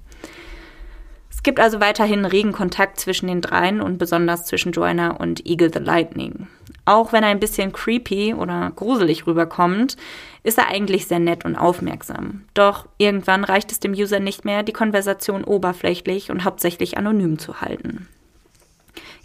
Es 1.30 1.43
gibt 1.43 1.60
also 1.60 1.80
weiterhin 1.80 2.26
regen 2.26 2.52
Kontakt 2.52 3.00
zwischen 3.00 3.28
den 3.28 3.41
dreien 3.41 3.80
und 3.80 4.00
besonders 4.00 4.45
zwischen 4.45 4.71
Joanna 4.71 5.12
und 5.12 5.45
Eagle 5.45 5.71
the 5.71 5.80
Lightning. 5.80 6.47
Auch 6.86 7.13
wenn 7.13 7.23
er 7.23 7.30
ein 7.30 7.39
bisschen 7.39 7.73
creepy 7.73 8.34
oder 8.34 8.71
gruselig 8.76 9.28
rüberkommt, 9.28 9.97
ist 10.43 10.58
er 10.58 10.69
eigentlich 10.69 11.08
sehr 11.08 11.19
nett 11.19 11.45
und 11.45 11.56
aufmerksam. 11.56 12.45
Doch 12.54 12.88
irgendwann 12.97 13.43
reicht 13.43 13.71
es 13.71 13.80
dem 13.80 13.91
User 13.91 14.19
nicht 14.19 14.45
mehr, 14.45 14.63
die 14.63 14.73
Konversation 14.73 15.43
oberflächlich 15.43 16.32
und 16.32 16.43
hauptsächlich 16.43 16.97
anonym 16.97 17.38
zu 17.39 17.62
halten. 17.62 18.08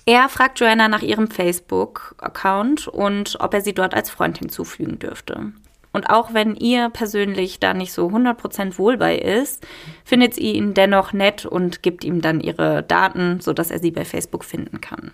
Er 0.05 0.29
fragt 0.29 0.59
Joanna 0.59 0.89
nach 0.89 1.03
ihrem 1.03 1.29
Facebook-Account 1.29 2.89
und 2.89 3.37
ob 3.39 3.55
er 3.55 3.61
sie 3.61 3.73
dort 3.73 3.95
als 3.95 4.11
Freund 4.11 4.39
hinzufügen 4.39 4.99
dürfte. 4.99 5.53
Und 5.93 6.09
auch 6.09 6.33
wenn 6.33 6.57
ihr 6.57 6.89
persönlich 6.89 7.61
da 7.61 7.75
nicht 7.75 7.93
so 7.93 8.09
100% 8.09 8.79
wohl 8.79 8.97
bei 8.97 9.17
ist, 9.17 9.67
findet 10.05 10.35
sie 10.35 10.53
ihn 10.53 10.75
dennoch 10.75 11.13
nett 11.13 11.45
und 11.45 11.83
gibt 11.83 12.05
ihm 12.05 12.23
dann 12.23 12.41
ihre 12.41 12.83
Daten, 12.83 13.41
sodass 13.41 13.71
er 13.71 13.79
sie 13.79 13.91
bei 13.91 14.05
Facebook 14.05 14.45
finden 14.45 14.81
kann. 14.81 15.13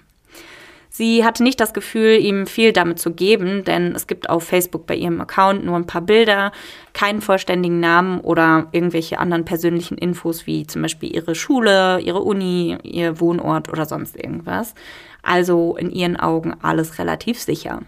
Sie 0.90 1.24
hatte 1.24 1.42
nicht 1.42 1.60
das 1.60 1.74
Gefühl, 1.74 2.18
ihm 2.18 2.46
viel 2.46 2.72
damit 2.72 2.98
zu 2.98 3.12
geben, 3.12 3.62
denn 3.62 3.94
es 3.94 4.06
gibt 4.06 4.30
auf 4.30 4.44
Facebook 4.44 4.86
bei 4.86 4.96
ihrem 4.96 5.20
Account 5.20 5.64
nur 5.64 5.76
ein 5.76 5.86
paar 5.86 6.00
Bilder, 6.00 6.50
keinen 6.92 7.20
vollständigen 7.20 7.78
Namen 7.78 8.20
oder 8.20 8.68
irgendwelche 8.72 9.18
anderen 9.18 9.44
persönlichen 9.44 9.98
Infos 9.98 10.46
wie 10.46 10.66
zum 10.66 10.82
Beispiel 10.82 11.14
ihre 11.14 11.34
Schule, 11.34 12.00
ihre 12.00 12.20
Uni, 12.20 12.78
ihr 12.82 13.20
Wohnort 13.20 13.68
oder 13.68 13.84
sonst 13.84 14.16
irgendwas. 14.16 14.74
Also 15.22 15.76
in 15.76 15.90
ihren 15.90 16.16
Augen 16.16 16.54
alles 16.62 16.98
relativ 16.98 17.38
sicher. 17.38 17.82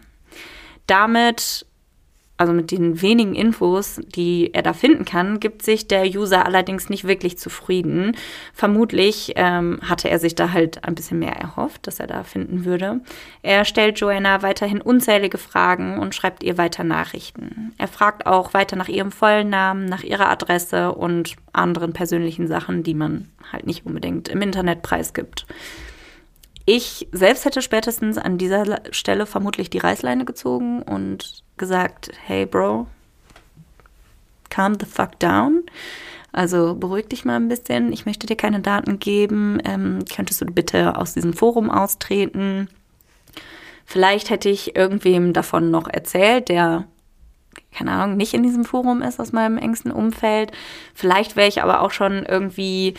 Damit 0.87 1.67
also 2.41 2.55
mit 2.55 2.71
den 2.71 3.03
wenigen 3.03 3.35
Infos, 3.35 4.01
die 4.07 4.55
er 4.55 4.63
da 4.63 4.73
finden 4.73 5.05
kann, 5.05 5.41
gibt 5.41 5.61
sich 5.63 5.89
der 5.89 6.07
User 6.07 6.47
allerdings 6.47 6.89
nicht 6.89 7.07
wirklich 7.07 7.37
zufrieden. 7.37 8.17
Vermutlich 8.55 9.35
ähm, 9.37 9.79
hatte 9.83 10.09
er 10.09 10.19
sich 10.19 10.37
da 10.37 10.51
halt 10.53 10.83
ein 10.83 10.95
bisschen 10.95 11.19
mehr 11.19 11.37
erhofft, 11.37 11.87
dass 11.87 12.01
er 12.01 12.07
da 12.07 12.25
finden 12.25 12.65
würde. 12.65 13.01
Er 13.43 13.67
stellt 13.67 14.01
Joanna 14.01 14.41
weiterhin 14.41 14.81
unzählige 14.81 15.37
Fragen 15.37 15.99
und 15.99 16.15
schreibt 16.15 16.43
ihr 16.43 16.57
weiter 16.57 16.83
Nachrichten. 16.83 17.75
Er 17.77 17.89
fragt 17.89 18.25
auch 18.25 18.55
weiter 18.55 18.75
nach 18.75 18.89
ihrem 18.89 19.13
vollen 19.13 19.51
Namen, 19.51 19.85
nach 19.85 20.03
ihrer 20.03 20.31
Adresse 20.31 20.93
und 20.93 21.37
anderen 21.53 21.93
persönlichen 21.93 22.47
Sachen, 22.47 22.83
die 22.83 22.95
man 22.95 23.29
halt 23.53 23.67
nicht 23.67 23.85
unbedingt 23.85 24.31
im 24.31 24.41
Internet 24.41 24.81
preisgibt. 24.81 25.47
Ich 26.73 27.09
selbst 27.11 27.45
hätte 27.45 27.63
spätestens 27.63 28.17
an 28.17 28.39
dieser 28.39 28.81
Stelle 28.93 29.27
vermutlich 29.27 29.71
die 29.71 29.79
Reißleine 29.79 30.25
gezogen 30.25 30.83
und 30.83 31.43
gesagt, 31.57 32.13
hey 32.25 32.47
Bro, 32.47 32.87
calm 34.51 34.77
the 34.79 34.87
fuck 34.87 35.19
down. 35.19 35.65
Also 36.31 36.77
beruhig 36.77 37.09
dich 37.09 37.25
mal 37.25 37.35
ein 37.35 37.49
bisschen. 37.49 37.93
Ich 37.93 38.07
möchte 38.07 38.29
dir 38.29 38.37
keine 38.37 38.61
Daten 38.61 39.01
geben. 39.01 39.59
Ähm, 39.65 40.05
könntest 40.15 40.43
du 40.43 40.47
bitte 40.47 40.97
aus 40.97 41.13
diesem 41.13 41.33
Forum 41.33 41.71
austreten? 41.71 42.69
Vielleicht 43.85 44.31
hätte 44.31 44.49
ich 44.49 44.77
irgendwem 44.77 45.33
davon 45.33 45.73
noch 45.73 45.89
erzählt, 45.89 46.49
der, 46.49 46.85
keine 47.77 47.91
Ahnung, 47.91 48.17
nicht 48.17 48.33
in 48.33 48.45
diesem 48.45 48.65
Forum 48.65 49.03
ist 49.03 49.19
aus 49.19 49.33
meinem 49.33 49.59
engsten 49.59 49.91
Umfeld. 49.91 50.53
Vielleicht 50.95 51.35
wäre 51.35 51.49
ich 51.49 51.65
aber 51.65 51.81
auch 51.81 51.91
schon 51.91 52.25
irgendwie 52.25 52.95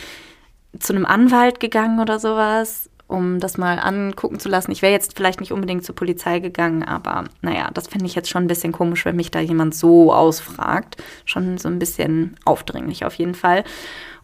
zu 0.78 0.94
einem 0.94 1.06
Anwalt 1.06 1.62
gegangen 1.62 2.02
oder 2.02 2.20
sowas 2.20 2.90
um 3.12 3.39
das 3.39 3.58
mal 3.58 3.78
angucken 3.78 4.39
zu 4.39 4.47
lassen. 4.47 4.71
Ich 4.71 4.82
wäre 4.82 4.93
jetzt 4.93 5.17
vielleicht 5.17 5.41
nicht 5.41 5.52
unbedingt 5.52 5.84
zur 5.84 5.95
Polizei 5.95 6.39
gegangen, 6.39 6.84
aber 6.84 7.26
naja, 7.41 7.69
das 7.74 7.88
finde 7.88 8.06
ich 8.06 8.15
jetzt 8.15 8.30
schon 8.30 8.45
ein 8.45 8.47
bisschen 8.47 8.71
komisch, 8.71 9.06
wenn 9.06 9.17
mich 9.17 9.32
da 9.32 9.39
jemand 9.39 9.76
so 9.76 10.13
ausfragt. 10.13 10.95
Schon 11.26 11.58
so 11.58 11.67
ein 11.67 11.78
bisschen 11.78 12.38
aufdringlich 12.45 13.04
auf 13.06 13.13
jeden 13.15 13.36
Fall. 13.36 13.65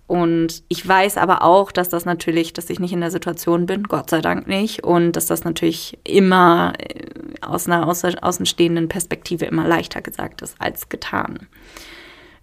Und 0.08 0.64
ich 0.70 0.88
weiß 0.88 1.18
aber 1.18 1.42
auch, 1.42 1.74
dass 1.74 1.90
das 1.90 2.06
natürlich, 2.06 2.54
dass 2.54 2.70
ich 2.70 2.80
nicht 2.80 2.94
in 2.94 3.02
der 3.02 3.12
Situation 3.12 3.66
bin, 3.66 3.84
Gott 3.84 4.10
sei 4.10 4.22
Dank 4.22 4.48
nicht, 4.48 4.86
und 4.86 5.12
dass 5.18 5.26
das 5.26 5.44
natürlich 5.44 6.00
immer 6.06 6.74
äh, 6.80 7.04
aus 7.42 7.68
einer 7.68 7.86
außenstehenden 7.86 8.88
Perspektive 8.88 9.46
immer 9.46 9.68
leichter 9.68 10.02
gesagt 10.02 10.42
ist 10.42 10.56
als 10.60 10.88
getan. 10.88 11.48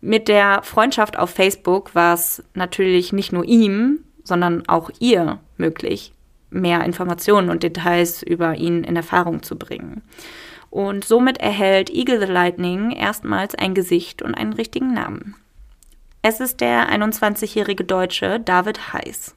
Mit 0.02 0.28
der 0.28 0.62
Freundschaft 0.62 1.18
auf 1.18 1.30
Facebook 1.30 1.94
war 1.94 2.12
es 2.12 2.44
natürlich 2.52 3.14
nicht 3.14 3.33
nur 3.33 3.46
ihm, 3.46 4.00
sondern 4.24 4.62
auch 4.68 4.90
ihr 4.98 5.40
möglich, 5.57 6.13
mehr 6.55 6.85
Informationen 6.85 7.51
und 7.51 7.62
Details 7.62 8.23
über 8.23 8.55
ihn 8.55 8.85
in 8.85 8.97
Erfahrung 8.97 9.43
zu 9.43 9.57
bringen. 9.57 10.03
Und 10.71 11.05
somit 11.05 11.38
erhält 11.38 11.90
Eagle 11.90 12.19
the 12.21 12.33
Lightning 12.33 12.90
erstmals 12.90 13.55
ein 13.55 13.75
Gesicht 13.75 14.23
und 14.23 14.35
einen 14.35 14.55
richtigen 14.55 14.93
Namen. 14.93 15.37
Es 16.23 16.40
ist 16.40 16.61
der 16.61 16.88
21-jährige 16.90 17.85
Deutsche 17.85 18.40
David 18.40 18.93
Heiß. 18.93 19.37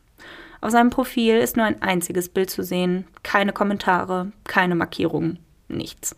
Auf 0.62 0.72
seinem 0.72 0.90
Profil 0.90 1.36
ist 1.36 1.58
nur 1.58 1.66
ein 1.66 1.82
einziges 1.82 2.30
Bild 2.30 2.50
zu 2.50 2.64
sehen, 2.64 3.06
keine 3.24 3.54
Kommentare, 3.54 4.32
keine 4.46 4.76
Markierungen, 4.76 5.40
nichts. 5.68 6.16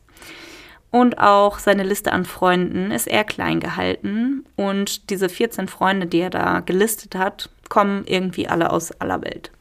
Und 0.92 1.20
auch 1.20 1.60
seine 1.60 1.84
Liste 1.84 2.14
an 2.14 2.26
Freunden 2.26 2.92
ist 2.92 3.08
eher 3.08 3.24
klein 3.24 3.60
gehalten 3.60 4.46
und 4.56 5.10
diese 5.10 5.30
14 5.30 5.68
Freunde, 5.68 6.08
die 6.08 6.20
er 6.20 6.32
da 6.32 6.62
gelistet 6.62 7.16
hat, 7.16 7.50
kommen 7.70 8.06
irgendwie 8.06 8.48
alle 8.48 8.72
aus 8.72 8.92
aller 8.94 9.22
Welt. 9.22 9.52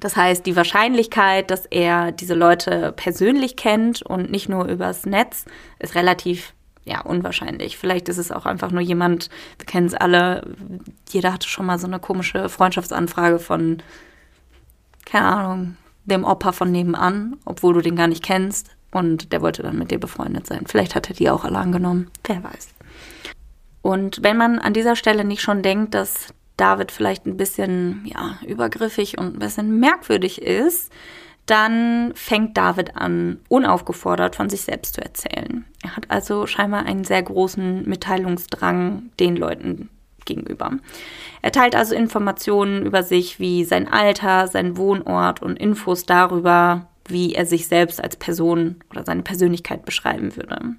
Das 0.00 0.16
heißt, 0.16 0.46
die 0.46 0.56
Wahrscheinlichkeit, 0.56 1.50
dass 1.50 1.66
er 1.66 2.10
diese 2.10 2.34
Leute 2.34 2.92
persönlich 2.96 3.56
kennt 3.56 4.02
und 4.02 4.30
nicht 4.30 4.48
nur 4.48 4.64
übers 4.64 5.04
Netz, 5.04 5.44
ist 5.78 5.94
relativ 5.94 6.54
ja, 6.84 7.02
unwahrscheinlich. 7.02 7.76
Vielleicht 7.76 8.08
ist 8.08 8.18
es 8.18 8.32
auch 8.32 8.46
einfach 8.46 8.70
nur 8.70 8.80
jemand, 8.80 9.28
wir 9.58 9.66
kennen 9.66 9.86
es 9.86 9.94
alle, 9.94 10.42
jeder 11.10 11.32
hatte 11.32 11.48
schon 11.48 11.66
mal 11.66 11.78
so 11.78 11.86
eine 11.86 12.00
komische 12.00 12.48
Freundschaftsanfrage 12.48 13.38
von, 13.38 13.82
keine 15.04 15.26
Ahnung, 15.26 15.76
dem 16.04 16.24
Opa 16.24 16.52
von 16.52 16.72
nebenan, 16.72 17.36
obwohl 17.44 17.74
du 17.74 17.80
den 17.82 17.96
gar 17.96 18.08
nicht 18.08 18.24
kennst. 18.24 18.70
Und 18.90 19.32
der 19.32 19.40
wollte 19.40 19.62
dann 19.62 19.78
mit 19.78 19.92
dir 19.92 20.00
befreundet 20.00 20.46
sein. 20.46 20.64
Vielleicht 20.66 20.96
hat 20.96 21.08
er 21.08 21.14
die 21.14 21.30
auch 21.30 21.44
alle 21.44 21.58
angenommen. 21.58 22.10
Wer 22.24 22.42
weiß. 22.42 22.70
Und 23.82 24.22
wenn 24.22 24.36
man 24.36 24.58
an 24.58 24.72
dieser 24.72 24.96
Stelle 24.96 25.24
nicht 25.24 25.42
schon 25.42 25.62
denkt, 25.62 25.94
dass 25.94 26.34
David 26.60 26.92
vielleicht 26.92 27.26
ein 27.26 27.36
bisschen 27.36 28.02
ja, 28.04 28.38
übergriffig 28.46 29.18
und 29.18 29.34
ein 29.34 29.38
bisschen 29.38 29.80
merkwürdig 29.80 30.42
ist, 30.42 30.92
dann 31.46 32.12
fängt 32.14 32.56
David 32.56 32.96
an, 32.96 33.40
unaufgefordert 33.48 34.36
von 34.36 34.48
sich 34.48 34.62
selbst 34.62 34.94
zu 34.94 35.00
erzählen. 35.00 35.64
Er 35.82 35.96
hat 35.96 36.10
also 36.10 36.46
scheinbar 36.46 36.84
einen 36.84 37.04
sehr 37.04 37.22
großen 37.22 37.88
Mitteilungsdrang 37.88 39.10
den 39.18 39.36
Leuten 39.36 39.88
gegenüber. 40.26 40.72
Er 41.42 41.50
teilt 41.50 41.74
also 41.74 41.94
Informationen 41.94 42.86
über 42.86 43.02
sich 43.02 43.40
wie 43.40 43.64
sein 43.64 43.88
Alter, 43.88 44.46
sein 44.46 44.76
Wohnort 44.76 45.42
und 45.42 45.58
Infos 45.58 46.04
darüber, 46.04 46.86
wie 47.06 47.34
er 47.34 47.46
sich 47.46 47.66
selbst 47.66 48.02
als 48.02 48.16
Person 48.16 48.76
oder 48.90 49.04
seine 49.04 49.22
Persönlichkeit 49.22 49.84
beschreiben 49.84 50.36
würde. 50.36 50.76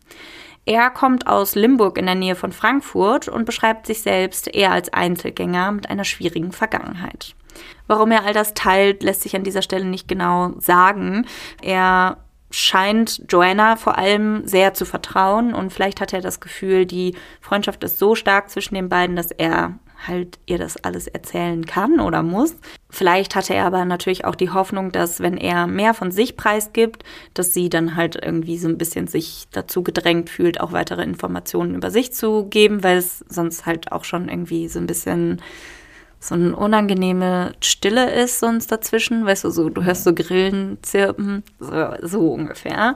Er 0.65 0.89
kommt 0.89 1.28
aus 1.28 1.56
Limburg 1.56 1.97
in 1.97 2.06
der 2.06 2.15
Nähe 2.15 2.36
von 2.36 2.52
Frankfurt 2.52 3.28
und 3.28 3.45
beschreibt 3.45 3.88
sich 3.88 4.02
selbst 4.02 4.54
eher 4.54 4.71
als 4.71 4.93
Einzelgänger 4.93 5.71
mit 5.71 5.89
einer 5.89 6.04
schwierigen 6.04 6.52
Vergangenheit. 6.52 7.36
Warum 7.88 8.12
er 8.12 8.26
all 8.26 8.34
das 8.34 8.54
teilt, 8.54 9.04
lässt 9.04 9.21
sich 9.21 9.36
an 9.36 9.43
dieser 9.43 9.62
Stelle 9.62 9.86
nicht 9.86 10.08
genau 10.08 10.54
sagen. 10.60 11.26
Er 11.62 12.17
scheint 12.52 13.24
Joanna 13.30 13.76
vor 13.76 13.97
allem 13.97 14.45
sehr 14.45 14.74
zu 14.74 14.86
vertrauen 14.86 15.54
und 15.54 15.71
vielleicht 15.74 16.02
hat 16.02 16.13
er 16.13 16.21
das 16.21 16.39
Gefühl, 16.39 16.86
die 16.86 17.15
Freundschaft 17.39 17.84
ist 17.84 17.97
so 17.97 18.15
stark 18.15 18.50
zwischen 18.50 18.76
den 18.76 18.89
beiden, 18.89 19.15
dass 19.15 19.32
er 19.32 19.80
halt 20.08 20.40
ihr 20.46 20.58
das 20.58 20.78
alles 20.78 21.08
erzählen 21.08 21.66
kann 21.66 22.00
oder 22.00 22.24
muss. 22.24 22.56
Vielleicht 22.90 23.36
hatte 23.36 23.54
er 23.54 23.66
aber 23.66 23.86
natürlich 23.86 24.26
auch 24.26 24.36
die 24.36 24.50
Hoffnung, 24.50 24.92
dass 24.92 25.20
wenn 25.20 25.38
er 25.38 25.68
mehr 25.68 25.94
von 25.94 26.12
sich 26.12 26.36
preisgibt, 26.36 27.04
dass 27.34 27.54
sie 27.54 27.70
dann 27.70 27.96
halt 27.96 28.18
irgendwie 28.22 28.58
so 28.58 28.68
ein 28.68 28.78
bisschen 28.78 29.08
sich 29.08 29.48
dazu 29.52 29.84
gedrängt 29.84 30.30
fühlt, 30.30 30.60
auch 30.60 30.72
weitere 30.72 31.04
Informationen 31.04 31.76
über 31.76 31.92
sich 31.92 32.14
zu 32.14 32.46
geben, 32.46 32.84
weil 32.84 32.98
es 32.98 33.20
sonst 33.30 33.66
halt 33.66 33.92
auch 33.92 34.04
schon 34.04 34.30
irgendwie 34.30 34.68
so 34.68 34.80
ein 34.80 34.88
bisschen 34.88 35.42
so 36.20 36.36
eine 36.36 36.56
unangenehme 36.56 37.54
Stille 37.62 38.12
ist 38.12 38.40
sonst 38.40 38.72
dazwischen, 38.72 39.26
weißt 39.26 39.44
du, 39.44 39.50
so 39.50 39.70
du 39.70 39.84
hörst 39.84 40.04
so 40.04 40.14
Grillen 40.14 40.78
zirpen, 40.84 41.44
so, 41.60 41.96
so 42.02 42.34
ungefähr 42.34 42.96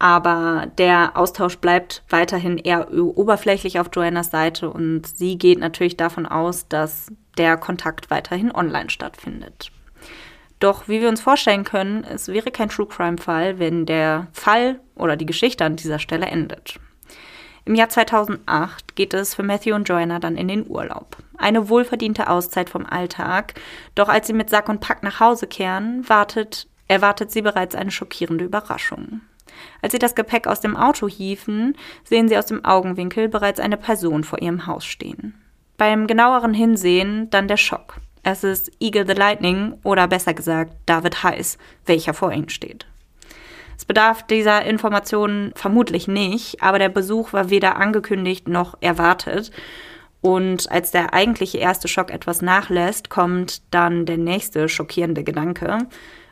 aber 0.00 0.66
der 0.78 1.12
Austausch 1.14 1.58
bleibt 1.58 2.02
weiterhin 2.08 2.56
eher 2.56 2.90
oberflächlich 2.92 3.78
auf 3.78 3.90
Joannas 3.92 4.30
Seite 4.30 4.70
und 4.70 5.06
sie 5.06 5.36
geht 5.36 5.58
natürlich 5.58 5.98
davon 5.98 6.24
aus, 6.24 6.66
dass 6.68 7.12
der 7.36 7.58
Kontakt 7.58 8.10
weiterhin 8.10 8.50
online 8.50 8.88
stattfindet. 8.88 9.70
Doch 10.58 10.88
wie 10.88 11.02
wir 11.02 11.08
uns 11.10 11.20
vorstellen 11.20 11.64
können, 11.64 12.04
es 12.04 12.28
wäre 12.28 12.50
kein 12.50 12.70
True 12.70 12.86
Crime 12.86 13.18
Fall, 13.18 13.58
wenn 13.58 13.84
der 13.84 14.28
Fall 14.32 14.80
oder 14.94 15.16
die 15.16 15.26
Geschichte 15.26 15.66
an 15.66 15.76
dieser 15.76 15.98
Stelle 15.98 16.26
endet. 16.26 16.80
Im 17.66 17.74
Jahr 17.74 17.90
2008 17.90 18.96
geht 18.96 19.12
es 19.12 19.34
für 19.34 19.42
Matthew 19.42 19.74
und 19.74 19.86
Joanna 19.86 20.18
dann 20.18 20.38
in 20.38 20.48
den 20.48 20.66
Urlaub. 20.66 21.18
Eine 21.36 21.68
wohlverdiente 21.68 22.30
Auszeit 22.30 22.70
vom 22.70 22.86
Alltag. 22.86 23.52
Doch 23.94 24.08
als 24.08 24.26
sie 24.26 24.32
mit 24.32 24.48
Sack 24.48 24.70
und 24.70 24.80
Pack 24.80 25.02
nach 25.02 25.20
Hause 25.20 25.46
kehren, 25.46 26.08
wartet, 26.08 26.68
erwartet 26.88 27.30
sie 27.30 27.42
bereits 27.42 27.74
eine 27.74 27.90
schockierende 27.90 28.46
Überraschung. 28.46 29.20
Als 29.82 29.92
sie 29.92 29.98
das 29.98 30.14
Gepäck 30.14 30.46
aus 30.46 30.60
dem 30.60 30.76
Auto 30.76 31.08
hieven, 31.08 31.76
sehen 32.04 32.28
sie 32.28 32.38
aus 32.38 32.46
dem 32.46 32.64
Augenwinkel 32.64 33.28
bereits 33.28 33.60
eine 33.60 33.76
Person 33.76 34.24
vor 34.24 34.40
ihrem 34.40 34.66
Haus 34.66 34.84
stehen. 34.84 35.34
Beim 35.76 36.06
genaueren 36.06 36.54
Hinsehen 36.54 37.30
dann 37.30 37.48
der 37.48 37.56
Schock. 37.56 37.96
Es 38.22 38.44
ist 38.44 38.70
Eagle 38.80 39.06
the 39.06 39.14
Lightning 39.14 39.74
oder 39.82 40.06
besser 40.06 40.34
gesagt 40.34 40.74
David 40.86 41.22
Heiß, 41.22 41.56
welcher 41.86 42.12
vor 42.12 42.32
ihnen 42.32 42.50
steht. 42.50 42.86
Es 43.76 43.86
bedarf 43.86 44.22
dieser 44.26 44.62
Informationen 44.66 45.52
vermutlich 45.54 46.06
nicht, 46.06 46.62
aber 46.62 46.78
der 46.78 46.90
Besuch 46.90 47.32
war 47.32 47.48
weder 47.48 47.76
angekündigt 47.76 48.46
noch 48.46 48.76
erwartet. 48.82 49.50
Und 50.20 50.70
als 50.70 50.90
der 50.90 51.14
eigentliche 51.14 51.56
erste 51.56 51.88
Schock 51.88 52.10
etwas 52.10 52.42
nachlässt, 52.42 53.08
kommt 53.08 53.62
dann 53.70 54.04
der 54.04 54.18
nächste 54.18 54.68
schockierende 54.68 55.24
Gedanke. 55.24 55.78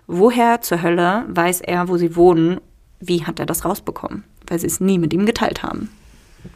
Woher 0.06 0.60
zur 0.60 0.82
Hölle 0.82 1.24
weiß 1.28 1.62
er, 1.62 1.88
wo 1.88 1.96
sie 1.96 2.16
wohnen 2.16 2.60
wie 3.00 3.24
hat 3.24 3.38
er 3.40 3.46
das 3.46 3.64
rausbekommen? 3.64 4.24
Weil 4.46 4.58
sie 4.58 4.66
es 4.66 4.80
nie 4.80 4.98
mit 4.98 5.12
ihm 5.12 5.26
geteilt 5.26 5.62
haben. 5.62 5.90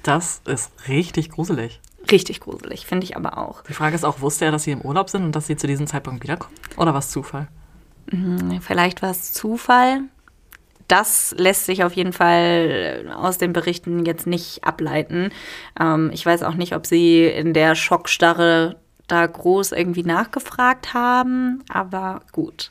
Das 0.03 0.41
ist 0.47 0.71
richtig 0.89 1.31
gruselig. 1.31 1.81
Richtig 2.11 2.41
gruselig, 2.41 2.87
finde 2.87 3.05
ich 3.05 3.17
aber 3.17 3.39
auch. 3.39 3.63
Die 3.63 3.75
Frage 3.75 3.95
ist 3.95 4.05
auch, 4.05 4.21
wusste 4.21 4.45
er, 4.45 4.51
dass 4.51 4.65
sie 4.65 4.73
im 4.73 4.81
Urlaub 4.81 5.09
sind 5.09 5.25
und 5.25 5.37
dass 5.37 5.47
sie 5.47 5.57
zu 5.57 5.67
diesem 5.67 5.87
Zeitpunkt 5.87 6.23
wiederkommen? 6.23 6.55
Oder 6.77 6.93
war 6.93 6.99
es 6.99 7.11
Zufall? 7.11 7.49
Mhm, 8.11 8.61
vielleicht 8.61 9.03
war 9.03 9.11
es 9.11 9.33
Zufall. 9.33 10.03
Das 10.89 11.35
lässt 11.39 11.67
sich 11.67 11.85
auf 11.85 11.95
jeden 11.95 12.13
Fall 12.13 13.13
aus 13.17 13.39
den 13.39 13.53
Berichten 13.53 14.05
jetzt 14.05 14.27
nicht 14.27 14.65
ableiten. 14.65 15.31
Ähm, 15.81 16.11
ich 16.13 16.27
weiß 16.27 16.43
auch 16.43 16.55
nicht, 16.55 16.75
ob 16.75 16.87
sie 16.87 17.25
in 17.25 17.55
der 17.55 17.75
Schockstarre 17.75 18.77
da 19.13 19.27
groß 19.27 19.73
irgendwie 19.73 20.03
nachgefragt 20.03 20.95
haben, 20.95 21.63
aber 21.69 22.23
gut. 22.33 22.71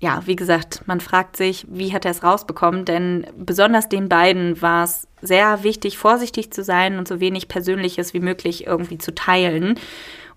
Ja, 0.00 0.22
wie 0.24 0.36
gesagt, 0.36 0.82
man 0.86 1.00
fragt 1.00 1.36
sich, 1.36 1.66
wie 1.68 1.92
hat 1.92 2.04
er 2.04 2.10
es 2.10 2.22
rausbekommen, 2.22 2.84
denn 2.84 3.26
besonders 3.36 3.88
den 3.88 4.08
beiden 4.08 4.60
war 4.62 4.84
es 4.84 5.06
sehr 5.20 5.62
wichtig, 5.62 5.98
vorsichtig 5.98 6.52
zu 6.52 6.64
sein 6.64 6.98
und 6.98 7.06
so 7.06 7.20
wenig 7.20 7.48
Persönliches 7.48 8.14
wie 8.14 8.20
möglich 8.20 8.66
irgendwie 8.66 8.98
zu 8.98 9.14
teilen. 9.14 9.78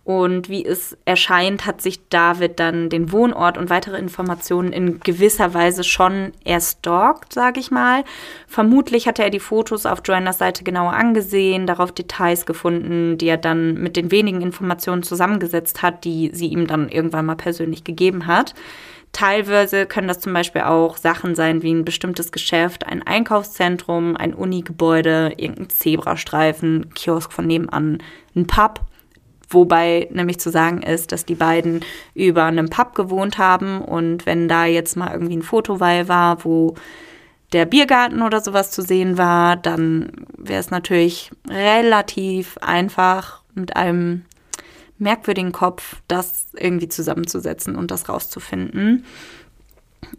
Und 0.07 0.47
wie 0.47 0.63
es 0.63 0.95
erscheint, 1.03 1.65
hat 1.65 1.81
sich 1.81 2.07
David 2.07 2.61
dann 2.61 2.87
den 2.87 3.11
Wohnort 3.11 3.57
und 3.57 3.69
weitere 3.69 3.97
Informationen 3.97 4.71
in 4.71 5.01
gewisser 5.01 5.53
Weise 5.53 5.83
schon 5.83 6.31
erstalkt, 6.45 7.33
sage 7.33 7.59
ich 7.59 7.71
mal. 7.71 8.05
Vermutlich 8.47 9.05
hatte 9.05 9.21
er 9.21 9.31
die 9.31 9.41
Fotos 9.41 9.85
auf 9.85 9.99
Joannas 10.05 10.37
Seite 10.37 10.63
genauer 10.63 10.93
angesehen, 10.93 11.67
darauf 11.67 11.91
Details 11.91 12.45
gefunden, 12.45 13.17
die 13.17 13.27
er 13.27 13.35
dann 13.35 13.73
mit 13.73 13.97
den 13.97 14.09
wenigen 14.09 14.41
Informationen 14.41 15.03
zusammengesetzt 15.03 15.81
hat, 15.81 16.05
die 16.05 16.29
sie 16.31 16.47
ihm 16.47 16.67
dann 16.67 16.87
irgendwann 16.87 17.25
mal 17.25 17.35
persönlich 17.35 17.83
gegeben 17.83 18.27
hat. 18.27 18.53
Teilweise 19.11 19.85
können 19.87 20.07
das 20.07 20.21
zum 20.21 20.31
Beispiel 20.31 20.61
auch 20.61 20.95
Sachen 20.95 21.35
sein 21.35 21.63
wie 21.63 21.73
ein 21.73 21.83
bestimmtes 21.83 22.31
Geschäft, 22.31 22.87
ein 22.87 23.03
Einkaufszentrum, 23.05 24.15
ein 24.15 24.33
Unigebäude, 24.33 25.33
irgendein 25.35 25.67
Zebrastreifen, 25.67 26.93
Kiosk 26.95 27.33
von 27.33 27.45
nebenan, 27.45 27.97
ein 28.37 28.47
Pub 28.47 28.87
Wobei 29.49 30.07
nämlich 30.11 30.39
zu 30.39 30.49
sagen 30.49 30.81
ist, 30.81 31.11
dass 31.11 31.25
die 31.25 31.35
beiden 31.35 31.81
über 32.13 32.43
einem 32.43 32.69
Pub 32.69 32.95
gewohnt 32.95 33.37
haben 33.37 33.81
und 33.81 34.25
wenn 34.25 34.47
da 34.47 34.65
jetzt 34.65 34.97
mal 34.97 35.11
irgendwie 35.11 35.37
ein 35.37 35.41
Fotoweil 35.41 36.07
war, 36.07 36.43
wo 36.43 36.75
der 37.53 37.65
Biergarten 37.65 38.21
oder 38.21 38.41
sowas 38.41 38.71
zu 38.71 38.81
sehen 38.81 39.17
war, 39.17 39.55
dann 39.55 40.11
wäre 40.37 40.59
es 40.59 40.69
natürlich 40.69 41.31
relativ 41.49 42.57
einfach 42.57 43.41
mit 43.55 43.75
einem 43.77 44.25
merkwürdigen 44.97 45.51
Kopf 45.51 45.97
das 46.07 46.47
irgendwie 46.53 46.89
zusammenzusetzen 46.89 47.75
und 47.75 47.91
das 47.91 48.09
rauszufinden. 48.09 49.05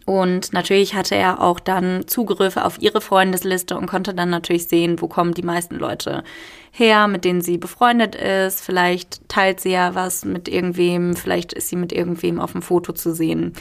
Und 0.05 0.53
natürlich 0.53 0.93
hatte 0.93 1.15
er 1.15 1.41
auch 1.41 1.59
dann 1.59 2.07
Zugriffe 2.07 2.65
auf 2.65 2.81
ihre 2.81 3.01
Freundesliste 3.01 3.77
und 3.77 3.87
konnte 3.87 4.13
dann 4.13 4.29
natürlich 4.29 4.67
sehen, 4.67 5.01
wo 5.01 5.07
kommen 5.07 5.33
die 5.33 5.43
meisten 5.43 5.75
Leute 5.75 6.23
her, 6.71 7.07
mit 7.07 7.25
denen 7.25 7.41
sie 7.41 7.57
befreundet 7.57 8.15
ist. 8.15 8.61
Vielleicht 8.61 9.27
teilt 9.29 9.59
sie 9.59 9.71
ja 9.71 9.95
was 9.95 10.25
mit 10.25 10.47
irgendwem, 10.47 11.15
vielleicht 11.15 11.53
ist 11.53 11.69
sie 11.69 11.75
mit 11.75 11.91
irgendwem 11.91 12.39
auf 12.39 12.51
dem 12.51 12.61
Foto 12.61 12.93
zu 12.93 13.13
sehen. 13.13 13.53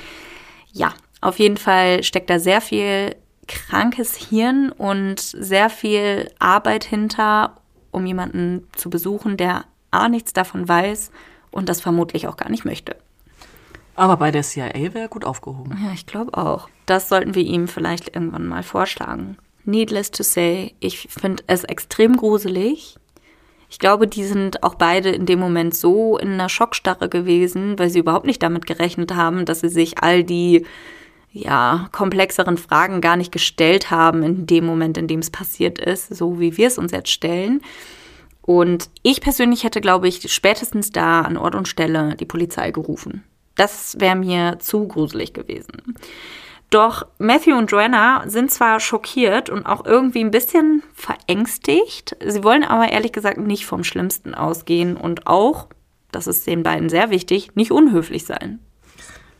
Ja, 0.72 0.94
auf 1.20 1.38
jeden 1.38 1.56
Fall 1.56 2.02
steckt 2.02 2.30
da 2.30 2.38
sehr 2.38 2.60
viel 2.60 3.16
krankes 3.46 4.14
Hirn 4.16 4.70
und 4.70 5.20
sehr 5.20 5.70
viel 5.70 6.30
Arbeit 6.38 6.84
hinter, 6.84 7.56
um 7.90 8.06
jemanden 8.06 8.68
zu 8.76 8.90
besuchen, 8.90 9.36
der 9.36 9.64
A 9.90 10.08
nichts 10.08 10.34
davon 10.34 10.68
weiß 10.68 11.10
und 11.50 11.68
das 11.68 11.80
vermutlich 11.80 12.28
auch 12.28 12.36
gar 12.36 12.50
nicht 12.50 12.64
möchte. 12.64 12.96
Aber 13.98 14.16
bei 14.16 14.30
der 14.30 14.44
CIA 14.44 14.74
wäre 14.74 15.00
er 15.00 15.08
gut 15.08 15.24
aufgehoben. 15.24 15.76
Ja, 15.84 15.92
ich 15.92 16.06
glaube 16.06 16.38
auch. 16.38 16.68
Das 16.86 17.08
sollten 17.08 17.34
wir 17.34 17.42
ihm 17.42 17.66
vielleicht 17.66 18.14
irgendwann 18.14 18.46
mal 18.46 18.62
vorschlagen. 18.62 19.38
Needless 19.64 20.12
to 20.12 20.22
say, 20.22 20.74
ich 20.78 21.08
finde 21.10 21.42
es 21.48 21.64
extrem 21.64 22.16
gruselig. 22.16 22.96
Ich 23.68 23.80
glaube, 23.80 24.06
die 24.06 24.22
sind 24.22 24.62
auch 24.62 24.76
beide 24.76 25.10
in 25.10 25.26
dem 25.26 25.40
Moment 25.40 25.74
so 25.74 26.16
in 26.16 26.34
einer 26.34 26.48
Schockstarre 26.48 27.08
gewesen, 27.08 27.76
weil 27.76 27.90
sie 27.90 27.98
überhaupt 27.98 28.24
nicht 28.24 28.40
damit 28.40 28.66
gerechnet 28.66 29.16
haben, 29.16 29.44
dass 29.44 29.60
sie 29.60 29.68
sich 29.68 30.00
all 30.00 30.22
die 30.22 30.64
ja, 31.32 31.88
komplexeren 31.90 32.56
Fragen 32.56 33.00
gar 33.00 33.16
nicht 33.16 33.32
gestellt 33.32 33.90
haben 33.90 34.22
in 34.22 34.46
dem 34.46 34.64
Moment, 34.64 34.96
in 34.96 35.08
dem 35.08 35.18
es 35.18 35.30
passiert 35.30 35.80
ist, 35.80 36.14
so 36.14 36.38
wie 36.38 36.56
wir 36.56 36.68
es 36.68 36.78
uns 36.78 36.92
jetzt 36.92 37.10
stellen. 37.10 37.62
Und 38.42 38.90
ich 39.02 39.20
persönlich 39.20 39.64
hätte, 39.64 39.80
glaube 39.80 40.06
ich, 40.06 40.32
spätestens 40.32 40.92
da 40.92 41.22
an 41.22 41.36
Ort 41.36 41.56
und 41.56 41.66
Stelle 41.66 42.14
die 42.14 42.26
Polizei 42.26 42.70
gerufen. 42.70 43.24
Das 43.58 43.96
wäre 43.98 44.14
mir 44.14 44.60
zu 44.60 44.86
gruselig 44.86 45.34
gewesen. 45.34 45.96
Doch 46.70 47.06
Matthew 47.18 47.56
und 47.56 47.70
Joanna 47.72 48.22
sind 48.26 48.52
zwar 48.52 48.78
schockiert 48.78 49.50
und 49.50 49.66
auch 49.66 49.84
irgendwie 49.84 50.20
ein 50.20 50.30
bisschen 50.30 50.84
verängstigt. 50.94 52.16
Sie 52.24 52.44
wollen 52.44 52.62
aber 52.62 52.92
ehrlich 52.92 53.12
gesagt 53.12 53.38
nicht 53.38 53.66
vom 53.66 53.82
Schlimmsten 53.82 54.34
ausgehen 54.34 54.96
und 54.96 55.26
auch, 55.26 55.66
das 56.12 56.28
ist 56.28 56.46
den 56.46 56.62
beiden 56.62 56.88
sehr 56.88 57.10
wichtig, 57.10 57.56
nicht 57.56 57.72
unhöflich 57.72 58.26
sein. 58.26 58.60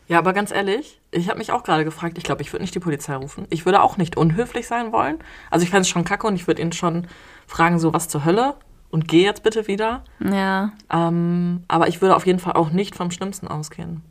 Ja, 0.08 0.18
aber 0.18 0.32
ganz 0.32 0.50
ehrlich, 0.50 1.00
ich 1.12 1.28
habe 1.28 1.38
mich 1.38 1.52
auch 1.52 1.62
gerade 1.62 1.84
gefragt, 1.84 2.18
ich 2.18 2.24
glaube, 2.24 2.42
ich 2.42 2.52
würde 2.52 2.62
nicht 2.62 2.74
die 2.74 2.80
Polizei 2.80 3.14
rufen. 3.14 3.46
Ich 3.50 3.66
würde 3.66 3.82
auch 3.82 3.98
nicht 3.98 4.16
unhöflich 4.16 4.66
sein 4.66 4.90
wollen. 4.90 5.18
Also 5.50 5.62
ich 5.62 5.70
fände 5.70 5.82
es 5.82 5.88
schon 5.88 6.04
kacke 6.04 6.26
und 6.26 6.34
ich 6.34 6.48
würde 6.48 6.62
ihn 6.62 6.72
schon 6.72 7.06
fragen, 7.46 7.78
so 7.78 7.92
was 7.92 8.08
zur 8.08 8.24
Hölle 8.24 8.56
und 8.90 9.08
geh 9.08 9.24
jetzt 9.24 9.42
bitte 9.42 9.66
wieder. 9.66 10.04
Ja. 10.20 10.72
Ähm, 10.90 11.64
aber 11.68 11.88
ich 11.88 12.00
würde 12.00 12.16
auf 12.16 12.26
jeden 12.26 12.38
Fall 12.38 12.54
auch 12.54 12.70
nicht 12.70 12.94
vom 12.94 13.10
Schlimmsten 13.10 13.48
ausgehen. 13.48 14.02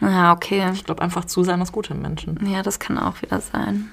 Ja, 0.00 0.32
okay. 0.32 0.70
Ich 0.72 0.84
glaube 0.84 1.02
einfach 1.02 1.24
zu 1.24 1.42
sein 1.42 1.60
das 1.60 1.72
Gute 1.72 1.94
im 1.94 2.02
Menschen. 2.02 2.38
Ja, 2.46 2.62
das 2.62 2.78
kann 2.78 2.98
auch 2.98 3.20
wieder 3.22 3.40
sein. 3.40 3.90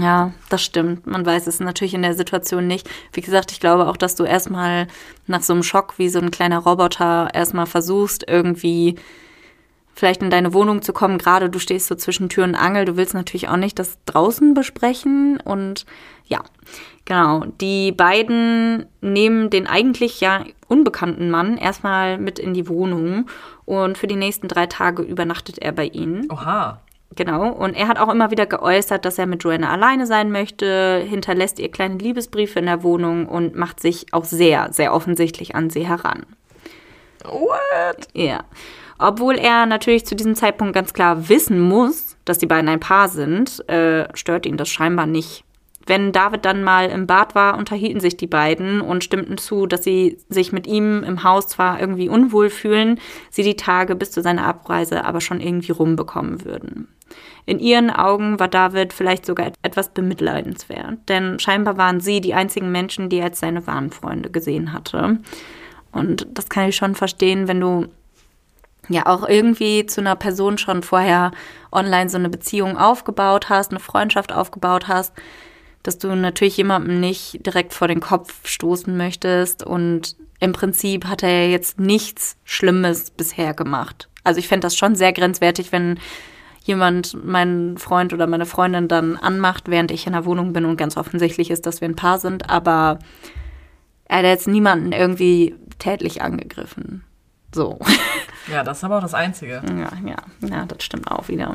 Ja, 0.00 0.32
das 0.48 0.62
stimmt. 0.62 1.06
Man 1.06 1.26
weiß 1.26 1.46
es 1.46 1.60
natürlich 1.60 1.94
in 1.94 2.02
der 2.02 2.14
Situation 2.14 2.66
nicht. 2.66 2.88
Wie 3.12 3.20
gesagt, 3.20 3.52
ich 3.52 3.60
glaube 3.60 3.86
auch, 3.86 3.96
dass 3.96 4.14
du 4.14 4.24
erstmal 4.24 4.88
nach 5.26 5.42
so 5.42 5.52
einem 5.52 5.62
Schock 5.62 5.98
wie 5.98 6.08
so 6.08 6.18
ein 6.18 6.30
kleiner 6.30 6.58
Roboter 6.58 7.28
erstmal 7.34 7.66
versuchst, 7.66 8.24
irgendwie 8.26 8.96
vielleicht 9.94 10.22
in 10.22 10.30
deine 10.30 10.52
Wohnung 10.52 10.82
zu 10.82 10.92
kommen. 10.92 11.18
Gerade 11.18 11.48
du 11.48 11.58
stehst 11.58 11.86
so 11.86 11.94
zwischen 11.94 12.28
Tür 12.28 12.44
und 12.44 12.54
Angel. 12.54 12.84
Du 12.84 12.96
willst 12.96 13.14
natürlich 13.14 13.48
auch 13.48 13.56
nicht 13.56 13.78
das 13.78 13.98
draußen 14.06 14.54
besprechen. 14.54 15.40
Und 15.44 15.86
ja, 16.26 16.42
genau. 17.04 17.44
Die 17.60 17.92
beiden 17.92 18.86
nehmen 19.00 19.50
den 19.50 19.66
eigentlich 19.66 20.20
ja 20.20 20.44
unbekannten 20.68 21.30
Mann 21.30 21.56
erstmal 21.56 22.18
mit 22.18 22.38
in 22.38 22.54
die 22.54 22.68
Wohnung. 22.68 23.28
Und 23.64 23.96
für 23.96 24.06
die 24.06 24.16
nächsten 24.16 24.48
drei 24.48 24.66
Tage 24.66 25.02
übernachtet 25.02 25.58
er 25.58 25.72
bei 25.72 25.86
ihnen. 25.86 26.30
Oha. 26.30 26.80
Genau. 27.16 27.48
Und 27.50 27.74
er 27.74 27.86
hat 27.88 27.98
auch 27.98 28.08
immer 28.08 28.30
wieder 28.30 28.46
geäußert, 28.46 29.04
dass 29.04 29.18
er 29.18 29.26
mit 29.26 29.44
Joanna 29.44 29.70
alleine 29.70 30.06
sein 30.06 30.32
möchte, 30.32 31.04
hinterlässt 31.08 31.58
ihr 31.58 31.70
kleine 31.70 31.96
Liebesbriefe 31.96 32.58
in 32.58 32.66
der 32.66 32.82
Wohnung 32.82 33.26
und 33.26 33.54
macht 33.54 33.80
sich 33.80 34.12
auch 34.12 34.24
sehr, 34.24 34.72
sehr 34.72 34.92
offensichtlich 34.92 35.54
an 35.54 35.70
sie 35.70 35.86
heran. 35.86 36.26
What? 37.24 38.08
Ja. 38.12 38.44
Obwohl 38.98 39.36
er 39.36 39.66
natürlich 39.66 40.06
zu 40.06 40.14
diesem 40.14 40.34
Zeitpunkt 40.34 40.74
ganz 40.74 40.92
klar 40.92 41.28
wissen 41.28 41.60
muss, 41.60 42.16
dass 42.24 42.38
die 42.38 42.46
beiden 42.46 42.68
ein 42.68 42.80
Paar 42.80 43.08
sind, 43.08 43.68
äh, 43.68 44.08
stört 44.14 44.46
ihn 44.46 44.56
das 44.56 44.68
scheinbar 44.68 45.06
nicht. 45.06 45.44
Wenn 45.86 46.12
David 46.12 46.44
dann 46.44 46.64
mal 46.64 46.88
im 46.88 47.06
Bad 47.06 47.34
war, 47.34 47.58
unterhielten 47.58 48.00
sich 48.00 48.16
die 48.16 48.26
beiden 48.26 48.80
und 48.80 49.04
stimmten 49.04 49.36
zu, 49.36 49.66
dass 49.66 49.84
sie 49.84 50.18
sich 50.28 50.50
mit 50.52 50.66
ihm 50.66 51.02
im 51.02 51.24
Haus 51.24 51.48
zwar 51.48 51.78
irgendwie 51.78 52.08
unwohl 52.08 52.48
fühlen, 52.48 52.98
sie 53.30 53.42
die 53.42 53.56
Tage 53.56 53.94
bis 53.94 54.10
zu 54.10 54.22
seiner 54.22 54.46
Abreise 54.46 55.04
aber 55.04 55.20
schon 55.20 55.40
irgendwie 55.40 55.72
rumbekommen 55.72 56.44
würden. 56.44 56.88
In 57.44 57.58
ihren 57.58 57.90
Augen 57.90 58.40
war 58.40 58.48
David 58.48 58.94
vielleicht 58.94 59.26
sogar 59.26 59.52
etwas 59.62 59.90
bemitleidenswert, 59.90 60.98
denn 61.08 61.38
scheinbar 61.38 61.76
waren 61.76 62.00
sie 62.00 62.22
die 62.22 62.32
einzigen 62.32 62.72
Menschen, 62.72 63.10
die 63.10 63.18
er 63.18 63.26
als 63.26 63.40
seine 63.40 63.66
wahren 63.66 63.90
Freunde 63.90 64.30
gesehen 64.30 64.72
hatte. 64.72 65.18
Und 65.92 66.26
das 66.32 66.48
kann 66.48 66.70
ich 66.70 66.76
schon 66.76 66.94
verstehen, 66.94 67.46
wenn 67.46 67.60
du 67.60 67.88
ja 68.88 69.06
auch 69.06 69.28
irgendwie 69.28 69.86
zu 69.86 70.00
einer 70.00 70.16
Person 70.16 70.58
schon 70.58 70.82
vorher 70.82 71.32
online 71.72 72.10
so 72.10 72.18
eine 72.18 72.28
Beziehung 72.28 72.76
aufgebaut 72.76 73.48
hast, 73.48 73.70
eine 73.70 73.80
Freundschaft 73.80 74.32
aufgebaut 74.32 74.88
hast, 74.88 75.12
dass 75.82 75.98
du 75.98 76.14
natürlich 76.14 76.56
jemandem 76.56 77.00
nicht 77.00 77.44
direkt 77.46 77.74
vor 77.74 77.88
den 77.88 78.00
Kopf 78.00 78.46
stoßen 78.48 78.96
möchtest. 78.96 79.64
Und 79.64 80.16
im 80.40 80.52
Prinzip 80.52 81.06
hat 81.06 81.22
er 81.22 81.50
jetzt 81.50 81.78
nichts 81.78 82.36
Schlimmes 82.44 83.10
bisher 83.10 83.54
gemacht. 83.54 84.08
Also 84.24 84.38
ich 84.38 84.48
fände 84.48 84.66
das 84.66 84.76
schon 84.76 84.96
sehr 84.96 85.12
grenzwertig, 85.12 85.72
wenn 85.72 85.98
jemand 86.62 87.22
meinen 87.24 87.76
Freund 87.76 88.14
oder 88.14 88.26
meine 88.26 88.46
Freundin 88.46 88.88
dann 88.88 89.16
anmacht, 89.16 89.68
während 89.68 89.90
ich 89.90 90.06
in 90.06 90.14
der 90.14 90.24
Wohnung 90.24 90.54
bin 90.54 90.64
und 90.64 90.78
ganz 90.78 90.96
offensichtlich 90.96 91.50
ist, 91.50 91.66
dass 91.66 91.82
wir 91.82 91.88
ein 91.88 91.96
Paar 91.96 92.18
sind. 92.18 92.48
Aber 92.48 92.98
er 94.06 94.18
hat 94.18 94.24
jetzt 94.24 94.48
niemanden 94.48 94.92
irgendwie 94.92 95.54
tätlich 95.78 96.22
angegriffen. 96.22 97.04
So. 97.54 97.78
Ja, 98.46 98.62
das 98.62 98.76
ist 98.76 98.84
aber 98.84 98.98
auch 98.98 99.02
das 99.02 99.14
Einzige. 99.14 99.62
Ja, 99.66 99.90
ja, 100.06 100.16
ja, 100.46 100.66
das 100.66 100.84
stimmt 100.84 101.10
auch 101.10 101.28
wieder. 101.28 101.54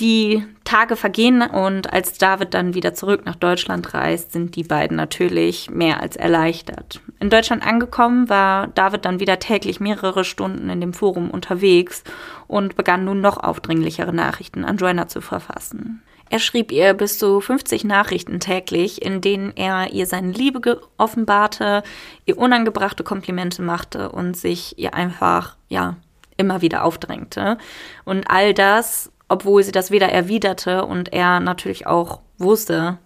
Die 0.00 0.44
Tage 0.62 0.94
vergehen 0.94 1.42
und 1.42 1.92
als 1.92 2.18
David 2.18 2.54
dann 2.54 2.74
wieder 2.74 2.94
zurück 2.94 3.26
nach 3.26 3.34
Deutschland 3.34 3.92
reist, 3.94 4.32
sind 4.32 4.54
die 4.54 4.62
beiden 4.62 4.96
natürlich 4.96 5.70
mehr 5.70 6.00
als 6.00 6.14
erleichtert. 6.14 7.00
In 7.18 7.30
Deutschland 7.30 7.66
angekommen 7.66 8.28
war 8.28 8.68
David 8.68 9.04
dann 9.04 9.18
wieder 9.18 9.40
täglich 9.40 9.80
mehrere 9.80 10.24
Stunden 10.24 10.70
in 10.70 10.80
dem 10.80 10.94
Forum 10.94 11.30
unterwegs 11.30 12.04
und 12.46 12.76
begann 12.76 13.04
nun 13.04 13.20
noch 13.20 13.38
aufdringlichere 13.38 14.14
Nachrichten 14.14 14.64
an 14.64 14.76
Joanna 14.76 15.08
zu 15.08 15.20
verfassen. 15.20 16.02
Er 16.30 16.38
schrieb 16.38 16.72
ihr 16.72 16.94
bis 16.94 17.18
zu 17.18 17.40
50 17.40 17.84
Nachrichten 17.84 18.40
täglich, 18.40 19.02
in 19.02 19.20
denen 19.20 19.52
er 19.56 19.92
ihr 19.92 20.06
seine 20.06 20.32
Liebe 20.32 20.80
offenbarte, 20.96 21.82
ihr 22.26 22.38
unangebrachte 22.38 23.04
Komplimente 23.04 23.62
machte 23.62 24.10
und 24.10 24.36
sich 24.36 24.78
ihr 24.78 24.94
einfach, 24.94 25.56
ja, 25.68 25.96
immer 26.36 26.62
wieder 26.62 26.84
aufdrängte. 26.84 27.58
Und 28.04 28.30
all 28.30 28.54
das 28.54 29.10
obwohl 29.28 29.62
sie 29.62 29.72
das 29.72 29.90
weder 29.90 30.08
erwiderte 30.08 30.84
und 30.84 31.12
er 31.12 31.40
natürlich 31.40 31.86
auch 31.86 32.20
wusste, 32.38 32.98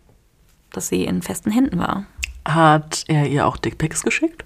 dass 0.70 0.88
sie 0.88 1.04
in 1.04 1.22
festen 1.22 1.50
Händen 1.50 1.78
war. 1.78 2.04
Hat 2.46 3.04
er 3.08 3.26
ihr 3.26 3.46
auch 3.46 3.56
Dickpics 3.56 4.02
geschickt? 4.02 4.44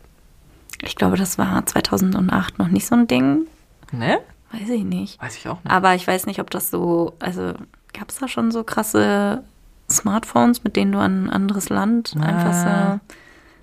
Ich 0.83 0.97
glaube, 0.97 1.17
das 1.17 1.39
war 1.39 1.65
2008 1.65 2.59
noch 2.59 2.69
nicht 2.69 2.87
so 2.87 2.95
ein 2.95 3.07
Ding. 3.07 3.47
Ne? 3.93 4.19
Weiß 4.53 4.69
ich 4.69 4.85
nicht. 4.85 5.21
Weiß 5.21 5.37
ich 5.37 5.49
auch 5.49 5.63
nicht. 5.63 5.71
Aber 5.71 5.95
ich 5.95 6.07
weiß 6.07 6.27
nicht, 6.27 6.41
ob 6.41 6.51
das 6.51 6.71
so, 6.71 7.15
also 7.19 7.55
gab 7.99 8.11
es 8.11 8.19
da 8.19 8.29
schon 8.29 8.51
so 8.51 8.65
krasse 8.65 9.43
Smartphones, 9.91 10.65
mit 10.65 10.77
denen 10.77 10.93
du 10.93 10.99
an 10.99 11.25
ein 11.27 11.31
anderes 11.31 11.69
Land 11.69 12.15
Ah. 12.19 12.23
einfach 12.25 12.53
so. 12.99 13.01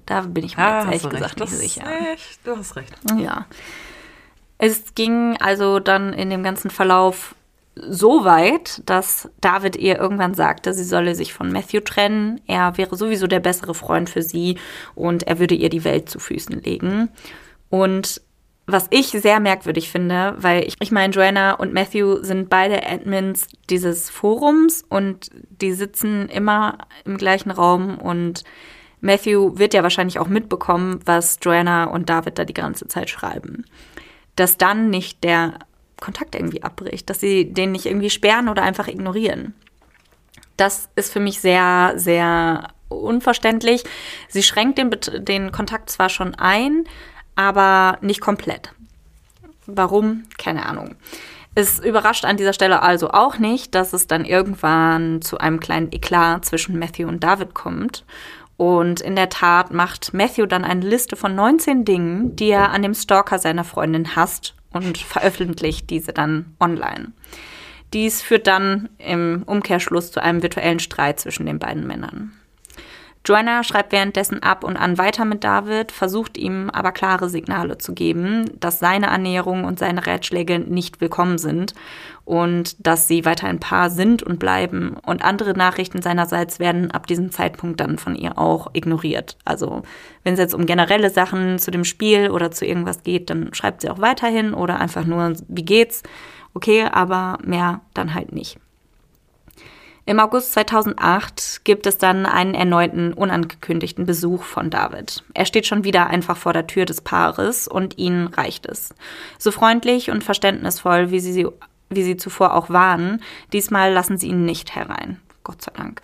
Da 0.05 0.21
bin 0.21 0.43
ich 0.43 0.57
mir 0.57 0.63
Ah, 0.63 0.77
jetzt 0.91 1.03
ehrlich 1.05 1.09
gesagt 1.19 1.39
recht. 1.41 1.51
nicht 1.51 1.59
sicher. 1.59 1.83
nee, 1.85 2.17
du 2.43 2.57
hast 2.57 2.75
recht. 2.75 2.93
Ja. 3.17 3.45
Es 4.57 4.95
ging 4.95 5.37
also 5.41 5.79
dann 5.79 6.13
in 6.13 6.29
dem 6.29 6.43
ganzen 6.43 6.69
Verlauf 6.69 7.35
so 7.75 8.23
weit, 8.23 8.81
dass 8.85 9.29
David 9.41 9.75
ihr 9.77 9.97
irgendwann 9.97 10.35
sagte, 10.35 10.73
sie 10.73 10.83
solle 10.83 11.15
sich 11.15 11.33
von 11.33 11.51
Matthew 11.51 11.79
trennen. 11.81 12.39
Er 12.47 12.77
wäre 12.77 12.95
sowieso 12.95 13.25
der 13.27 13.39
bessere 13.39 13.73
Freund 13.73 14.09
für 14.09 14.21
sie 14.21 14.59
und 14.93 15.23
er 15.23 15.39
würde 15.39 15.55
ihr 15.55 15.69
die 15.69 15.83
Welt 15.83 16.07
zu 16.09 16.19
Füßen 16.19 16.61
legen. 16.61 17.09
Und 17.69 18.21
was 18.65 18.87
ich 18.91 19.07
sehr 19.07 19.39
merkwürdig 19.39 19.89
finde, 19.89 20.35
weil 20.37 20.65
ich, 20.65 20.75
ich 20.79 20.91
meine, 20.91 21.13
Joanna 21.13 21.53
und 21.53 21.73
Matthew 21.73 22.23
sind 22.23 22.49
beide 22.49 22.87
Admins 22.87 23.47
dieses 23.69 24.09
Forums 24.09 24.85
und 24.87 25.29
die 25.49 25.73
sitzen 25.73 26.29
immer 26.29 26.77
im 27.03 27.17
gleichen 27.17 27.51
Raum 27.51 27.97
und 27.97 28.43
Matthew 29.01 29.57
wird 29.57 29.73
ja 29.73 29.83
wahrscheinlich 29.83 30.17
auch 30.17 30.29
mitbekommen, 30.29 31.01
was 31.03 31.39
Joanna 31.41 31.85
und 31.85 32.09
David 32.09 32.39
da 32.39 32.45
die 32.45 32.53
ganze 32.53 32.87
Zeit 32.87 33.09
schreiben. 33.09 33.65
Dass 34.37 34.57
dann 34.57 34.89
nicht 34.89 35.25
der 35.25 35.59
Kontakt 35.99 36.35
irgendwie 36.35 36.63
abbricht, 36.63 37.09
dass 37.09 37.19
sie 37.19 37.51
den 37.51 37.73
nicht 37.73 37.85
irgendwie 37.85 38.09
sperren 38.09 38.47
oder 38.47 38.63
einfach 38.63 38.87
ignorieren. 38.87 39.53
Das 40.55 40.89
ist 40.95 41.11
für 41.11 41.19
mich 41.19 41.41
sehr, 41.41 41.93
sehr 41.97 42.69
unverständlich. 42.87 43.83
Sie 44.29 44.43
schränkt 44.43 44.77
den, 44.77 44.91
den 45.25 45.51
Kontakt 45.51 45.89
zwar 45.89 46.07
schon 46.07 46.35
ein, 46.35 46.85
aber 47.35 47.97
nicht 48.01 48.21
komplett. 48.21 48.73
Warum? 49.65 50.23
Keine 50.37 50.65
Ahnung. 50.65 50.95
Es 51.55 51.79
überrascht 51.79 52.25
an 52.25 52.37
dieser 52.37 52.53
Stelle 52.53 52.81
also 52.81 53.11
auch 53.11 53.37
nicht, 53.37 53.75
dass 53.75 53.93
es 53.93 54.07
dann 54.07 54.25
irgendwann 54.25 55.21
zu 55.21 55.37
einem 55.37 55.59
kleinen 55.59 55.91
Eklat 55.91 56.45
zwischen 56.45 56.79
Matthew 56.79 57.07
und 57.07 57.23
David 57.23 57.53
kommt. 57.53 58.05
Und 58.57 59.01
in 59.01 59.15
der 59.15 59.29
Tat 59.29 59.71
macht 59.71 60.13
Matthew 60.13 60.47
dann 60.47 60.63
eine 60.63 60.85
Liste 60.85 61.15
von 61.15 61.35
19 61.35 61.85
Dingen, 61.85 62.35
die 62.35 62.49
er 62.49 62.71
an 62.71 62.81
dem 62.81 62.93
Stalker 62.93 63.37
seiner 63.37 63.63
Freundin 63.63 64.15
hasst 64.15 64.55
und 64.71 64.97
veröffentlicht 64.97 65.89
diese 65.89 66.13
dann 66.13 66.55
online. 66.59 67.11
Dies 67.93 68.23
führt 68.23 68.47
dann 68.47 68.89
im 68.97 69.43
Umkehrschluss 69.45 70.11
zu 70.11 70.21
einem 70.21 70.41
virtuellen 70.41 70.79
Streit 70.79 71.19
zwischen 71.19 71.45
den 71.45 71.59
beiden 71.59 71.85
Männern. 71.85 72.33
Joanna 73.25 73.63
schreibt 73.63 73.93
währenddessen 73.93 74.43
ab 74.43 74.65
und 74.65 74.75
an 74.75 74.97
weiter 74.97 75.23
mit 75.23 75.45
David, 75.45 75.93
versucht 75.93 76.37
ihm 76.37 76.69
aber 76.69 76.91
klare 76.91 77.29
Signale 77.29 77.77
zu 77.77 77.93
geben, 77.93 78.51
dass 78.59 78.79
seine 78.79 79.11
Annäherung 79.11 79.63
und 79.63 79.79
seine 79.79 80.05
Ratschläge 80.05 80.59
nicht 80.59 80.99
willkommen 80.99 81.37
sind 81.37 81.73
und 82.25 82.85
dass 82.85 83.07
sie 83.07 83.23
weiter 83.23 83.47
ein 83.47 83.61
Paar 83.61 83.89
sind 83.89 84.23
und 84.23 84.39
bleiben. 84.39 84.97
Und 85.05 85.23
andere 85.23 85.53
Nachrichten 85.53 86.01
seinerseits 86.01 86.59
werden 86.59 86.91
ab 86.91 87.07
diesem 87.07 87.31
Zeitpunkt 87.31 87.79
dann 87.79 87.97
von 87.97 88.15
ihr 88.15 88.37
auch 88.37 88.71
ignoriert. 88.73 89.37
Also 89.45 89.83
wenn 90.23 90.33
es 90.33 90.39
jetzt 90.39 90.53
um 90.53 90.65
generelle 90.65 91.09
Sachen 91.09 91.59
zu 91.59 91.71
dem 91.71 91.85
Spiel 91.85 92.29
oder 92.29 92.51
zu 92.51 92.65
irgendwas 92.65 93.03
geht, 93.03 93.29
dann 93.29 93.53
schreibt 93.53 93.81
sie 93.81 93.89
auch 93.89 93.99
weiterhin 93.99 94.53
oder 94.53 94.81
einfach 94.81 95.05
nur, 95.05 95.31
wie 95.47 95.63
geht's? 95.63 96.03
Okay, 96.53 96.83
aber 96.91 97.37
mehr 97.41 97.79
dann 97.93 98.13
halt 98.13 98.33
nicht. 98.33 98.59
Im 100.05 100.19
August 100.19 100.51
2008 100.53 101.61
gibt 101.63 101.87
es 101.87 101.97
dann 101.97 102.25
einen 102.25 102.55
erneuten 102.55 103.13
unangekündigten 103.13 104.05
Besuch 104.05 104.43
von 104.43 104.69
David. 104.69 105.23
Er 105.33 105.45
steht 105.45 105.65
schon 105.65 105.85
wieder 105.85 106.07
einfach 106.07 106.35
vor 106.35 106.51
der 106.51 106.67
Tür 106.67 106.83
des 106.83 106.99
Paares 106.99 107.69
und 107.69 107.97
ihnen 107.97 108.27
reicht 108.27 108.65
es. 108.65 108.93
So 109.37 109.51
freundlich 109.51 110.11
und 110.11 110.21
verständnisvoll, 110.21 111.11
wie 111.11 111.21
sie, 111.21 111.47
wie 111.89 112.03
sie 112.03 112.17
zuvor 112.17 112.53
auch 112.53 112.69
waren, 112.69 113.21
diesmal 113.53 113.93
lassen 113.93 114.17
sie 114.17 114.27
ihn 114.27 114.43
nicht 114.43 114.75
herein. 114.75 115.21
Gott 115.45 115.61
sei 115.61 115.71
Dank. 115.73 116.01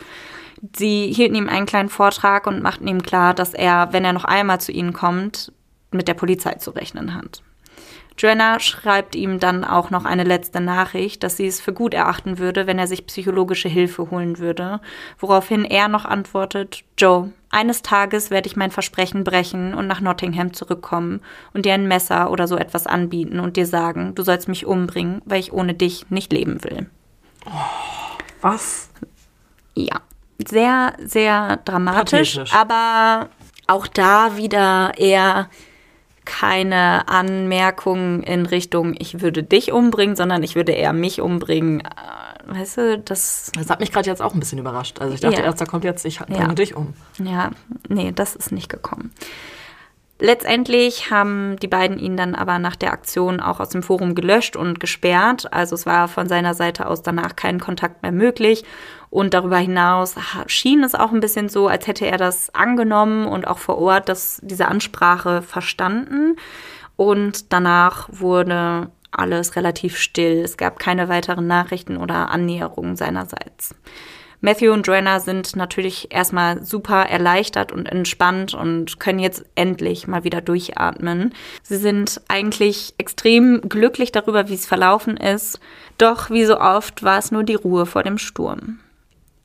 Sie 0.77 1.11
hielten 1.11 1.35
ihm 1.35 1.49
einen 1.49 1.65
kleinen 1.65 1.89
Vortrag 1.89 2.47
und 2.47 2.63
machten 2.63 2.87
ihm 2.87 3.03
klar, 3.03 3.33
dass 3.33 3.53
er, 3.53 3.91
wenn 3.91 4.05
er 4.05 4.13
noch 4.13 4.25
einmal 4.25 4.61
zu 4.61 4.71
ihnen 4.71 4.93
kommt, 4.93 5.51
mit 5.91 6.07
der 6.07 6.13
Polizei 6.13 6.53
zu 6.55 6.71
rechnen 6.71 7.15
hat. 7.15 7.41
Joanna 8.19 8.59
schreibt 8.59 9.15
ihm 9.15 9.39
dann 9.39 9.63
auch 9.63 9.91
noch 9.91 10.03
eine 10.03 10.25
letzte 10.25 10.59
Nachricht, 10.59 11.23
dass 11.23 11.37
sie 11.37 11.47
es 11.47 11.61
für 11.61 11.71
gut 11.71 11.93
erachten 11.93 12.37
würde, 12.37 12.67
wenn 12.67 12.77
er 12.77 12.85
sich 12.85 13.05
psychologische 13.05 13.69
Hilfe 13.69 14.11
holen 14.11 14.39
würde, 14.39 14.81
woraufhin 15.19 15.63
er 15.63 15.87
noch 15.87 16.03
antwortet, 16.03 16.83
Joe, 16.97 17.31
eines 17.49 17.81
Tages 17.81 18.29
werde 18.29 18.47
ich 18.47 18.57
mein 18.57 18.71
Versprechen 18.71 19.23
brechen 19.23 19.73
und 19.73 19.87
nach 19.87 20.01
Nottingham 20.01 20.51
zurückkommen 20.51 21.21
und 21.53 21.65
dir 21.65 21.73
ein 21.73 21.87
Messer 21.87 22.29
oder 22.29 22.45
so 22.45 22.57
etwas 22.57 22.87
anbieten 22.87 23.39
und 23.39 23.55
dir 23.55 23.65
sagen, 23.65 24.13
du 24.15 24.23
sollst 24.23 24.49
mich 24.49 24.65
umbringen, 24.65 25.21
weil 25.23 25.39
ich 25.39 25.53
ohne 25.53 25.73
dich 25.73 26.09
nicht 26.09 26.33
leben 26.33 26.61
will. 26.65 26.89
Was? 28.41 28.89
Ja, 29.75 30.01
sehr, 30.45 30.93
sehr 30.99 31.57
dramatisch, 31.63 32.35
Pathetisch. 32.35 32.53
aber 32.53 33.29
auch 33.67 33.87
da 33.87 34.35
wieder 34.35 34.91
eher 34.97 35.49
keine 36.29 37.07
Anmerkung 37.09 38.21
in 38.21 38.45
Richtung, 38.45 38.95
ich 38.97 39.21
würde 39.21 39.41
dich 39.43 39.71
umbringen, 39.71 40.15
sondern 40.15 40.43
ich 40.43 40.55
würde 40.55 40.71
eher 40.73 40.93
mich 40.93 41.19
umbringen. 41.21 41.81
Äh, 41.81 41.85
Weißt 42.51 42.77
du, 42.77 42.97
das, 42.99 43.51
Das 43.55 43.69
hat 43.69 43.79
mich 43.79 43.91
gerade 43.91 44.09
jetzt 44.09 44.21
auch 44.23 44.33
ein 44.33 44.39
bisschen 44.39 44.57
überrascht. 44.59 44.99
Also 45.01 45.13
ich 45.13 45.21
dachte 45.21 45.35
Ja. 45.37 45.43
erst, 45.43 45.61
da 45.61 45.65
kommt 45.65 45.83
jetzt, 45.83 46.03
ich 46.05 46.19
bringe 46.19 46.39
Ja. 46.39 46.47
dich 46.47 46.75
um. 46.75 46.93
ja, 47.23 47.51
nee, 47.89 48.11
das 48.13 48.35
ist 48.35 48.51
nicht 48.51 48.69
gekommen. 48.69 49.11
Letztendlich 50.21 51.11
haben 51.11 51.55
die 51.61 51.67
beiden 51.69 51.97
ihn 51.97 52.17
dann 52.17 52.35
aber 52.35 52.59
nach 52.59 52.75
der 52.75 52.91
Aktion 52.91 53.39
auch 53.39 53.61
aus 53.61 53.69
dem 53.69 53.81
Forum 53.83 54.15
gelöscht 54.15 54.57
und 54.57 54.79
gesperrt. 54.81 55.53
Also 55.53 55.75
es 55.75 55.85
war 55.85 56.09
von 56.09 56.27
seiner 56.27 56.53
Seite 56.55 56.87
aus 56.87 57.01
danach 57.01 57.37
kein 57.37 57.59
Kontakt 57.59 58.01
mehr 58.03 58.11
möglich. 58.11 58.65
Und 59.09 59.33
darüber 59.33 59.57
hinaus 59.57 60.15
schien 60.47 60.83
es 60.83 60.93
auch 60.93 61.11
ein 61.11 61.19
bisschen 61.19 61.49
so, 61.49 61.67
als 61.67 61.87
hätte 61.87 62.05
er 62.05 62.17
das 62.17 62.53
angenommen 62.53 63.27
und 63.27 63.47
auch 63.47 63.57
vor 63.57 63.79
Ort 63.79 64.07
das, 64.07 64.39
diese 64.43 64.67
Ansprache 64.67 65.41
verstanden. 65.41 66.35
Und 66.95 67.51
danach 67.53 68.07
wurde 68.11 68.91
alles 69.11 69.55
relativ 69.55 69.97
still. 69.97 70.41
Es 70.43 70.57
gab 70.57 70.77
keine 70.79 71.09
weiteren 71.09 71.47
Nachrichten 71.47 71.97
oder 71.97 72.29
Annäherungen 72.29 72.95
seinerseits. 72.95 73.73
Matthew 74.41 74.71
und 74.71 74.87
Joanna 74.87 75.19
sind 75.19 75.57
natürlich 75.57 76.13
erstmal 76.13 76.63
super 76.63 77.03
erleichtert 77.03 77.73
und 77.73 77.87
entspannt 77.87 78.53
und 78.53 78.99
können 78.99 79.19
jetzt 79.19 79.43
endlich 79.55 80.07
mal 80.07 80.23
wieder 80.23 80.39
durchatmen. 80.39 81.33
Sie 81.61 81.75
sind 81.75 82.21
eigentlich 82.29 82.93
extrem 82.97 83.61
glücklich 83.67 84.13
darüber, 84.13 84.47
wie 84.47 84.53
es 84.53 84.65
verlaufen 84.65 85.17
ist. 85.17 85.59
Doch 85.97 86.29
wie 86.29 86.45
so 86.45 86.57
oft 86.57 87.03
war 87.03 87.17
es 87.17 87.31
nur 87.31 87.43
die 87.43 87.55
Ruhe 87.55 87.85
vor 87.85 88.03
dem 88.03 88.17
Sturm. 88.17 88.79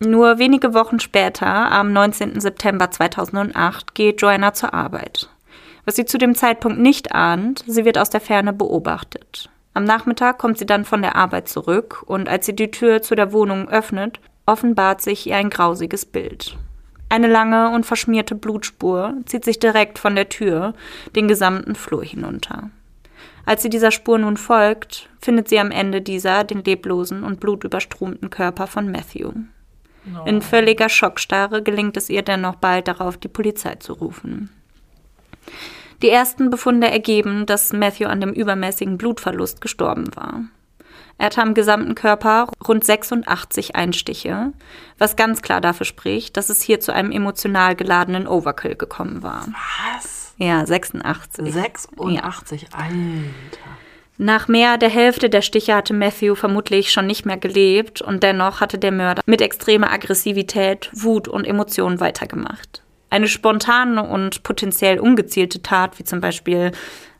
Nur 0.00 0.38
wenige 0.38 0.74
Wochen 0.74 0.98
später, 0.98 1.46
am 1.46 1.92
19. 1.92 2.40
September 2.40 2.90
2008, 2.90 3.94
geht 3.94 4.20
Joanna 4.20 4.52
zur 4.52 4.74
Arbeit. 4.74 5.28
Was 5.84 5.96
sie 5.96 6.04
zu 6.04 6.18
dem 6.18 6.34
Zeitpunkt 6.34 6.78
nicht 6.78 7.14
ahnt, 7.14 7.64
sie 7.66 7.84
wird 7.84 7.98
aus 7.98 8.10
der 8.10 8.20
Ferne 8.20 8.52
beobachtet. 8.52 9.50
Am 9.72 9.84
Nachmittag 9.84 10.38
kommt 10.38 10.58
sie 10.58 10.66
dann 10.66 10.84
von 10.84 11.02
der 11.02 11.16
Arbeit 11.16 11.48
zurück 11.48 12.02
und 12.06 12.28
als 12.28 12.46
sie 12.46 12.56
die 12.56 12.70
Tür 12.70 13.02
zu 13.02 13.14
der 13.14 13.32
Wohnung 13.32 13.68
öffnet, 13.68 14.20
offenbart 14.46 15.00
sich 15.00 15.26
ihr 15.26 15.36
ein 15.36 15.50
grausiges 15.50 16.06
Bild. 16.06 16.56
Eine 17.08 17.26
lange 17.28 17.70
und 17.70 17.86
verschmierte 17.86 18.34
Blutspur 18.34 19.14
zieht 19.26 19.44
sich 19.44 19.58
direkt 19.58 19.98
von 19.98 20.16
der 20.16 20.28
Tür 20.28 20.74
den 21.14 21.28
gesamten 21.28 21.74
Flur 21.74 22.04
hinunter. 22.04 22.70
Als 23.46 23.62
sie 23.62 23.68
dieser 23.68 23.90
Spur 23.90 24.18
nun 24.18 24.36
folgt, 24.36 25.08
findet 25.20 25.48
sie 25.48 25.58
am 25.58 25.70
Ende 25.70 26.00
dieser 26.00 26.44
den 26.44 26.64
leblosen 26.64 27.22
und 27.22 27.40
blutüberstromten 27.40 28.30
Körper 28.30 28.66
von 28.66 28.90
Matthew. 28.90 29.32
In 30.26 30.42
völliger 30.42 30.88
Schockstarre 30.88 31.62
gelingt 31.62 31.96
es 31.96 32.10
ihr 32.10 32.22
dennoch 32.22 32.56
bald 32.56 32.88
darauf, 32.88 33.16
die 33.16 33.28
Polizei 33.28 33.76
zu 33.76 33.94
rufen. 33.94 34.50
Die 36.02 36.10
ersten 36.10 36.50
Befunde 36.50 36.90
ergeben, 36.90 37.46
dass 37.46 37.72
Matthew 37.72 38.06
an 38.06 38.20
dem 38.20 38.32
übermäßigen 38.32 38.98
Blutverlust 38.98 39.60
gestorben 39.60 40.14
war. 40.14 40.42
Er 41.16 41.26
hatte 41.26 41.42
am 41.42 41.54
gesamten 41.54 41.94
Körper 41.94 42.48
rund 42.66 42.84
86 42.84 43.76
Einstiche, 43.76 44.52
was 44.98 45.16
ganz 45.16 45.42
klar 45.42 45.60
dafür 45.60 45.86
spricht, 45.86 46.36
dass 46.36 46.50
es 46.50 46.60
hier 46.60 46.80
zu 46.80 46.92
einem 46.92 47.12
emotional 47.12 47.76
geladenen 47.76 48.26
Overkill 48.26 48.74
gekommen 48.74 49.22
war. 49.22 49.46
Was? 49.94 50.34
Ja, 50.38 50.66
86. 50.66 51.52
86, 51.52 52.66
Alter. 52.74 52.88
Nach 54.16 54.46
mehr 54.46 54.78
der 54.78 54.90
Hälfte 54.90 55.28
der 55.28 55.42
Stiche 55.42 55.74
hatte 55.74 55.92
Matthew 55.92 56.36
vermutlich 56.36 56.92
schon 56.92 57.06
nicht 57.06 57.26
mehr 57.26 57.36
gelebt 57.36 58.00
und 58.00 58.22
dennoch 58.22 58.60
hatte 58.60 58.78
der 58.78 58.92
Mörder 58.92 59.22
mit 59.26 59.40
extremer 59.40 59.90
Aggressivität, 59.90 60.88
Wut 60.92 61.26
und 61.26 61.44
Emotionen 61.44 61.98
weitergemacht. 61.98 62.82
Eine 63.10 63.26
spontane 63.26 64.02
und 64.02 64.44
potenziell 64.44 65.00
ungezielte 65.00 65.62
Tat, 65.62 65.98
wie 65.98 66.04
zum 66.04 66.20
Beispiel 66.20 66.70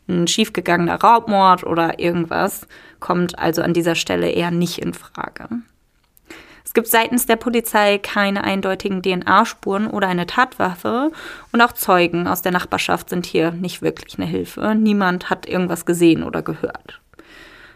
ein 0.07 0.27
schiefgegangener 0.27 1.01
Raubmord 1.01 1.65
oder 1.65 1.99
irgendwas, 1.99 2.67
kommt 2.99 3.37
also 3.39 3.61
an 3.61 3.73
dieser 3.73 3.95
Stelle 3.95 4.29
eher 4.29 4.51
nicht 4.51 4.77
in 4.77 4.93
Frage. 4.93 5.49
Es 6.75 6.81
gibt 6.83 6.89
seitens 6.89 7.25
der 7.25 7.37
Polizei 7.37 7.99
keine 7.99 8.43
eindeutigen 8.43 9.01
DNA-Spuren 9.01 9.87
oder 9.87 10.09
eine 10.09 10.27
Tatwaffe 10.27 11.09
und 11.53 11.61
auch 11.61 11.71
Zeugen 11.71 12.27
aus 12.27 12.41
der 12.41 12.51
Nachbarschaft 12.51 13.09
sind 13.09 13.25
hier 13.25 13.51
nicht 13.51 13.81
wirklich 13.81 14.19
eine 14.19 14.27
Hilfe. 14.27 14.75
Niemand 14.75 15.29
hat 15.29 15.47
irgendwas 15.47 15.85
gesehen 15.85 16.21
oder 16.21 16.41
gehört. 16.41 16.99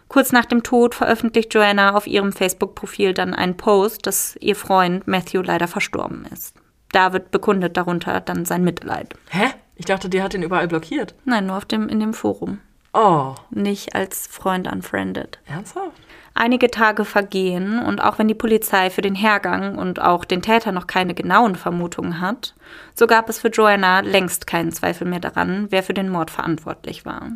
Kurz 0.10 0.34
nach 0.34 0.44
dem 0.44 0.64
Tod 0.64 0.96
veröffentlicht 0.96 1.54
Joanna 1.54 1.96
auf 1.96 2.08
ihrem 2.08 2.34
Facebook-Profil 2.34 3.14
dann 3.14 3.34
einen 3.34 3.56
Post, 3.56 4.06
dass 4.06 4.36
ihr 4.42 4.58
Freund 4.58 5.08
Matthew 5.08 5.44
leider 5.44 5.70
verstorben 5.70 6.26
ist. 6.34 6.58
David 6.92 7.32
bekundet 7.32 7.78
darunter 7.78 8.20
dann 8.20 8.44
sein 8.44 8.66
Mitleid. 8.66 9.14
Hä? 9.30 9.46
Ich 9.78 9.86
dachte, 9.86 10.10
die 10.10 10.22
hat 10.22 10.34
ihn 10.34 10.44
überall 10.44 10.68
blockiert. 10.68 11.16
Nein, 11.24 11.46
nur 11.46 11.56
auf 11.56 11.64
dem, 11.64 11.88
in 11.88 12.02
dem 12.02 12.14
Forum. 12.14 12.60
Oh, 12.94 13.36
Nicht 13.50 13.96
als 13.96 14.28
Freund 14.28 14.70
unfriended. 14.70 15.40
ernsthaft? 15.46 16.02
Einige 16.42 16.72
Tage 16.72 17.04
vergehen 17.04 17.80
und 17.80 18.02
auch 18.02 18.18
wenn 18.18 18.30
die 18.30 18.34
Polizei 18.34 18.90
für 18.90 19.02
den 19.02 19.14
Hergang 19.14 19.78
und 19.78 20.02
auch 20.02 20.24
den 20.24 20.42
Täter 20.42 20.72
noch 20.72 20.88
keine 20.88 21.14
genauen 21.14 21.56
Vermutungen 21.56 22.22
hat, 22.22 22.56
so 22.96 23.08
gab 23.08 23.28
es 23.28 23.40
für 23.40 23.50
Joanna 23.50 24.00
längst 24.00 24.48
keinen 24.48 24.72
Zweifel 24.72 25.06
mehr 25.06 25.20
daran, 25.20 25.68
wer 25.70 25.84
für 25.84 25.94
den 25.94 26.08
Mord 26.08 26.32
verantwortlich 26.32 27.06
war. 27.06 27.30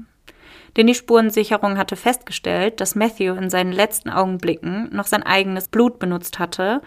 Denn 0.77 0.87
die 0.87 0.95
Spurensicherung 0.95 1.77
hatte 1.77 1.97
festgestellt, 1.97 2.79
dass 2.79 2.95
Matthew 2.95 3.33
in 3.33 3.49
seinen 3.49 3.73
letzten 3.73 4.09
Augenblicken 4.09 4.87
noch 4.93 5.05
sein 5.05 5.23
eigenes 5.23 5.67
Blut 5.67 5.99
benutzt 5.99 6.39
hatte, 6.39 6.81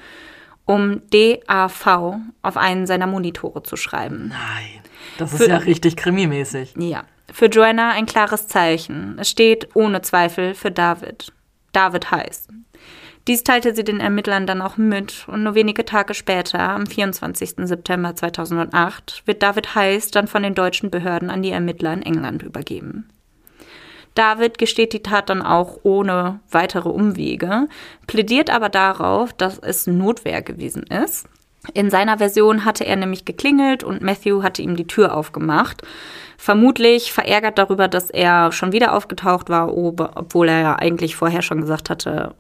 um 0.65 1.03
DAV 1.11 2.17
auf 2.41 2.57
einen 2.57 2.87
seiner 2.87 3.07
Monitore 3.07 3.63
zu 3.63 3.77
schreiben. 3.77 4.29
Nein. 4.29 4.81
Das 5.19 5.35
ist 5.35 5.43
Für- 5.43 5.51
ja 5.51 5.59
richtig 5.59 5.99
krimimäßig. 5.99 6.73
Ja, 6.79 7.05
für 7.31 7.47
Joanna 7.47 7.91
ein 7.91 8.07
klares 8.07 8.49
Zeichen. 8.49 9.19
Es 9.21 9.29
steht 9.29 9.69
ohne 9.75 10.01
Zweifel 10.01 10.55
für 10.55 10.71
David. 10.71 11.35
David 11.77 12.11
heißt. 12.11 12.49
Dies 13.29 13.45
teilte 13.45 13.75
sie 13.75 13.85
den 13.85 14.01
Ermittlern 14.01 14.47
dann 14.47 14.63
auch 14.63 14.79
mit 14.79 15.27
und 15.29 15.43
nur 15.43 15.55
wenige 15.55 15.85
Tage 15.85 16.15
später, 16.15 16.59
am 16.59 16.87
24. 16.87 17.55
September 17.59 18.15
2008, 18.15 19.25
wird 19.27 19.43
David 19.43 19.75
Heiß 19.75 20.11
dann 20.11 20.27
von 20.27 20.43
den 20.43 20.55
deutschen 20.55 20.91
Behörden 20.91 21.29
an 21.29 21.43
die 21.43 21.51
Ermittler 21.51 21.93
in 21.93 22.03
England 22.03 22.43
übergeben. 22.43 23.11
David 24.15 24.57
gesteht 24.57 24.95
die 24.95 25.03
Tat 25.03 25.29
dann 25.29 25.43
auch 25.43 25.81
ohne 25.83 26.41
weitere 26.51 26.89
Umwege, 26.89 27.69
plädiert 28.07 28.49
aber 28.49 28.71
darauf, 28.71 29.35
dass 29.35 29.59
es 29.59 29.87
Notwehr 29.87 30.41
gewesen 30.41 30.85
ist. 30.85 31.29
In 31.75 31.91
seiner 31.91 32.19
Version 32.19 32.65
hatte 32.65 32.87
er 32.87 32.97
nämlich 32.97 33.27
geklingelt 33.27 33.85
und 33.85 34.01
Matthew 34.01 34.43
hatte 34.43 34.63
ihm 34.63 34.77
die 34.77 34.87
Tür 34.87 35.15
aufgemacht. 35.15 35.83
Vermutlich 36.39 37.13
verärgert 37.13 37.59
darüber, 37.59 37.89
dass 37.89 38.11
er 38.11 38.53
schon 38.53 38.73
wieder 38.73 38.95
aufgetaucht 38.95 39.49
war, 39.49 39.77
ob- 39.77 40.13
obwohl 40.15 40.49
er 40.49 40.61
ja 40.61 40.77
eigentlich 40.77 41.17
vorher 41.17 41.43
schon 41.43 41.61
gesagt 41.61 41.91
hatte, 41.91 42.35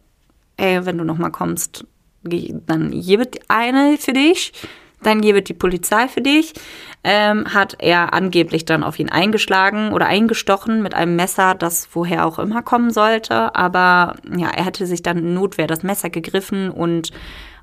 ey, 0.57 0.85
wenn 0.85 0.99
du 0.99 1.05
nochmal 1.05 1.31
kommst, 1.31 1.87
dann 2.23 2.91
gibt 2.91 3.39
eine 3.49 3.97
für 3.99 4.13
dich, 4.13 4.53
dann 5.03 5.21
gibt 5.21 5.49
die 5.49 5.55
Polizei 5.55 6.09
für 6.09 6.23
dich, 6.23 6.55
ähm, 7.05 7.55
hat 7.55 7.77
er 7.79 8.13
angeblich 8.15 8.65
dann 8.65 8.83
auf 8.83 8.99
ihn 8.99 9.11
eingeschlagen 9.11 9.93
oder 9.93 10.07
eingestochen 10.07 10.83
mit 10.83 10.95
einem 10.95 11.15
Messer, 11.15 11.55
das 11.55 11.89
woher 11.93 12.27
auch 12.27 12.39
immer 12.39 12.63
kommen 12.63 12.91
sollte. 12.91 13.55
Aber 13.55 14.17
ja, 14.37 14.49
er 14.49 14.65
hätte 14.65 14.87
sich 14.87 15.03
dann 15.03 15.19
in 15.19 15.35
Notwehr 15.35 15.67
das 15.67 15.83
Messer 15.83 16.11
gegriffen 16.11 16.71
und 16.71 17.13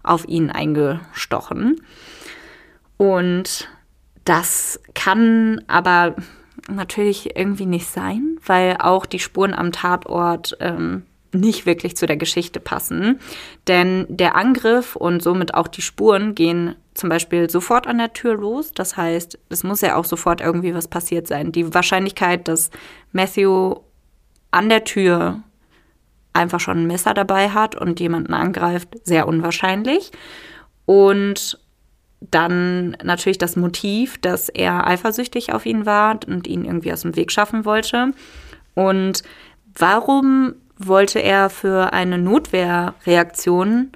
auf 0.04 0.28
ihn 0.28 0.50
eingestochen. 0.52 1.82
Und 2.98 3.68
das 4.26 4.80
kann 4.94 5.64
aber 5.68 6.16
natürlich 6.70 7.36
irgendwie 7.36 7.66
nicht 7.66 7.88
sein, 7.88 8.38
weil 8.46 8.78
auch 8.80 9.06
die 9.06 9.20
Spuren 9.20 9.54
am 9.54 9.72
Tatort 9.72 10.58
ähm, 10.60 11.04
nicht 11.34 11.66
wirklich 11.66 11.98
zu 11.98 12.06
der 12.06 12.18
Geschichte 12.18 12.60
passen. 12.60 13.20
Denn 13.68 14.06
der 14.08 14.36
Angriff 14.36 14.96
und 14.96 15.22
somit 15.22 15.54
auch 15.56 15.68
die 15.68 15.82
Spuren 15.82 16.36
gehen 16.36 16.76
zum 16.94 17.10
Beispiel 17.10 17.50
sofort 17.50 17.88
an 17.88 17.98
der 17.98 18.14
Tür 18.14 18.36
los. 18.36 18.72
Das 18.72 18.96
heißt, 18.96 19.40
es 19.50 19.64
muss 19.64 19.82
ja 19.82 19.96
auch 19.96 20.06
sofort 20.06 20.42
irgendwie 20.42 20.76
was 20.76 20.88
passiert 20.88 21.28
sein. 21.28 21.52
Die 21.52 21.74
Wahrscheinlichkeit, 21.74 22.48
dass 22.48 22.70
Matthew 23.12 23.78
an 24.52 24.70
der 24.70 24.84
Tür 24.84 25.42
einfach 26.34 26.60
schon 26.60 26.80
ein 26.80 26.88
Messer 26.88 27.14
dabei 27.14 27.50
hat 27.50 27.76
und 27.76 28.00
jemanden 28.00 28.34
angreift, 28.34 28.90
sehr 29.04 29.28
unwahrscheinlich. 29.28 30.12
Und 30.86 31.60
dann 32.32 32.98
natürlich 33.04 33.38
das 33.38 33.56
Motiv, 33.56 34.20
dass 34.20 34.50
er 34.50 34.88
eifersüchtig 34.88 35.54
auf 35.54 35.66
ihn 35.66 35.86
war 35.86 36.20
und 36.28 36.48
ihn 36.48 36.66
irgendwie 36.66 36.94
aus 36.94 37.02
dem 37.02 37.16
Weg 37.16 37.32
schaffen 37.32 37.66
wollte. 37.66 38.12
Und 38.76 39.24
warum 39.78 40.56
wollte 40.78 41.20
er 41.20 41.50
für 41.50 41.94
eine 41.94 42.18
Notwehrreaktion 42.18 43.92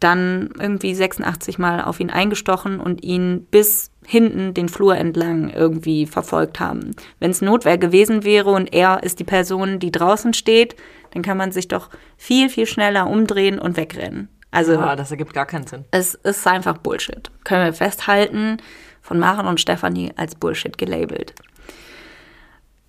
dann 0.00 0.50
irgendwie 0.58 0.94
86 0.94 1.58
Mal 1.58 1.82
auf 1.82 2.00
ihn 2.00 2.10
eingestochen 2.10 2.80
und 2.80 3.02
ihn 3.02 3.46
bis 3.50 3.90
hinten 4.04 4.54
den 4.54 4.68
Flur 4.68 4.96
entlang 4.96 5.50
irgendwie 5.50 6.06
verfolgt 6.06 6.60
haben. 6.60 6.94
Wenn 7.18 7.30
es 7.30 7.42
Notwehr 7.42 7.78
gewesen 7.78 8.22
wäre 8.22 8.50
und 8.50 8.72
er 8.72 9.02
ist 9.02 9.20
die 9.20 9.24
Person, 9.24 9.78
die 9.78 9.90
draußen 9.90 10.34
steht, 10.34 10.76
dann 11.12 11.22
kann 11.22 11.38
man 11.38 11.50
sich 11.50 11.68
doch 11.68 11.88
viel, 12.16 12.48
viel 12.48 12.66
schneller 12.66 13.08
umdrehen 13.08 13.58
und 13.58 13.76
wegrennen. 13.76 14.28
Also 14.50 14.72
Ja, 14.72 14.96
das 14.96 15.10
ergibt 15.10 15.34
gar 15.34 15.46
keinen 15.46 15.66
Sinn. 15.66 15.84
es 15.90 16.14
ist 16.14 16.46
einfach 16.46 16.78
Bullshit. 16.78 17.30
Können 17.44 17.64
wir 17.64 17.72
festhalten, 17.72 18.58
von 19.02 19.18
Maren 19.18 19.46
und 19.46 19.60
Stefanie 19.60 20.12
als 20.16 20.34
Bullshit 20.34 20.76
gelabelt. 20.78 21.34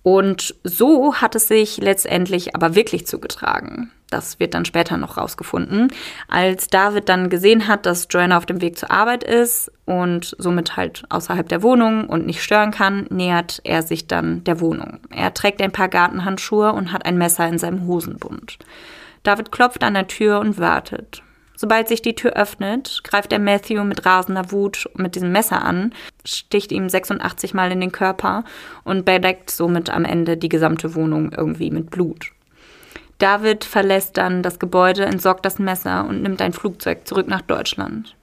Und 0.02 0.54
so 0.64 1.16
hat 1.16 1.34
es 1.34 1.48
sich 1.48 1.76
letztendlich 1.76 2.54
aber 2.54 2.74
wirklich 2.74 3.06
zugetragen. 3.06 3.92
Das 4.10 4.40
wird 4.40 4.54
dann 4.54 4.64
später 4.64 4.96
noch 4.96 5.18
rausgefunden. 5.18 5.88
Als 6.28 6.68
David 6.68 7.10
dann 7.10 7.28
gesehen 7.28 7.68
hat, 7.68 7.84
dass 7.84 8.08
Joanna 8.08 8.38
auf 8.38 8.46
dem 8.46 8.62
Weg 8.62 8.78
zur 8.78 8.90
Arbeit 8.90 9.22
ist 9.22 9.70
und 9.84 10.34
somit 10.38 10.76
halt 10.76 11.02
außerhalb 11.10 11.46
der 11.46 11.62
Wohnung 11.62 12.08
und 12.08 12.24
nicht 12.24 12.42
stören 12.42 12.70
kann, 12.70 13.06
nähert 13.10 13.60
er 13.64 13.82
sich 13.82 14.06
dann 14.06 14.44
der 14.44 14.60
Wohnung. 14.60 15.00
Er 15.10 15.34
trägt 15.34 15.60
ein 15.60 15.72
paar 15.72 15.88
Gartenhandschuhe 15.88 16.72
und 16.72 16.92
hat 16.92 17.04
ein 17.04 17.18
Messer 17.18 17.46
in 17.46 17.58
seinem 17.58 17.86
Hosenbund. 17.86 18.58
David 19.24 19.52
klopft 19.52 19.84
an 19.84 19.94
der 19.94 20.06
Tür 20.06 20.40
und 20.40 20.58
wartet. 20.58 21.22
Sobald 21.60 21.88
sich 21.88 22.02
die 22.02 22.14
Tür 22.14 22.34
öffnet, 22.34 23.00
greift 23.02 23.32
er 23.32 23.40
Matthew 23.40 23.82
mit 23.82 24.06
rasender 24.06 24.52
Wut 24.52 24.88
mit 24.94 25.16
diesem 25.16 25.32
Messer 25.32 25.64
an, 25.64 25.92
sticht 26.24 26.70
ihm 26.70 26.88
86 26.88 27.52
Mal 27.52 27.72
in 27.72 27.80
den 27.80 27.90
Körper 27.90 28.44
und 28.84 29.04
bedeckt 29.04 29.50
somit 29.50 29.90
am 29.90 30.04
Ende 30.04 30.36
die 30.36 30.48
gesamte 30.48 30.94
Wohnung 30.94 31.32
irgendwie 31.36 31.72
mit 31.72 31.90
Blut. 31.90 32.30
David 33.18 33.64
verlässt 33.64 34.18
dann 34.18 34.44
das 34.44 34.60
Gebäude, 34.60 35.04
entsorgt 35.04 35.44
das 35.44 35.58
Messer 35.58 36.06
und 36.08 36.22
nimmt 36.22 36.40
ein 36.40 36.52
Flugzeug 36.52 37.08
zurück 37.08 37.26
nach 37.26 37.42
Deutschland. 37.42 38.14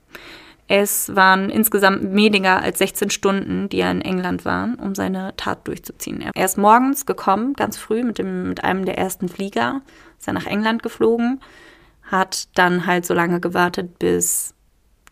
Es 0.69 1.13
waren 1.13 1.49
insgesamt 1.49 2.15
weniger 2.15 2.61
als 2.61 2.77
16 2.77 3.09
Stunden, 3.09 3.67
die 3.67 3.81
er 3.81 3.91
in 3.91 4.01
England 4.01 4.45
war, 4.45 4.69
um 4.81 4.95
seine 4.95 5.36
Tat 5.36 5.67
durchzuziehen. 5.67 6.23
Er 6.33 6.45
ist 6.45 6.57
morgens 6.57 7.05
gekommen, 7.05 7.51
ganz 7.51 7.75
früh, 7.75 8.01
mit, 8.01 8.17
dem, 8.17 8.47
mit 8.47 8.63
einem 8.63 8.86
der 8.86 8.97
ersten 8.97 9.27
Flieger, 9.27 9.81
ist 10.17 10.25
er 10.25 10.33
nach 10.33 10.47
England 10.47 10.83
geflogen, 10.83 11.41
hat 12.06 12.47
dann 12.56 12.86
halt 12.86 13.06
so 13.06 13.14
lange 13.14 13.39
gewartet, 13.39 13.99
bis 13.99 14.53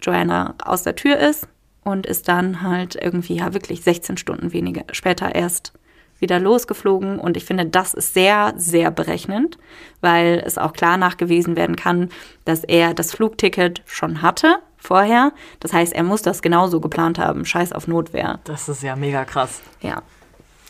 Joanna 0.02 0.56
aus 0.64 0.84
der 0.84 0.96
Tür 0.96 1.18
ist 1.18 1.48
und 1.84 2.06
ist 2.06 2.28
dann 2.28 2.62
halt 2.62 2.96
irgendwie, 2.96 3.36
ja 3.36 3.54
wirklich 3.54 3.82
16 3.82 4.18
Stunden 4.18 4.54
weniger 4.54 4.84
später 4.92 5.34
erst 5.34 5.74
wieder 6.20 6.40
losgeflogen. 6.40 7.20
Und 7.20 7.38
ich 7.38 7.46
finde, 7.46 7.66
das 7.66 7.94
ist 7.94 8.14
sehr, 8.14 8.54
sehr 8.56 8.92
berechnend, 8.92 9.58
weil 10.02 10.42
es 10.46 10.58
auch 10.58 10.74
klar 10.74 10.98
nachgewiesen 10.98 11.56
werden 11.56 11.76
kann, 11.76 12.10
dass 12.46 12.64
er 12.64 12.94
das 12.94 13.12
Flugticket 13.14 13.82
schon 13.86 14.22
hatte 14.22 14.58
vorher. 14.78 15.34
Das 15.60 15.74
heißt, 15.74 15.94
er 15.94 16.04
muss 16.04 16.22
das 16.22 16.42
genauso 16.42 16.80
geplant 16.80 17.20
haben. 17.20 17.46
Scheiß 17.46 17.74
auf 17.74 17.88
Notwehr. 17.88 18.40
Das 18.46 18.70
ist 18.70 18.84
ja 18.84 18.96
mega 18.96 19.26
krass. 19.26 19.62
Ja, 19.82 20.02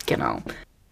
genau. 0.06 0.42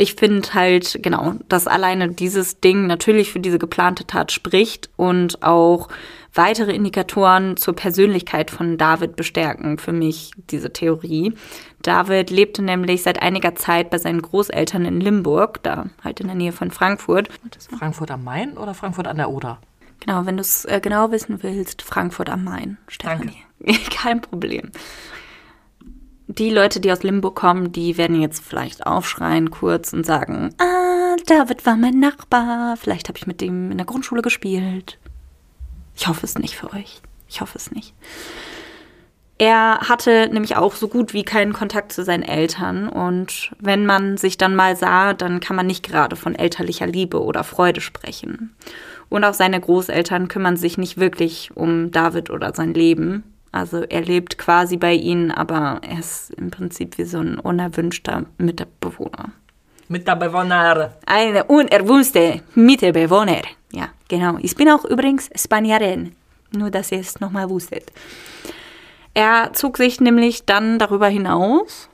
Ich 0.02 0.16
finde 0.16 0.56
halt, 0.56 0.98
genau, 1.04 1.36
dass 1.48 1.68
alleine 1.68 2.10
dieses 2.10 2.60
Ding 2.60 2.88
natürlich 2.88 3.32
für 3.32 3.40
diese 3.40 3.60
geplante 3.60 4.08
Tat 4.08 4.32
spricht 4.32 4.90
und 4.96 5.44
auch 5.44 5.90
weitere 6.34 6.74
Indikatoren 6.74 7.56
zur 7.56 7.76
Persönlichkeit 7.76 8.50
von 8.50 8.80
David 8.80 9.16
bestärken 9.16 9.78
für 9.78 9.92
mich 9.92 10.32
diese 10.50 10.74
Theorie. 10.74 11.36
David 11.84 12.32
lebte 12.32 12.64
nämlich 12.64 13.04
seit 13.04 13.22
einiger 13.22 13.54
Zeit 13.54 13.92
bei 13.92 14.00
seinen 14.00 14.24
Großeltern 14.24 14.86
in 14.86 15.02
Limburg, 15.02 15.62
da 15.62 15.86
halt 16.04 16.20
in 16.20 16.26
der 16.26 16.36
Nähe 16.36 16.52
von 16.52 16.72
Frankfurt. 16.72 17.30
Frankfurt 17.78 18.10
am 18.10 18.24
Main 18.24 18.58
oder 18.58 18.74
Frankfurt 18.74 19.06
an 19.08 19.18
der 19.18 19.30
Oder? 19.30 19.60
Genau, 20.00 20.26
wenn 20.26 20.38
du 20.38 20.42
es 20.42 20.66
äh, 20.66 20.80
genau 20.82 21.12
wissen 21.12 21.44
willst, 21.44 21.84
Frankfurt 21.84 22.32
am 22.32 22.44
Main, 22.44 22.80
Stefanie. 22.88 23.44
Kein 23.92 24.20
Problem. 24.20 24.72
Die 26.38 26.50
Leute, 26.50 26.80
die 26.80 26.90
aus 26.94 27.04
Limburg 27.04 27.36
kommen, 27.36 27.74
die 27.74 27.98
werden 27.98 28.22
jetzt 28.22 28.42
vielleicht 28.42 28.86
aufschreien 28.86 29.52
kurz 29.52 29.92
und 29.92 30.06
sagen, 30.06 30.56
ah, 30.60 31.18
David 31.26 31.66
war 31.66 31.76
mein 31.76 32.00
Nachbar, 32.00 32.78
vielleicht 32.78 33.10
habe 33.10 33.18
ich 33.18 33.28
mit 33.28 33.42
dem 33.42 33.70
in 33.70 33.78
der 33.78 33.86
Grundschule 33.86 34.22
gespielt. 34.22 34.98
Ich 35.94 36.08
hoffe 36.08 36.26
es 36.26 36.38
nicht 36.38 36.56
für 36.56 36.72
euch. 36.72 37.02
Ich 37.28 37.42
hoffe 37.42 37.58
es 37.58 37.72
nicht. 37.72 37.94
Er 39.38 39.90
hatte 39.90 40.30
nämlich 40.32 40.56
auch 40.56 40.74
so 40.74 40.88
gut 40.88 41.14
wie 41.14 41.24
keinen 41.24 41.52
Kontakt 41.52 41.92
zu 41.92 42.06
seinen 42.06 42.24
Eltern 42.24 42.88
und 42.88 43.52
wenn 43.60 43.86
man 43.86 44.16
sich 44.16 44.38
dann 44.38 44.56
mal 44.56 44.78
sah, 44.78 45.14
dann 45.14 45.42
kann 45.42 45.58
man 45.58 45.68
nicht 45.68 45.84
gerade 45.84 46.16
von 46.16 46.34
elterlicher 46.34 46.88
Liebe 46.88 47.22
oder 47.22 47.44
Freude 47.44 47.82
sprechen. 47.82 48.56
Und 49.10 49.26
auch 49.26 49.34
seine 49.34 49.60
Großeltern 49.60 50.30
kümmern 50.30 50.56
sich 50.56 50.78
nicht 50.78 50.98
wirklich 50.98 51.52
um 51.56 51.92
David 51.92 52.30
oder 52.30 52.54
sein 52.56 52.74
Leben. 52.74 53.31
Also 53.52 53.84
er 53.84 54.02
lebt 54.02 54.38
quasi 54.38 54.78
bei 54.78 54.94
ihnen, 54.94 55.32
aber 55.32 55.82
er 55.82 56.00
ist 56.00 56.32
im 56.32 56.52
Prinzip 56.52 56.98
wie 56.98 57.04
so 57.04 57.20
ein 57.20 57.38
unerwünschter 57.38 58.26
Mitbewohner. 58.38 59.32
Mitbewohner. 59.90 60.94
Eine 61.06 61.44
unerwünschte 61.46 62.42
Mitbewohner. 62.56 63.42
Ja, 63.74 63.90
genau. 64.08 64.38
Ich 64.42 64.56
bin 64.56 64.70
auch 64.70 64.86
übrigens 64.86 65.30
Spanierin. 65.36 66.16
Nur, 66.54 66.70
dass 66.70 66.92
ihr 66.92 67.00
es 67.00 67.20
nochmal 67.20 67.50
wusstet. 67.50 67.92
Er 69.14 69.52
zog 69.54 69.78
sich 69.78 70.00
nämlich 70.00 70.46
dann 70.46 70.80
darüber 70.80 71.08
hinaus, 71.08 71.90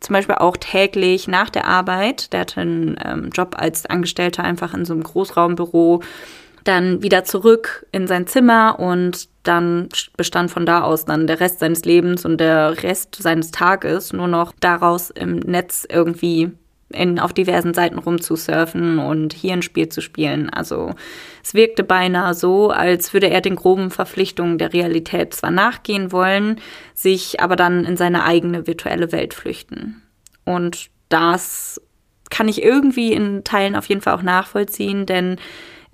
zum 0.00 0.14
Beispiel 0.14 0.36
auch 0.36 0.56
täglich 0.56 1.28
nach 1.28 1.50
der 1.50 1.66
Arbeit, 1.66 2.32
der 2.32 2.40
hatte 2.40 2.60
einen 2.60 2.96
ähm, 3.04 3.30
Job 3.30 3.56
als 3.58 3.86
Angestellter 3.86 4.44
einfach 4.44 4.74
in 4.74 4.84
so 4.84 4.92
einem 4.92 5.02
Großraumbüro, 5.02 6.02
dann 6.68 7.02
wieder 7.02 7.24
zurück 7.24 7.86
in 7.92 8.06
sein 8.06 8.26
Zimmer 8.26 8.78
und 8.78 9.28
dann 9.42 9.88
bestand 10.16 10.50
von 10.50 10.66
da 10.66 10.82
aus 10.82 11.04
dann 11.04 11.26
der 11.26 11.40
Rest 11.40 11.60
seines 11.60 11.84
Lebens 11.84 12.24
und 12.24 12.38
der 12.38 12.82
Rest 12.82 13.16
seines 13.16 13.50
Tages 13.50 14.12
nur 14.12 14.28
noch 14.28 14.52
daraus 14.60 15.10
im 15.10 15.36
Netz 15.36 15.86
irgendwie 15.88 16.50
in, 16.90 17.18
auf 17.18 17.32
diversen 17.32 17.74
Seiten 17.74 17.98
rumzusurfen 17.98 18.98
und 18.98 19.32
hier 19.32 19.54
ein 19.54 19.62
Spiel 19.62 19.88
zu 19.88 20.00
spielen. 20.00 20.50
Also 20.50 20.94
es 21.42 21.54
wirkte 21.54 21.84
beinahe 21.84 22.34
so, 22.34 22.70
als 22.70 23.12
würde 23.12 23.28
er 23.28 23.40
den 23.40 23.56
groben 23.56 23.90
Verpflichtungen 23.90 24.58
der 24.58 24.72
Realität 24.72 25.34
zwar 25.34 25.50
nachgehen 25.50 26.12
wollen, 26.12 26.60
sich 26.94 27.40
aber 27.40 27.56
dann 27.56 27.84
in 27.84 27.96
seine 27.96 28.24
eigene 28.24 28.66
virtuelle 28.66 29.12
Welt 29.12 29.34
flüchten. 29.34 30.02
Und 30.44 30.90
das 31.08 31.80
kann 32.30 32.48
ich 32.48 32.62
irgendwie 32.62 33.12
in 33.12 33.44
Teilen 33.44 33.76
auf 33.76 33.88
jeden 33.88 34.00
Fall 34.00 34.14
auch 34.14 34.22
nachvollziehen, 34.22 35.06
denn 35.06 35.36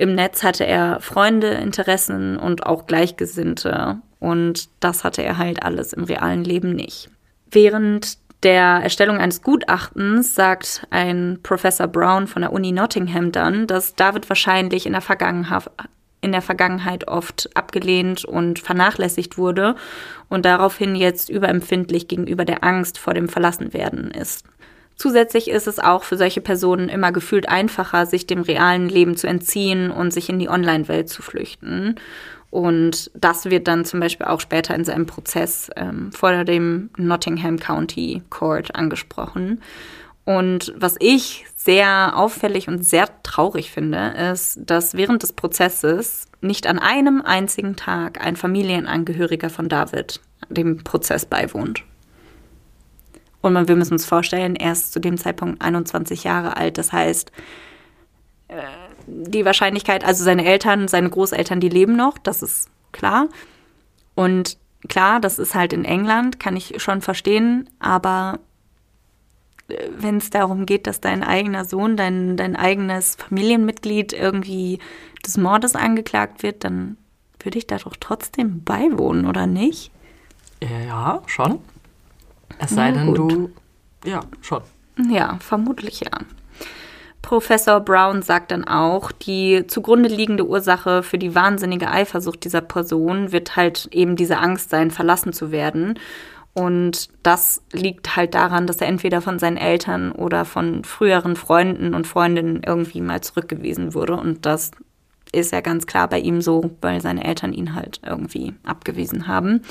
im 0.02 0.16
Netz 0.16 0.42
hatte 0.42 0.66
er 0.66 0.98
Freunde, 1.00 1.46
Interessen 1.46 2.36
und 2.36 2.66
auch 2.66 2.88
Gleichgesinnte. 2.88 3.98
Und 4.18 4.68
das 4.80 5.04
hatte 5.04 5.22
er 5.22 5.38
halt 5.38 5.62
alles 5.62 5.92
im 5.92 6.02
realen 6.02 6.42
Leben 6.42 6.72
nicht. 6.72 7.08
Während 7.48 8.18
der 8.42 8.80
Erstellung 8.82 9.18
eines 9.18 9.42
Gutachtens 9.42 10.34
sagt 10.34 10.88
ein 10.90 11.38
Professor 11.44 11.86
Brown 11.86 12.26
von 12.26 12.42
der 12.42 12.52
Uni 12.52 12.72
Nottingham 12.72 13.30
dann, 13.30 13.68
dass 13.68 13.94
David 13.94 14.28
wahrscheinlich 14.28 14.86
in 14.86 14.92
der 14.92 15.02
Vergangenheit 15.02 15.70
in 16.20 16.30
der 16.32 16.42
Vergangenheit 16.42 17.08
oft 17.08 17.50
abgelehnt 17.54 18.24
und 18.24 18.60
vernachlässigt 18.60 19.38
wurde 19.38 19.74
und 20.28 20.44
daraufhin 20.44 20.94
jetzt 20.94 21.28
überempfindlich 21.28 22.06
gegenüber 22.06 22.44
der 22.44 22.62
Angst 22.62 22.98
vor 22.98 23.12
dem 23.12 23.28
Verlassenwerden 23.28 24.12
ist. 24.12 24.46
Zusätzlich 24.96 25.48
ist 25.48 25.66
es 25.66 25.78
auch 25.78 26.04
für 26.04 26.16
solche 26.16 26.40
Personen 26.40 26.88
immer 26.88 27.12
gefühlt 27.12 27.48
einfacher, 27.48 28.06
sich 28.06 28.26
dem 28.26 28.42
realen 28.42 28.88
Leben 28.88 29.16
zu 29.16 29.26
entziehen 29.26 29.90
und 29.90 30.12
sich 30.12 30.28
in 30.28 30.38
die 30.38 30.48
Online-Welt 30.48 31.08
zu 31.08 31.22
flüchten. 31.22 31.96
Und 32.50 33.10
das 33.14 33.46
wird 33.46 33.66
dann 33.66 33.86
zum 33.86 33.98
Beispiel 34.00 34.26
auch 34.26 34.40
später 34.40 34.74
in 34.74 34.84
seinem 34.84 35.06
Prozess 35.06 35.70
ähm, 35.74 36.12
vor 36.12 36.44
dem 36.44 36.90
Nottingham 36.98 37.58
County 37.58 38.22
Court 38.28 38.74
angesprochen. 38.74 39.62
Und 40.24 40.72
was 40.76 40.96
ich 41.00 41.46
sehr 41.56 42.12
auffällig 42.16 42.68
und 42.68 42.84
sehr 42.84 43.08
traurig 43.22 43.70
finde, 43.70 44.14
ist, 44.30 44.60
dass 44.66 44.94
während 44.94 45.22
des 45.22 45.32
Prozesses 45.32 46.26
nicht 46.42 46.66
an 46.66 46.78
einem 46.78 47.22
einzigen 47.22 47.76
Tag 47.76 48.24
ein 48.24 48.36
Familienangehöriger 48.36 49.48
von 49.48 49.68
David 49.68 50.20
dem 50.48 50.84
Prozess 50.84 51.24
beiwohnt. 51.24 51.84
Und 53.42 53.68
wir 53.68 53.76
müssen 53.76 53.94
uns 53.94 54.06
vorstellen, 54.06 54.56
er 54.56 54.72
ist 54.72 54.92
zu 54.92 55.00
dem 55.00 55.18
Zeitpunkt 55.18 55.60
21 55.60 56.24
Jahre 56.24 56.56
alt. 56.56 56.78
Das 56.78 56.92
heißt, 56.92 57.32
äh, 58.48 58.54
die 59.06 59.44
Wahrscheinlichkeit, 59.44 60.04
also 60.04 60.24
seine 60.24 60.44
Eltern, 60.44 60.88
seine 60.88 61.10
Großeltern, 61.10 61.60
die 61.60 61.68
leben 61.68 61.96
noch, 61.96 62.18
das 62.18 62.42
ist 62.42 62.70
klar. 62.92 63.28
Und 64.14 64.56
klar, 64.88 65.20
das 65.20 65.38
ist 65.38 65.54
halt 65.54 65.72
in 65.72 65.84
England, 65.84 66.38
kann 66.38 66.56
ich 66.56 66.80
schon 66.82 67.00
verstehen, 67.00 67.68
aber 67.80 68.38
äh, 69.68 69.88
wenn 69.96 70.18
es 70.18 70.30
darum 70.30 70.64
geht, 70.64 70.86
dass 70.86 71.00
dein 71.00 71.24
eigener 71.24 71.64
Sohn, 71.64 71.96
dein, 71.96 72.36
dein 72.36 72.54
eigenes 72.54 73.16
Familienmitglied 73.16 74.12
irgendwie 74.12 74.78
des 75.26 75.36
Mordes 75.36 75.74
angeklagt 75.74 76.42
wird, 76.42 76.64
dann 76.64 76.96
würde 77.40 77.58
ich 77.58 77.66
da 77.66 77.78
doch 77.78 77.96
trotzdem 77.98 78.62
beiwohnen, 78.62 79.26
oder 79.26 79.46
nicht? 79.46 79.90
Ja, 80.86 81.22
schon. 81.26 81.58
Es 82.58 82.70
sei 82.70 82.92
denn, 82.92 83.14
du. 83.14 83.50
Ja, 84.04 84.20
schon. 84.40 84.62
Ja, 85.10 85.38
vermutlich 85.40 86.00
ja. 86.00 86.10
Professor 87.22 87.80
Brown 87.80 88.22
sagt 88.22 88.50
dann 88.50 88.64
auch, 88.64 89.12
die 89.12 89.64
zugrunde 89.68 90.08
liegende 90.08 90.46
Ursache 90.46 91.02
für 91.02 91.18
die 91.18 91.34
wahnsinnige 91.34 91.88
Eifersucht 91.88 92.44
dieser 92.44 92.60
Person 92.60 93.32
wird 93.32 93.56
halt 93.56 93.88
eben 93.92 94.16
diese 94.16 94.38
Angst 94.38 94.70
sein, 94.70 94.90
verlassen 94.90 95.32
zu 95.32 95.52
werden. 95.52 95.98
Und 96.54 97.08
das 97.22 97.62
liegt 97.72 98.16
halt 98.16 98.34
daran, 98.34 98.66
dass 98.66 98.78
er 98.78 98.88
entweder 98.88 99.22
von 99.22 99.38
seinen 99.38 99.56
Eltern 99.56 100.12
oder 100.12 100.44
von 100.44 100.84
früheren 100.84 101.36
Freunden 101.36 101.94
und 101.94 102.06
Freundinnen 102.06 102.62
irgendwie 102.66 103.00
mal 103.00 103.22
zurückgewiesen 103.22 103.94
wurde. 103.94 104.14
Und 104.16 104.44
das 104.44 104.72
ist 105.32 105.52
ja 105.52 105.62
ganz 105.62 105.86
klar 105.86 106.08
bei 106.08 106.18
ihm 106.18 106.42
so, 106.42 106.72
weil 106.82 107.00
seine 107.00 107.24
Eltern 107.24 107.54
ihn 107.54 107.74
halt 107.74 108.00
irgendwie 108.04 108.52
abgewiesen 108.64 109.26
haben. 109.28 109.62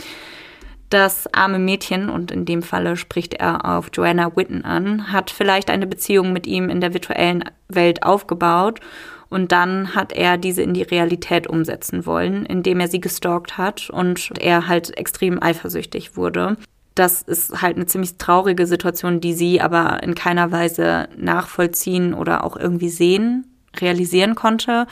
Das 0.92 1.34
arme 1.34 1.58
Mädchen, 1.58 2.10
und 2.10 2.32
in 2.32 2.44
dem 2.44 2.62
Falle 2.62 2.98
spricht 2.98 3.34
er 3.36 3.64
auf 3.64 3.88
Joanna 3.94 4.36
Witten 4.36 4.66
an, 4.66 5.14
hat 5.14 5.32
vielleicht 5.32 5.70
eine 5.70 5.88
Beziehung 5.88 6.34
mit 6.34 6.46
ihm 6.46 6.70
in 6.70 6.82
der 6.82 6.94
virtuellen 6.94 7.46
Welt 7.70 8.04
aufgebaut 8.04 8.82
und 9.30 9.54
dann 9.54 9.96
hat 9.96 10.12
er 10.12 10.38
diese 10.38 10.64
in 10.64 10.74
die 10.74 10.82
Realität 10.82 11.48
umsetzen 11.48 12.06
wollen, 12.06 12.46
indem 12.46 12.82
er 12.82 12.90
sie 12.90 13.00
gestalkt 13.00 13.58
hat 13.58 13.90
und 13.90 14.34
er 14.38 14.68
halt 14.68 14.98
extrem 14.98 15.42
eifersüchtig 15.42 16.18
wurde. 16.18 16.58
Das 16.94 17.22
ist 17.22 17.62
halt 17.62 17.78
eine 17.78 17.86
ziemlich 17.86 18.18
traurige 18.18 18.68
Situation, 18.68 19.22
die 19.22 19.34
sie 19.34 19.62
aber 19.62 20.04
in 20.04 20.14
keiner 20.14 20.52
Weise 20.52 21.08
nachvollziehen 21.16 22.14
oder 22.14 22.44
auch 22.44 22.58
irgendwie 22.58 22.90
sehen, 22.90 23.48
realisieren 23.80 24.36
konnte 24.36 24.88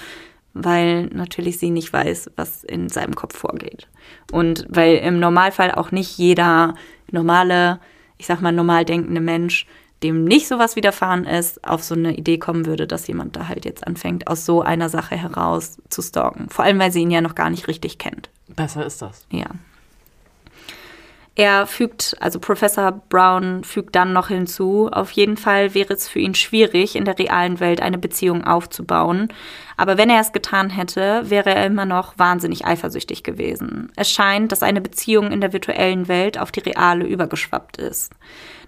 weil 0.64 1.06
natürlich 1.08 1.58
sie 1.58 1.70
nicht 1.70 1.92
weiß, 1.92 2.32
was 2.36 2.64
in 2.64 2.90
seinem 2.90 3.16
Kopf 3.16 3.38
vorgeht. 3.38 3.88
Und 4.32 4.66
weil 4.70 4.98
im 4.98 5.20
Normalfall 5.20 5.72
auch 5.72 5.92
nicht 5.92 6.18
jeder 6.18 6.76
normale, 7.12 7.80
ich 8.18 8.26
sag 8.26 8.42
mal 8.42 8.52
normal 8.52 8.86
denkende 8.86 9.22
Mensch, 9.22 9.66
dem 10.04 10.24
nicht 10.24 10.48
sowas 10.48 10.76
widerfahren 10.76 11.26
ist, 11.26 11.64
auf 11.68 11.84
so 11.84 11.94
eine 11.94 12.16
Idee 12.16 12.38
kommen 12.38 12.66
würde, 12.66 12.88
dass 12.88 13.08
jemand 13.08 13.36
da 13.36 13.48
halt 13.48 13.66
jetzt 13.66 13.86
anfängt, 13.86 14.28
aus 14.28 14.46
so 14.46 14.62
einer 14.62 14.90
Sache 14.90 15.16
heraus 15.18 15.78
zu 15.90 16.02
stalken. 16.02 16.50
Vor 16.50 16.64
allem, 16.64 16.80
weil 16.80 16.92
sie 16.92 17.02
ihn 17.02 17.12
ja 17.12 17.22
noch 17.22 17.36
gar 17.36 17.50
nicht 17.50 17.68
richtig 17.68 17.98
kennt. 17.98 18.30
Besser 18.48 18.86
ist 18.86 19.02
das. 19.02 19.26
Ja. 19.32 19.48
Er 21.40 21.68
fügt, 21.68 22.18
also 22.20 22.38
Professor 22.38 22.92
Brown 22.92 23.64
fügt 23.64 23.96
dann 23.96 24.12
noch 24.12 24.28
hinzu, 24.28 24.90
auf 24.92 25.12
jeden 25.12 25.38
Fall 25.38 25.74
wäre 25.74 25.94
es 25.94 26.10
für 26.10 26.20
ihn 26.20 26.36
schwierig, 26.36 26.98
in 26.98 27.06
der 27.06 27.18
realen 27.18 27.62
Welt 27.62 27.82
eine 27.82 27.98
Beziehung 27.98 28.44
aufzubauen. 28.44 29.30
Aber 29.78 29.98
wenn 29.98 30.10
er 30.10 30.20
es 30.20 30.34
getan 30.34 30.70
hätte, 30.70 31.30
wäre 31.30 31.56
er 31.56 31.66
immer 31.66 31.86
noch 31.86 32.18
wahnsinnig 32.18 32.66
eifersüchtig 32.66 33.24
gewesen. 33.24 33.90
Es 33.96 34.12
scheint, 34.12 34.52
dass 34.52 34.64
eine 34.64 34.82
Beziehung 34.82 35.32
in 35.32 35.40
der 35.40 35.54
virtuellen 35.54 36.10
Welt 36.10 36.38
auf 36.38 36.52
die 36.52 36.60
reale 36.60 37.06
übergeschwappt 37.06 37.78
ist. 37.78 38.12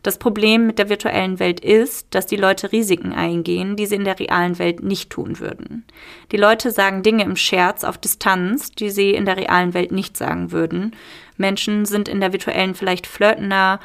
Das 0.04 0.18
Problem 0.18 0.66
mit 0.66 0.80
der 0.80 0.90
virtuellen 0.90 1.40
Welt 1.40 1.60
ist, 1.60 2.08
dass 2.10 2.26
die 2.26 2.36
Leute 2.36 2.72
Risiken 2.72 3.14
eingehen, 3.14 3.76
die 3.76 3.86
sie 3.86 3.96
in 3.96 4.04
der 4.04 4.20
realen 4.20 4.58
Welt 4.58 4.82
nicht 4.82 5.12
tun 5.12 5.40
würden. 5.40 5.86
Die 6.32 6.38
Leute 6.38 6.72
sagen 6.72 7.04
Dinge 7.04 7.24
im 7.24 7.36
Scherz 7.36 7.84
auf 7.84 8.00
Distanz, 8.00 8.72
die 8.72 8.90
sie 8.90 9.12
in 9.12 9.26
der 9.26 9.38
realen 9.38 9.74
Welt 9.74 9.92
nicht 9.92 10.18
sagen 10.18 10.52
würden. 10.52 10.96
Menschen 11.38 11.86
sind 11.86 12.08
in 12.08 12.20
der 12.20 12.34
virtuellen 12.34 12.74
vielleicht 12.74 13.06
flirtender, 13.06 13.80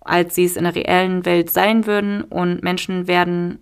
als 0.00 0.34
sie 0.34 0.44
es 0.44 0.56
in 0.56 0.64
der 0.64 0.74
reellen 0.74 1.24
Welt 1.24 1.50
sein 1.50 1.86
würden 1.86 2.22
und 2.22 2.62
Menschen 2.62 3.06
werden 3.06 3.58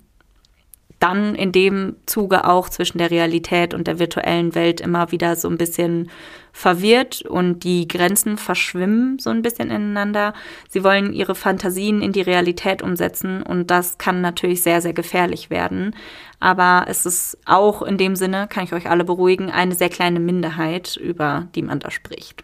dann 0.98 1.34
in 1.34 1.52
dem 1.52 1.96
Zuge 2.06 2.44
auch 2.44 2.68
zwischen 2.68 2.98
der 2.98 3.10
Realität 3.10 3.72
und 3.72 3.86
der 3.86 3.98
virtuellen 3.98 4.54
Welt 4.54 4.80
immer 4.80 5.12
wieder 5.12 5.36
so 5.36 5.48
ein 5.48 5.58
bisschen 5.58 6.10
verwirrt 6.52 7.22
und 7.22 7.62
die 7.62 7.86
Grenzen 7.86 8.36
verschwimmen 8.36 9.18
so 9.20 9.30
ein 9.30 9.42
bisschen 9.42 9.70
ineinander. 9.70 10.34
Sie 10.68 10.82
wollen 10.82 11.12
ihre 11.12 11.36
Fantasien 11.36 12.02
in 12.02 12.12
die 12.12 12.20
Realität 12.20 12.82
umsetzen 12.82 13.42
und 13.42 13.70
das 13.70 13.98
kann 13.98 14.20
natürlich 14.20 14.62
sehr, 14.62 14.80
sehr 14.80 14.92
gefährlich 14.92 15.50
werden. 15.50 15.94
Aber 16.40 16.86
es 16.88 17.06
ist 17.06 17.38
auch 17.46 17.82
in 17.82 17.96
dem 17.96 18.16
Sinne, 18.16 18.48
kann 18.48 18.64
ich 18.64 18.72
euch 18.72 18.90
alle 18.90 19.04
beruhigen, 19.04 19.50
eine 19.50 19.74
sehr 19.74 19.90
kleine 19.90 20.20
Minderheit, 20.20 20.96
über 20.96 21.46
die 21.54 21.62
man 21.62 21.78
da 21.78 21.92
spricht. 21.92 22.42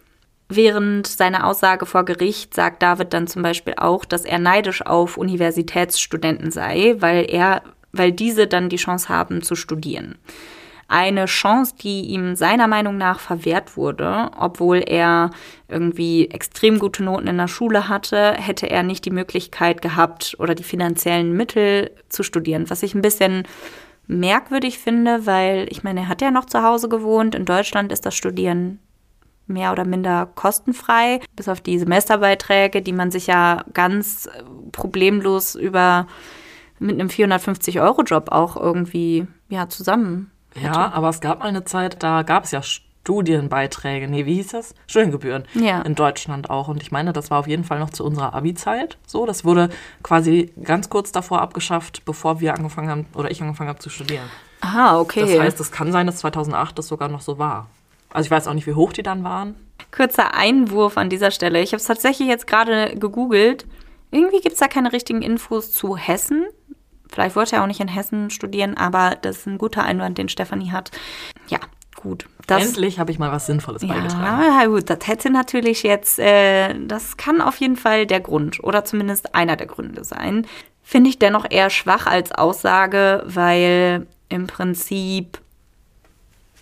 Während 0.48 1.06
seiner 1.06 1.46
Aussage 1.46 1.86
vor 1.86 2.04
Gericht 2.04 2.54
sagt 2.54 2.82
David 2.82 3.12
dann 3.14 3.26
zum 3.26 3.42
Beispiel 3.42 3.74
auch, 3.76 4.04
dass 4.04 4.24
er 4.24 4.38
neidisch 4.38 4.84
auf 4.84 5.16
Universitätsstudenten 5.16 6.50
sei, 6.50 6.96
weil 6.98 7.26
er 7.28 7.62
weil 7.96 8.12
diese 8.12 8.46
dann 8.46 8.68
die 8.68 8.76
Chance 8.76 9.08
haben 9.08 9.42
zu 9.42 9.54
studieren. 9.54 10.16
Eine 10.86 11.24
Chance, 11.24 11.74
die 11.80 12.02
ihm 12.02 12.36
seiner 12.36 12.68
Meinung 12.68 12.98
nach 12.98 13.18
verwehrt 13.18 13.76
wurde, 13.76 14.30
obwohl 14.38 14.82
er 14.86 15.30
irgendwie 15.66 16.28
extrem 16.28 16.78
gute 16.78 17.02
Noten 17.02 17.26
in 17.26 17.38
der 17.38 17.48
Schule 17.48 17.88
hatte, 17.88 18.34
hätte 18.34 18.68
er 18.68 18.82
nicht 18.82 19.04
die 19.06 19.10
Möglichkeit 19.10 19.80
gehabt 19.80 20.36
oder 20.38 20.54
die 20.54 20.62
finanziellen 20.62 21.32
Mittel 21.34 21.90
zu 22.10 22.22
studieren, 22.22 22.68
was 22.68 22.82
ich 22.82 22.94
ein 22.94 23.02
bisschen 23.02 23.44
merkwürdig 24.06 24.78
finde, 24.78 25.24
weil 25.24 25.66
ich 25.70 25.82
meine, 25.82 26.00
er 26.00 26.08
hat 26.08 26.20
ja 26.20 26.30
noch 26.30 26.44
zu 26.44 26.62
Hause 26.62 26.90
gewohnt. 26.90 27.34
In 27.34 27.46
Deutschland 27.46 27.90
ist 27.90 28.04
das 28.04 28.14
Studieren 28.14 28.78
mehr 29.46 29.72
oder 29.72 29.84
minder 29.84 30.28
kostenfrei, 30.34 31.20
bis 31.36 31.48
auf 31.48 31.60
die 31.60 31.78
Semesterbeiträge, 31.78 32.82
die 32.82 32.92
man 32.92 33.10
sich 33.10 33.26
ja 33.26 33.64
ganz 33.72 34.28
problemlos 34.72 35.54
über 35.54 36.06
mit 36.78 36.92
einem 36.98 37.08
450-Euro-Job 37.08 38.30
auch 38.32 38.56
irgendwie 38.56 39.26
ja, 39.48 39.68
zusammen. 39.68 40.30
Ja, 40.60 40.92
aber 40.92 41.08
es 41.08 41.20
gab 41.20 41.40
mal 41.40 41.46
eine 41.46 41.64
Zeit, 41.64 42.02
da 42.02 42.22
gab 42.22 42.44
es 42.44 42.52
ja 42.52 42.62
Studienbeiträge, 42.62 44.08
nee, 44.08 44.24
wie 44.24 44.34
hieß 44.34 44.48
das? 44.48 44.74
Studiengebühren 44.86 45.44
Ja. 45.54 45.82
in 45.82 45.94
Deutschland 45.94 46.48
auch. 46.50 46.68
Und 46.68 46.82
ich 46.82 46.90
meine, 46.90 47.12
das 47.12 47.30
war 47.30 47.38
auf 47.38 47.46
jeden 47.46 47.64
Fall 47.64 47.78
noch 47.78 47.90
zu 47.90 48.04
unserer 48.04 48.34
Abi-Zeit 48.34 48.98
so. 49.06 49.26
Das 49.26 49.44
wurde 49.44 49.68
quasi 50.02 50.52
ganz 50.62 50.88
kurz 50.88 51.12
davor 51.12 51.40
abgeschafft, 51.42 52.04
bevor 52.04 52.40
wir 52.40 52.54
angefangen 52.54 52.88
haben, 52.88 53.06
oder 53.14 53.30
ich 53.30 53.42
angefangen 53.42 53.68
habe 53.68 53.78
zu 53.78 53.90
studieren. 53.90 54.24
Aha, 54.60 54.98
okay. 54.98 55.20
Das 55.20 55.38
heißt, 55.38 55.60
es 55.60 55.70
kann 55.70 55.92
sein, 55.92 56.06
dass 56.06 56.18
2008 56.18 56.78
das 56.78 56.88
sogar 56.88 57.08
noch 57.08 57.20
so 57.20 57.38
war. 57.38 57.68
Also 58.10 58.26
ich 58.26 58.30
weiß 58.30 58.46
auch 58.48 58.54
nicht, 58.54 58.66
wie 58.66 58.74
hoch 58.74 58.92
die 58.92 59.02
dann 59.02 59.22
waren. 59.24 59.54
Kurzer 59.94 60.34
Einwurf 60.34 60.96
an 60.96 61.10
dieser 61.10 61.30
Stelle. 61.30 61.60
Ich 61.60 61.72
habe 61.72 61.80
es 61.80 61.86
tatsächlich 61.86 62.28
jetzt 62.28 62.46
gerade 62.46 62.96
gegoogelt. 62.96 63.66
Irgendwie 64.10 64.40
gibt 64.40 64.54
es 64.54 64.60
da 64.60 64.68
keine 64.68 64.92
richtigen 64.92 65.20
Infos 65.22 65.72
zu 65.72 65.96
Hessen. 65.96 66.46
Vielleicht 67.14 67.36
wollte 67.36 67.54
er 67.54 67.62
auch 67.62 67.68
nicht 67.68 67.78
in 67.78 67.86
Hessen 67.86 68.28
studieren, 68.30 68.76
aber 68.76 69.16
das 69.22 69.38
ist 69.38 69.46
ein 69.46 69.56
guter 69.56 69.84
Einwand, 69.84 70.18
den 70.18 70.28
Stefanie 70.28 70.72
hat. 70.72 70.90
Ja, 71.46 71.60
gut. 71.94 72.26
Das, 72.48 72.66
Endlich 72.66 72.98
habe 72.98 73.12
ich 73.12 73.20
mal 73.20 73.30
was 73.30 73.46
Sinnvolles 73.46 73.86
beigetragen. 73.86 74.42
ja, 74.42 74.62
ja, 74.62 74.66
gut, 74.66 74.90
das 74.90 75.06
hätte 75.06 75.30
natürlich 75.30 75.84
jetzt, 75.84 76.18
äh, 76.18 76.74
das 76.86 77.16
kann 77.16 77.40
auf 77.40 77.58
jeden 77.58 77.76
Fall 77.76 78.04
der 78.06 78.18
Grund 78.18 78.62
oder 78.64 78.84
zumindest 78.84 79.34
einer 79.36 79.54
der 79.54 79.68
Gründe 79.68 80.02
sein. 80.02 80.44
Finde 80.82 81.08
ich 81.08 81.20
dennoch 81.20 81.46
eher 81.48 81.70
schwach 81.70 82.06
als 82.06 82.32
Aussage, 82.32 83.22
weil 83.26 84.08
im 84.28 84.48
Prinzip 84.48 85.38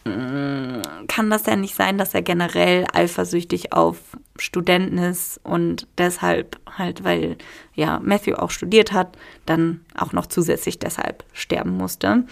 mh, 0.05 0.83
kann 1.09 1.31
das 1.31 1.47
ja 1.47 1.57
nicht 1.57 1.75
sein, 1.75 1.97
dass 1.97 2.13
er 2.13 2.21
generell 2.23 2.87
eifersüchtig 2.93 3.73
auf 3.73 3.97
Studenten 4.39 4.99
ist 4.99 5.41
und 5.43 5.87
deshalb 5.99 6.59
halt, 6.79 7.05
weil 7.05 7.37
ja 7.75 8.01
Matthew 8.03 8.35
auch 8.35 8.51
studiert 8.51 8.93
hat, 8.93 9.17
dann 9.47 9.85
auch 9.95 10.13
noch 10.13 10.27
zusätzlich 10.27 10.79
deshalb 10.79 11.25
sterben 11.33 11.77
musste. 11.77 12.25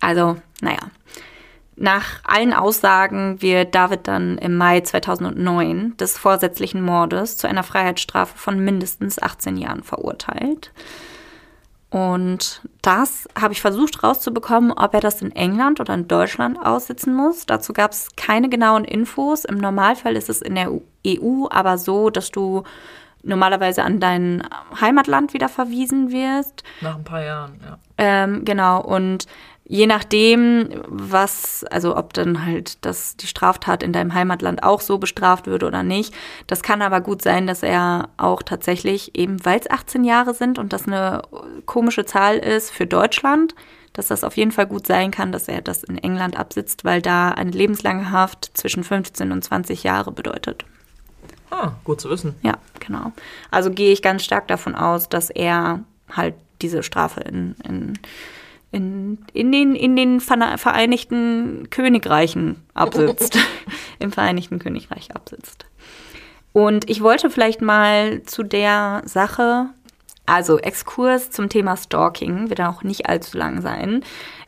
Also, 0.00 0.36
naja. 0.60 0.90
Nach 1.80 2.20
allen 2.24 2.52
Aussagen 2.52 3.40
wird 3.40 3.74
David 3.74 4.08
dann 4.08 4.36
im 4.38 4.56
Mai 4.56 4.80
2009 4.80 5.96
des 5.96 6.18
vorsätzlichen 6.18 6.82
Mordes 6.82 7.36
zu 7.36 7.46
einer 7.46 7.62
Freiheitsstrafe 7.62 8.36
von 8.36 8.64
mindestens 8.64 9.22
18 9.22 9.56
Jahren 9.56 9.84
verurteilt. 9.84 10.72
Und 11.90 12.60
das 12.82 13.26
habe 13.40 13.54
ich 13.54 13.62
versucht 13.62 14.02
rauszubekommen, 14.02 14.72
ob 14.72 14.92
er 14.92 15.00
das 15.00 15.22
in 15.22 15.32
England 15.32 15.80
oder 15.80 15.94
in 15.94 16.06
Deutschland 16.06 16.58
aussitzen 16.58 17.14
muss. 17.14 17.46
Dazu 17.46 17.72
gab 17.72 17.92
es 17.92 18.08
keine 18.14 18.50
genauen 18.50 18.84
Infos. 18.84 19.46
Im 19.46 19.56
Normalfall 19.56 20.16
ist 20.16 20.28
es 20.28 20.42
in 20.42 20.54
der 20.54 20.70
EU 21.06 21.46
aber 21.48 21.78
so, 21.78 22.10
dass 22.10 22.30
du 22.30 22.64
normalerweise 23.22 23.82
an 23.82 24.00
dein 24.00 24.42
Heimatland 24.80 25.32
wieder 25.32 25.48
verwiesen 25.48 26.12
wirst. 26.12 26.62
Nach 26.82 26.96
ein 26.96 27.04
paar 27.04 27.22
Jahren, 27.22 27.60
ja. 27.64 27.78
Ähm, 27.96 28.44
genau, 28.44 28.80
und 28.80 29.26
je 29.68 29.86
nachdem, 29.86 30.70
was, 30.86 31.62
also 31.64 31.94
ob 31.96 32.14
dann 32.14 32.44
halt 32.44 32.84
das, 32.84 33.16
die 33.16 33.26
Straftat 33.26 33.82
in 33.82 33.92
deinem 33.92 34.14
Heimatland 34.14 34.62
auch 34.62 34.80
so 34.80 34.96
bestraft 34.96 35.46
würde 35.46 35.66
oder 35.66 35.82
nicht. 35.82 36.14
Das 36.46 36.62
kann 36.62 36.80
aber 36.80 37.02
gut 37.02 37.22
sein, 37.22 37.46
dass 37.46 37.62
er 37.62 38.08
auch 38.16 38.42
tatsächlich, 38.42 39.14
eben 39.14 39.44
weil 39.44 39.60
es 39.60 39.70
18 39.70 40.04
Jahre 40.04 40.32
sind 40.32 40.58
und 40.58 40.72
das 40.72 40.86
eine 40.86 41.22
komische 41.66 42.06
Zahl 42.06 42.38
ist 42.38 42.70
für 42.70 42.86
Deutschland, 42.86 43.54
dass 43.92 44.06
das 44.06 44.24
auf 44.24 44.38
jeden 44.38 44.52
Fall 44.52 44.66
gut 44.66 44.86
sein 44.86 45.10
kann, 45.10 45.32
dass 45.32 45.48
er 45.48 45.60
das 45.60 45.84
in 45.84 45.98
England 45.98 46.38
absitzt, 46.38 46.84
weil 46.84 47.02
da 47.02 47.30
eine 47.30 47.50
lebenslange 47.50 48.10
Haft 48.10 48.50
zwischen 48.54 48.84
15 48.84 49.32
und 49.32 49.44
20 49.44 49.82
Jahre 49.82 50.12
bedeutet. 50.12 50.64
Ah, 51.50 51.72
gut 51.84 52.00
zu 52.00 52.08
wissen. 52.08 52.34
Ja, 52.42 52.54
genau. 52.80 53.12
Also 53.50 53.70
gehe 53.70 53.92
ich 53.92 54.00
ganz 54.00 54.24
stark 54.24 54.48
davon 54.48 54.74
aus, 54.74 55.10
dass 55.10 55.28
er 55.28 55.80
halt 56.10 56.34
diese 56.62 56.82
Strafe 56.82 57.20
in, 57.20 57.54
in, 57.64 57.98
in, 58.70 59.18
in, 59.32 59.50
den, 59.52 59.74
in 59.74 59.96
den 59.96 60.20
Vereinigten 60.20 61.68
Königreichen 61.70 62.56
absitzt. 62.74 63.38
Im 63.98 64.12
Vereinigten 64.12 64.58
Königreich 64.58 65.14
absitzt. 65.14 65.64
Und 66.52 66.88
ich 66.88 67.02
wollte 67.02 67.30
vielleicht 67.30 67.62
mal 67.62 68.22
zu 68.24 68.42
der 68.42 69.02
Sache, 69.04 69.66
also 70.26 70.58
Exkurs 70.58 71.30
zum 71.30 71.48
Thema 71.48 71.76
Stalking, 71.76 72.50
wird 72.50 72.60
auch 72.60 72.82
nicht 72.82 73.08
allzu 73.08 73.38
lang 73.38 73.60
sein. 73.60 74.02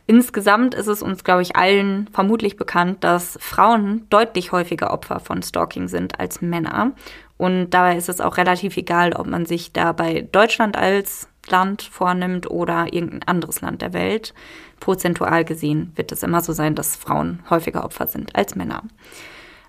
Insgesamt 0.07 0.75
ist 0.75 0.87
es 0.87 1.01
uns, 1.01 1.23
glaube 1.23 1.41
ich, 1.41 1.55
allen 1.55 2.07
vermutlich 2.11 2.57
bekannt, 2.57 3.03
dass 3.03 3.37
Frauen 3.39 4.07
deutlich 4.09 4.51
häufiger 4.51 4.91
Opfer 4.91 5.19
von 5.19 5.41
Stalking 5.41 5.87
sind 5.87 6.19
als 6.19 6.41
Männer. 6.41 6.91
Und 7.37 7.71
dabei 7.71 7.95
ist 7.95 8.09
es 8.09 8.21
auch 8.21 8.37
relativ 8.37 8.77
egal, 8.77 9.13
ob 9.13 9.25
man 9.25 9.45
sich 9.45 9.71
da 9.71 9.93
bei 9.93 10.27
Deutschland 10.31 10.77
als 10.77 11.27
Land 11.51 11.83
vornimmt 11.83 12.49
oder 12.49 12.91
irgendein 12.91 13.23
anderes 13.23 13.61
Land 13.61 13.81
der 13.81 13.93
Welt. 13.93 14.33
Prozentual 14.79 15.45
gesehen 15.45 15.91
wird 15.95 16.11
es 16.11 16.23
immer 16.23 16.41
so 16.41 16.53
sein, 16.53 16.75
dass 16.75 16.95
Frauen 16.95 17.43
häufiger 17.49 17.85
Opfer 17.85 18.07
sind 18.07 18.35
als 18.35 18.55
Männer. 18.55 18.83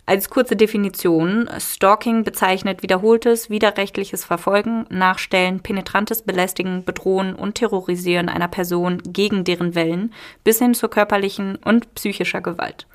Als 0.04 0.30
kurze 0.30 0.56
Definition, 0.56 1.48
Stalking 1.60 2.24
bezeichnet 2.24 2.82
wiederholtes, 2.82 3.50
widerrechtliches 3.50 4.24
Verfolgen, 4.24 4.84
Nachstellen, 4.90 5.60
penetrantes 5.60 6.22
Belästigen, 6.22 6.84
Bedrohen 6.84 7.36
und 7.36 7.54
Terrorisieren 7.54 8.28
einer 8.28 8.48
Person 8.48 9.00
gegen 9.06 9.44
deren 9.44 9.76
Willen 9.76 10.12
bis 10.42 10.58
hin 10.58 10.74
zur 10.74 10.90
körperlichen 10.90 11.56
und 11.56 11.94
psychischer 11.94 12.40
Gewalt. 12.40 12.88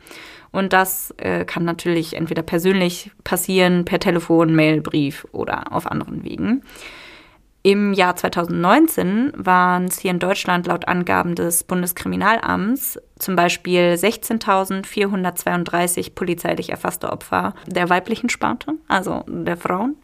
Und 0.52 0.74
das 0.74 1.14
äh, 1.18 1.46
kann 1.46 1.64
natürlich 1.64 2.16
entweder 2.16 2.42
persönlich 2.42 3.12
passieren, 3.24 3.86
per 3.86 4.00
Telefon, 4.00 4.54
Mail, 4.54 4.82
Brief 4.82 5.26
oder 5.32 5.72
auf 5.72 5.90
anderen 5.90 6.24
Wegen. 6.26 6.64
Im 7.68 7.91
Jahr 7.91 8.15
2019 8.15 9.34
waren 9.36 9.88
es 9.88 9.99
hier 9.99 10.11
in 10.11 10.20
Deutschland 10.20 10.68
laut 10.68 10.88
Angaben 10.88 11.36
des 11.36 11.65
Bundeskriminalamts 11.65 12.97
zum 13.20 13.36
Beispiel 13.36 13.95
16.432 13.95 16.15
polizeilich 16.15 16.70
erfasste 16.70 17.11
Opfer 17.11 17.55
der 17.65 17.89
weiblichen 17.89 18.30
Sparte, 18.30 18.76
also 18.88 19.26
der 19.28 19.57
Frauen. 19.57 19.97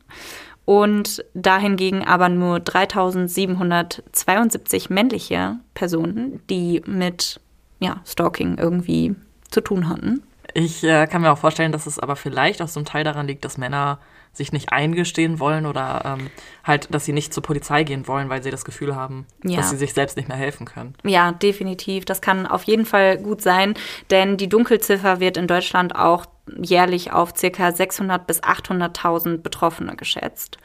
Und 0.66 1.24
dahingegen 1.36 2.04
aber 2.04 2.28
nur 2.28 2.58
3.772 2.58 4.92
männliche 4.92 5.56
Personen, 5.74 6.42
die 6.50 6.82
mit 6.86 7.40
ja, 7.80 8.02
Stalking 8.06 8.58
irgendwie 8.58 9.16
zu 9.52 9.62
tun 9.62 9.88
hatten. 9.88 10.22
Ich 10.54 10.84
äh, 10.84 11.08
kann 11.08 11.22
mir 11.22 11.32
auch 11.32 11.38
vorstellen, 11.38 11.72
dass 11.72 11.88
es 11.88 11.98
aber 11.98 12.18
vielleicht 12.18 12.62
auch 12.62 12.68
zum 12.68 12.84
Teil 12.84 13.06
daran 13.06 13.26
liegt, 13.26 13.46
dass 13.46 13.58
Männer 13.58 14.00
sich 14.34 14.52
nicht 14.52 14.72
eingestehen 14.74 15.40
wollen 15.40 15.66
oder 15.66 16.18
ähm, 16.20 16.30
halt, 16.64 16.94
dass 16.94 17.06
sie 17.06 17.14
nicht 17.14 17.34
zur 17.34 17.44
Polizei 17.44 17.84
gehen 17.84 18.08
wollen, 18.08 18.30
weil 18.30 18.42
sie 18.42 18.50
das 18.52 18.66
Gefühl 18.66 18.96
haben, 18.96 19.28
Ja. 19.44 19.58
dass 19.58 19.70
sie 19.70 19.78
sich 19.78 19.94
selbst 19.94 20.18
nicht 20.18 20.28
mehr 20.28 20.38
helfen 20.38 20.66
können. 20.66 20.96
Ja, 21.04 21.32
definitiv. 21.32 22.06
Das 22.06 22.20
kann 22.20 22.48
auf 22.48 22.64
jeden 22.64 22.86
Fall 22.86 23.18
gut 23.20 23.42
sein, 23.42 23.76
denn 24.10 24.38
die 24.38 24.50
Dunkelziffer 24.50 25.20
wird 25.20 25.38
in 25.38 25.48
Deutschland 25.48 25.96
auch 25.96 26.26
jährlich 26.62 27.14
auf 27.14 27.34
circa 27.38 27.72
600 27.72 28.26
bis 28.28 28.42
800.000 28.44 29.38
Betroffene 29.38 29.96
geschätzt. 29.96 30.58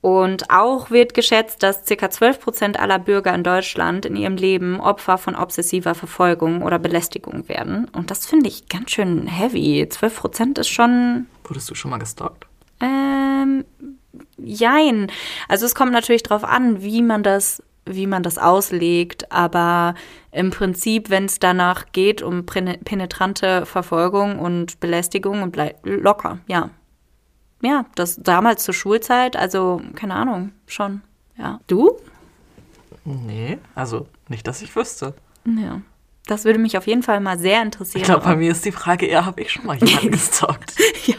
Und 0.00 0.50
auch 0.50 0.90
wird 0.90 1.14
geschätzt, 1.14 1.62
dass 1.62 1.86
circa 1.86 2.10
12 2.10 2.40
Prozent 2.40 2.78
aller 2.80 2.98
Bürger 2.98 3.32
in 3.34 3.44
Deutschland 3.44 4.04
in 4.04 4.16
ihrem 4.16 4.34
Leben 4.36 4.80
Opfer 4.80 5.16
von 5.16 5.36
obsessiver 5.36 5.94
Verfolgung 5.94 6.62
oder 6.62 6.80
Belästigung 6.80 7.48
werden. 7.48 7.88
Und 7.92 8.10
das 8.10 8.26
finde 8.26 8.48
ich 8.48 8.68
ganz 8.68 8.90
schön 8.90 9.28
heavy. 9.28 9.88
12 9.88 10.16
Prozent 10.18 10.58
ist 10.58 10.68
schon 10.68 11.26
Wurdest 11.44 11.70
du 11.70 11.74
schon 11.76 11.92
mal 11.92 11.98
gestalkt? 11.98 12.46
Ähm, 12.82 13.64
jein. 14.36 15.10
Also 15.48 15.64
es 15.64 15.74
kommt 15.74 15.92
natürlich 15.92 16.22
darauf 16.22 16.44
an, 16.44 16.82
wie 16.82 17.00
man 17.00 17.22
das, 17.22 17.62
wie 17.86 18.06
man 18.06 18.22
das 18.22 18.36
auslegt, 18.38 19.32
aber 19.32 19.94
im 20.30 20.50
Prinzip, 20.50 21.08
wenn 21.10 21.24
es 21.24 21.38
danach 21.38 21.86
geht 21.92 22.22
um 22.22 22.44
penetrante 22.46 23.64
Verfolgung 23.66 24.38
und 24.38 24.80
Belästigung 24.80 25.42
und 25.42 25.52
blei- 25.52 25.76
locker, 25.82 26.38
ja. 26.46 26.70
Ja, 27.62 27.86
das 27.94 28.16
damals 28.16 28.64
zur 28.64 28.74
Schulzeit, 28.74 29.36
also 29.36 29.80
keine 29.94 30.14
Ahnung, 30.14 30.52
schon. 30.66 31.02
Ja. 31.38 31.60
Du? 31.68 31.96
Nee, 33.04 33.58
also 33.74 34.06
nicht, 34.28 34.46
dass 34.46 34.62
ich 34.62 34.74
wüsste. 34.74 35.14
Ja. 35.44 35.80
Das 36.26 36.44
würde 36.44 36.60
mich 36.60 36.78
auf 36.78 36.86
jeden 36.86 37.02
Fall 37.02 37.18
mal 37.20 37.38
sehr 37.38 37.62
interessieren. 37.62 38.00
Ich 38.00 38.04
glaube, 38.04 38.24
bei 38.24 38.36
mir 38.36 38.52
ist 38.52 38.64
die 38.64 38.70
Frage 38.72 39.06
eher, 39.06 39.26
habe 39.26 39.40
ich 39.40 39.50
schon 39.50 39.66
mal 39.66 39.76
jemanden 39.76 40.10
gestalkt? 40.12 40.74
ja. 41.06 41.16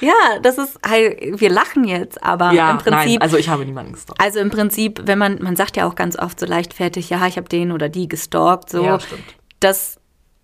ja, 0.00 0.38
das 0.42 0.58
ist 0.58 0.78
halt, 0.86 1.40
wir 1.40 1.50
lachen 1.50 1.84
jetzt, 1.84 2.22
aber 2.22 2.50
ja, 2.52 2.72
im 2.72 2.78
Prinzip. 2.78 2.92
nein, 2.92 3.20
also 3.20 3.36
ich 3.36 3.48
habe 3.48 3.64
niemanden 3.64 3.92
gestalkt. 3.92 4.20
Also 4.20 4.40
im 4.40 4.50
Prinzip, 4.50 5.02
wenn 5.04 5.18
man, 5.18 5.40
man 5.40 5.54
sagt 5.54 5.76
ja 5.76 5.86
auch 5.86 5.94
ganz 5.94 6.18
oft 6.18 6.40
so 6.40 6.46
leichtfertig, 6.46 7.10
ja, 7.10 7.24
ich 7.28 7.36
habe 7.36 7.48
den 7.48 7.70
oder 7.70 7.88
die 7.88 8.08
gestalkt, 8.08 8.70
so. 8.70 8.84
Ja, 8.84 8.98
stimmt. 8.98 9.22
Das, 9.60 10.00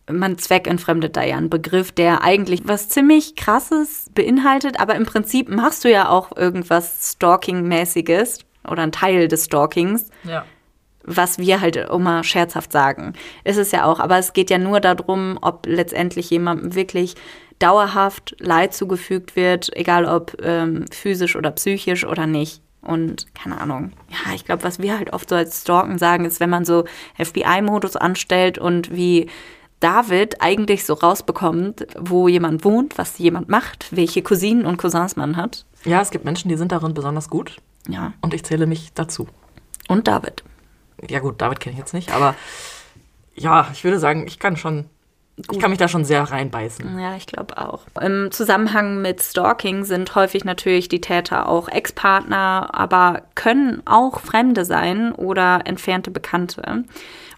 man 0.09 0.39
zweckentfremdet 0.39 1.17
da 1.17 1.25
ja 1.25 1.37
einen 1.37 1.51
Begriff, 1.51 1.91
der 1.91 2.23
eigentlich 2.23 2.63
was 2.67 2.89
ziemlich 2.89 3.35
krasses 3.35 4.07
beinhaltet, 4.15 4.79
aber 4.79 4.95
im 4.95 5.05
Prinzip 5.05 5.49
machst 5.49 5.85
du 5.85 5.91
ja 5.91 6.09
auch 6.09 6.37
irgendwas 6.37 7.13
Stalking-mäßiges 7.15 8.39
oder 8.69 8.83
ein 8.85 8.93
Teil 8.93 9.27
des 9.27 9.47
Stalkings, 9.47 10.11
Ja. 10.23 10.45
Was 11.17 11.39
wir 11.39 11.61
halt 11.61 11.77
immer 11.77 12.25
scherzhaft 12.25 12.73
sagen. 12.73 13.15
Ist 13.45 13.59
es 13.59 13.73
ja 13.73 13.85
auch, 13.85 14.01
aber 14.01 14.19
es 14.19 14.33
geht 14.33 14.51
ja 14.51 14.59
nur 14.59 14.81
darum, 14.81 15.39
ob 15.41 15.67
letztendlich 15.67 16.31
jemandem 16.31 16.75
wirklich 16.75 17.15
dauerhaft 17.59 18.37
Leid 18.39 18.75
zugefügt 18.75 19.37
wird, 19.37 19.75
egal 19.77 20.07
ob 20.07 20.37
ähm, 20.43 20.87
physisch 20.91 21.37
oder 21.37 21.51
psychisch 21.51 22.07
oder 22.07 22.27
nicht. 22.27 22.63
Und 22.83 23.27
keine 23.35 23.61
Ahnung. 23.61 23.93
Ja, 24.09 24.35
ich 24.35 24.47
glaube, 24.47 24.65
was 24.65 24.79
wir 24.79 24.97
halt 24.99 25.13
oft 25.13 25.29
so 25.29 25.37
als 25.37 25.61
Stalken 25.61 25.99
sagen, 25.99 26.25
ist, 26.25 26.41
wenn 26.41 26.49
man 26.49 26.65
so 26.65 26.85
FBI-Modus 27.19 27.97
anstellt 27.97 28.57
und 28.57 28.91
wie 28.95 29.29
David 29.81 30.41
eigentlich 30.41 30.85
so 30.85 30.95
rausbekommt, 30.95 31.87
wo 31.99 32.29
jemand 32.29 32.65
wohnt, 32.65 32.97
was 32.97 33.19
jemand 33.19 33.51
macht, 33.51 33.89
welche 33.91 34.23
Cousinen 34.23 34.65
und 34.65 34.79
Cousins 34.79 35.17
man 35.17 35.37
hat. 35.37 35.67
Ja, 35.85 36.01
es 36.01 36.11
gibt 36.11 36.25
Menschen, 36.25 36.49
die 36.49 36.57
sind 36.57 36.73
darin 36.73 36.95
besonders 36.95 37.29
gut. 37.29 37.57
Ja. 37.89 38.13
Und 38.23 38.33
ich 38.33 38.45
zähle 38.45 38.67
mich 38.67 38.93
dazu. 38.95 39.27
Und 39.89 40.07
David. 40.07 40.45
Ja 41.09 41.21
gut, 41.21 41.41
David 41.41 41.61
kenne 41.61 41.75
ich 41.75 41.79
jetzt 41.79 41.95
nicht, 41.95 42.13
aber 42.13 42.35
ja, 43.35 43.69
ich 43.73 43.85
würde 43.85 43.99
sagen, 43.99 44.27
ich 44.27 44.39
kann 44.39 44.57
schon 44.57 44.87
ich 45.51 45.59
kann 45.59 45.71
mich 45.71 45.79
da 45.79 45.89
schon 45.89 46.05
sehr 46.05 46.23
reinbeißen. 46.23 46.99
Ja, 46.99 47.17
ich 47.17 47.27
glaube 47.27 47.57
auch. 47.59 47.87
Im 48.01 48.31
Zusammenhang 48.31 49.01
mit 49.01 49.23
Stalking 49.23 49.85
sind 49.85 50.15
häufig 50.15 50.45
natürlich 50.45 50.89
die 50.89 51.01
Täter 51.01 51.49
auch 51.49 51.69
Ex-Partner, 51.69 52.69
aber 52.73 53.23
können 53.35 53.83
auch 53.87 54.21
Fremde 54.21 54.65
sein 54.65 55.13
oder 55.13 55.63
entfernte 55.65 56.11
Bekannte. 56.11 56.85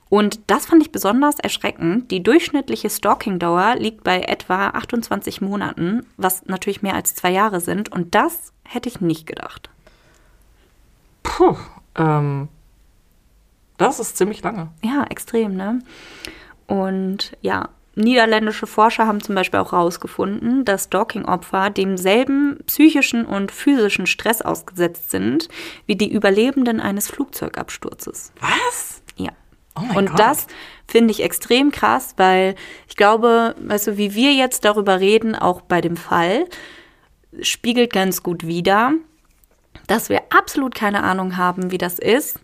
Und 0.09 0.41
das 0.49 0.67
fand 0.67 0.83
ich 0.83 0.93
besonders 0.93 1.39
erschreckend. 1.39 2.11
Die 2.11 2.23
durchschnittliche 2.23 2.91
Stalking-Dauer 2.91 3.77
liegt 3.77 4.05
bei 4.05 4.21
etwa 4.21 4.69
28 4.69 5.41
Monaten, 5.41 6.05
was 6.17 6.45
natürlich 6.47 6.83
mehr 6.83 6.95
als 6.95 7.15
zwei 7.15 7.31
Jahre 7.31 7.61
sind. 7.61 7.91
Und 7.91 8.15
das 8.15 8.53
hätte 8.65 8.89
ich 8.89 9.01
nicht 9.01 9.27
gedacht. 9.27 9.71
Puh, 11.23 11.57
ähm, 11.95 12.49
das 13.83 14.01
ist 14.01 14.16
ziemlich 14.16 14.43
lange. 14.43 14.70
Ja, 14.83 15.05
extrem, 15.09 15.55
ne? 15.55 15.80
Und 16.66 17.37
ja, 17.41 17.68
Niederländische 17.95 18.66
Forscher 18.66 19.07
haben 19.07 19.22
zum 19.22 19.35
Beispiel 19.35 19.61
auch 19.61 19.72
herausgefunden, 19.72 20.64
dass 20.64 20.85
Stalking-Opfer 20.85 21.68
demselben 21.68 22.59
psychischen 22.66 23.26
und 23.26 23.53
physischen 23.53 24.07
Stress 24.07 24.41
ausgesetzt 24.41 25.11
sind 25.11 25.49
wie 25.87 25.97
die 25.97 26.11
Überlebenden 26.11 26.80
eines 26.80 27.09
Flugzeugabsturzes. 27.09 28.33
Was? 28.41 29.03
Ja. 29.16 29.33
Oh 29.76 29.80
mein 29.80 29.97
und 29.97 30.11
Gott. 30.11 30.18
das 30.18 30.47
finde 30.87 31.11
ich 31.11 31.22
extrem 31.22 31.70
krass, 31.70 32.14
weil 32.16 32.55
ich 32.89 32.97
glaube, 32.97 33.55
weißt 33.61 33.89
du, 33.89 33.97
wie 33.99 34.14
wir 34.14 34.33
jetzt 34.33 34.64
darüber 34.64 35.01
reden, 35.01 35.35
auch 35.35 35.61
bei 35.61 35.83
dem 35.83 35.99
Fall, 35.99 36.47
spiegelt 37.43 37.93
ganz 37.93 38.22
gut 38.22 38.47
wider, 38.47 38.93
dass 39.87 40.09
wir 40.09 40.22
absolut 40.30 40.74
keine 40.74 41.03
Ahnung 41.03 41.37
haben, 41.37 41.70
wie 41.70 41.78
das 41.78 41.99
ist, 41.99 42.41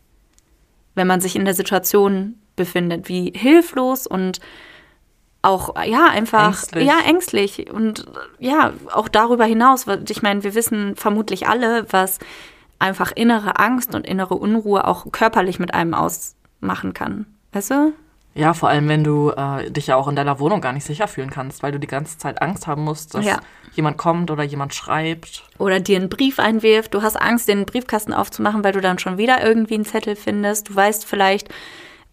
wenn 0.99 1.07
man 1.07 1.23
sich 1.23 1.35
in 1.37 1.47
der 1.47 1.55
Situation 1.55 2.35
befindet, 2.57 3.09
wie 3.09 3.33
hilflos 3.35 4.07
und 4.07 4.41
auch 5.41 5.83
ja 5.83 6.09
einfach 6.11 6.49
Ängstlich. 6.49 6.87
ja 6.87 6.99
ängstlich. 7.07 7.71
Und 7.71 8.07
ja 8.39 8.73
auch 8.93 9.09
darüber 9.09 9.47
hinaus 9.47 9.87
ich 10.11 10.23
meine 10.23 10.43
wir 10.43 10.55
wissen 10.55 10.97
vermutlich 10.97 11.49
alle 11.49 11.87
was 11.91 12.19
einfach 12.79 13.13
innere 13.13 13.59
Angst 13.59 13.95
und 13.95 14.07
innere 14.07 14.35
Unruhe 14.35 14.87
auch 14.87 15.11
körperlich 15.11 15.59
mit 15.59 15.73
einem 15.73 15.95
ausmachen 15.95 16.93
kann. 16.93 17.27
Weißt 17.53 17.71
du 17.71 17.93
Ja, 18.39 18.55
vor 18.55 18.69
allem, 18.69 18.89
wenn 18.89 19.03
du 19.03 19.31
äh, 19.31 19.69
dich 19.71 19.89
ja 19.89 19.97
auch 19.97 20.07
in 20.07 20.15
deiner 20.15 20.39
Wohnung 20.39 20.61
gar 20.61 20.73
nicht 20.73 20.85
sicher 20.85 21.09
fühlen 21.09 21.31
kannst, 21.31 21.63
weil 21.63 21.73
du 21.73 21.81
die 21.81 21.89
ganze 21.89 22.19
Zeit 22.19 22.41
Angst 22.41 22.67
haben 22.69 22.85
musst, 22.85 23.15
dass 23.15 23.25
Ja. 23.27 23.41
jemand 23.75 23.99
kommt 23.99 24.31
oder 24.31 24.45
jemand 24.45 24.75
schreibt. 24.75 25.43
oder 25.59 25.81
dir 25.81 25.97
einen 25.99 26.09
Brief 26.09 26.39
einwirft 26.39 26.95
du 26.95 27.03
hast 27.03 27.17
Angst 27.17 27.49
den 27.49 27.67
Briefkasten 27.67 28.13
aufzumachen 28.15 28.63
weil 28.65 28.73
du 28.73 28.81
dann 28.81 28.99
schon 29.01 29.19
wieder 29.19 29.45
irgendwie 29.45 29.75
einen 29.75 29.85
Zettel 29.85 30.15
findest 30.17 30.69
du 30.69 30.75
weißt 30.77 31.05
vielleicht 31.05 31.49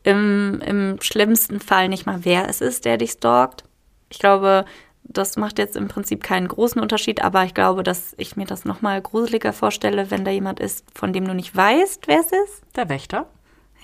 im, 0.03 0.61
im 0.65 0.97
schlimmsten 1.01 1.59
Fall 1.59 1.89
nicht 1.89 2.05
mal 2.05 2.19
wer 2.23 2.49
es 2.49 2.59
ist 2.61 2.85
der 2.85 2.97
dich 2.97 3.11
stalkt 3.11 3.63
ich 4.09 4.19
glaube 4.19 4.65
das 5.03 5.37
macht 5.37 5.59
jetzt 5.59 5.75
im 5.75 5.87
Prinzip 5.87 6.23
keinen 6.23 6.47
großen 6.47 6.81
Unterschied, 6.81 7.23
aber 7.23 7.43
ich 7.43 7.53
glaube, 7.53 7.83
dass 7.83 8.15
ich 8.17 8.35
mir 8.37 8.47
das 8.47 8.65
nochmal 8.65 8.99
gruseliger 9.03 9.53
vorstelle, 9.53 10.09
wenn 10.09 10.25
da 10.25 10.31
jemand 10.31 10.59
ist, 10.59 10.83
von 10.95 11.13
dem 11.13 11.27
du 11.27 11.35
nicht 11.35 11.55
weißt, 11.55 12.07
wer 12.07 12.19
es 12.21 12.25
ist. 12.31 12.63
Der 12.75 12.89
Wächter. 12.89 13.27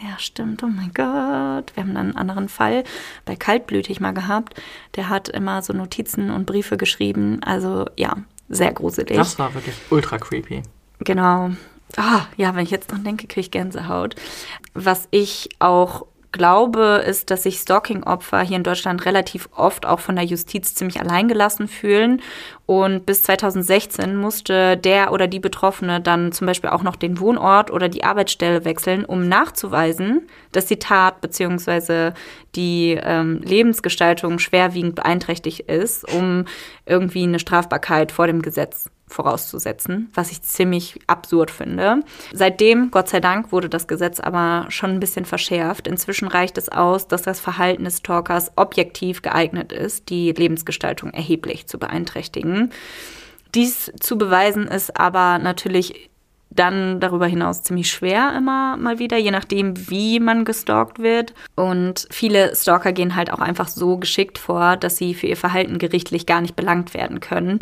Ja, 0.04 0.18
stimmt. 0.18 0.64
Oh 0.64 0.68
mein 0.68 0.92
Gott. 0.94 1.76
Wir 1.76 1.84
haben 1.84 1.94
dann 1.94 2.08
einen 2.08 2.16
anderen 2.16 2.50
Fall 2.50 2.84
bei 3.26 3.36
Kaltblütig 3.36 4.00
mal 4.00 4.14
gehabt. 4.14 4.60
Der 4.96 5.10
hat 5.10 5.30
immer 5.30 5.62
so 5.62 5.74
Notizen 5.74 6.32
und 6.32 6.46
Briefe 6.46 6.78
geschrieben. 6.78 7.40
Also 7.44 7.86
ja, 7.98 8.16
sehr 8.50 8.74
gruselig. 8.74 9.16
Das 9.16 9.38
war 9.38 9.54
wirklich 9.54 9.76
ultra 9.92 10.18
creepy. 10.18 10.64
Genau. 11.00 11.52
Ah, 11.98 12.22
ja, 12.38 12.56
wenn 12.56 12.64
ich 12.64 12.72
jetzt 12.72 12.92
dran 12.92 13.04
denke, 13.04 13.28
kriege 13.28 13.42
ich 13.42 13.52
Gänsehaut. 13.52 14.16
Was 14.74 15.08
ich 15.12 15.50
auch 15.60 16.06
glaube, 16.32 17.04
ist, 17.06 17.30
dass 17.30 17.44
sich 17.44 17.58
Stalking-Opfer 17.58 18.42
hier 18.42 18.58
in 18.58 18.64
Deutschland 18.64 19.06
relativ 19.06 19.50
oft 19.56 19.86
auch 19.86 20.00
von 20.00 20.16
der 20.16 20.26
Justiz 20.26 20.74
ziemlich 20.74 21.00
alleingelassen 21.00 21.68
fühlen. 21.68 22.22
Und 22.66 23.06
bis 23.06 23.24
2016 23.24 24.16
musste 24.16 24.78
der 24.78 25.12
oder 25.12 25.28
die 25.28 25.40
Betroffene 25.40 26.00
dann 26.00 26.32
zum 26.32 26.48
Beispiel 26.48 26.70
auch 26.70 26.84
noch 26.84 26.96
den 26.96 27.20
Wohnort 27.20 27.70
oder 27.70 27.90
die 27.90 28.04
Arbeitsstelle 28.04 28.64
wechseln, 28.64 29.04
um 29.04 29.28
nachzuweisen, 29.28 30.28
dass 30.54 30.68
die 30.68 30.80
Tat 30.80 31.20
bzw. 31.20 32.12
die 32.56 32.98
ähm, 33.02 33.42
Lebensgestaltung 33.44 34.40
schwerwiegend 34.40 34.96
beeinträchtigt 34.96 35.62
ist, 35.62 36.10
um 36.14 36.46
irgendwie 36.86 37.24
eine 37.24 37.40
Strafbarkeit 37.40 38.12
vor 38.14 38.28
dem 38.28 38.42
Gesetz 38.42 38.90
vorauszusetzen, 39.14 40.10
was 40.14 40.32
ich 40.32 40.42
ziemlich 40.42 41.00
absurd 41.08 41.52
finde. 41.52 42.02
Seitdem, 42.34 42.92
Gott 42.92 43.10
sei 43.10 43.20
Dank, 43.20 43.52
wurde 43.52 43.70
das 43.70 43.88
Gesetz 43.88 44.20
aber 44.20 44.66
schon 44.70 44.92
ein 44.92 45.00
bisschen 45.00 45.26
verschärft. 45.26 45.88
Inzwischen 45.88 46.28
reicht 46.28 46.58
es 46.58 46.70
aus, 46.70 47.08
dass 47.08 47.22
das 47.22 47.40
Verhalten 47.40 47.84
des 47.84 47.98
Stalkers 47.98 48.52
objektiv 48.56 49.22
geeignet 49.22 49.72
ist, 49.72 50.10
die 50.10 50.32
Lebensgestaltung 50.32 51.12
erheblich 51.12 51.68
zu 51.68 51.78
beeinträchtigen. 51.78 52.72
Dies 53.54 53.92
zu 54.00 54.18
beweisen 54.18 54.68
ist 54.68 54.98
aber 54.98 55.40
natürlich 55.40 56.12
dann 56.52 57.00
darüber 57.00 57.28
hinaus 57.28 57.64
ziemlich 57.64 57.90
schwer 57.90 58.34
immer 58.38 58.76
mal 58.78 59.00
wieder, 59.00 59.18
je 59.18 59.32
nachdem, 59.32 59.90
wie 59.90 60.20
man 60.20 60.46
gestalkt 60.46 61.00
wird. 61.00 61.34
Und 61.56 62.08
viele 62.12 62.56
Stalker 62.56 62.92
gehen 62.92 63.16
halt 63.16 63.32
auch 63.32 63.40
einfach 63.40 63.70
so 63.70 63.98
geschickt 63.98 64.38
vor, 64.38 64.76
dass 64.76 64.98
sie 64.98 65.14
für 65.14 65.28
ihr 65.28 65.38
Verhalten 65.38 65.80
gerichtlich 65.80 66.26
gar 66.26 66.42
nicht 66.42 66.56
belangt 66.56 66.94
werden 66.94 67.22
können. 67.22 67.60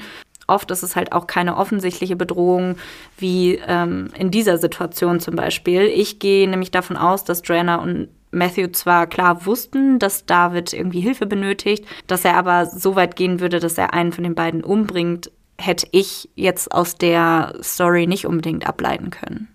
Oft 0.50 0.72
ist 0.72 0.84
es 0.84 0.96
halt 0.96 1.12
auch 1.12 1.28
keine 1.28 1.58
offensichtliche 1.58 2.16
Bedrohung, 2.16 2.76
wie 3.18 3.60
ähm, 3.68 4.10
in 4.18 4.32
dieser 4.32 4.58
Situation 4.58 5.20
zum 5.20 5.36
Beispiel. 5.36 5.84
Ich 5.84 6.20
gehe 6.20 6.50
nämlich 6.50 6.72
davon 6.72 6.98
aus, 6.98 7.24
dass 7.24 7.42
Joanna 7.44 7.76
und 7.76 8.10
Matthew 8.32 8.68
zwar 8.70 9.08
klar 9.08 9.46
wussten, 9.46 10.00
dass 10.00 10.26
David 10.26 10.74
irgendwie 10.74 11.02
Hilfe 11.02 11.26
benötigt, 11.26 11.86
dass 12.08 12.26
er 12.26 12.36
aber 12.36 12.66
so 12.66 12.96
weit 12.96 13.16
gehen 13.16 13.40
würde, 13.40 13.60
dass 13.60 13.78
er 13.78 13.94
einen 13.94 14.12
von 14.12 14.24
den 14.24 14.36
beiden 14.36 14.64
umbringt, 14.64 15.32
hätte 15.58 15.88
ich 15.92 16.30
jetzt 16.36 16.72
aus 16.72 16.96
der 16.96 17.54
Story 17.62 18.08
nicht 18.08 18.26
unbedingt 18.26 18.68
ableiten 18.68 19.10
können. 19.10 19.48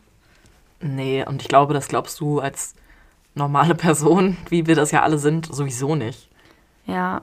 Nee, 0.80 1.24
und 1.24 1.40
ich 1.40 1.48
glaube, 1.48 1.72
das 1.72 1.88
glaubst 1.88 2.20
du 2.20 2.40
als 2.40 2.74
normale 3.34 3.74
Person, 3.74 4.36
wie 4.48 4.66
wir 4.66 4.74
das 4.74 4.90
ja 4.90 5.02
alle 5.02 5.18
sind, 5.18 5.46
sowieso 5.46 5.94
nicht. 5.94 6.28
Ja, 6.86 7.22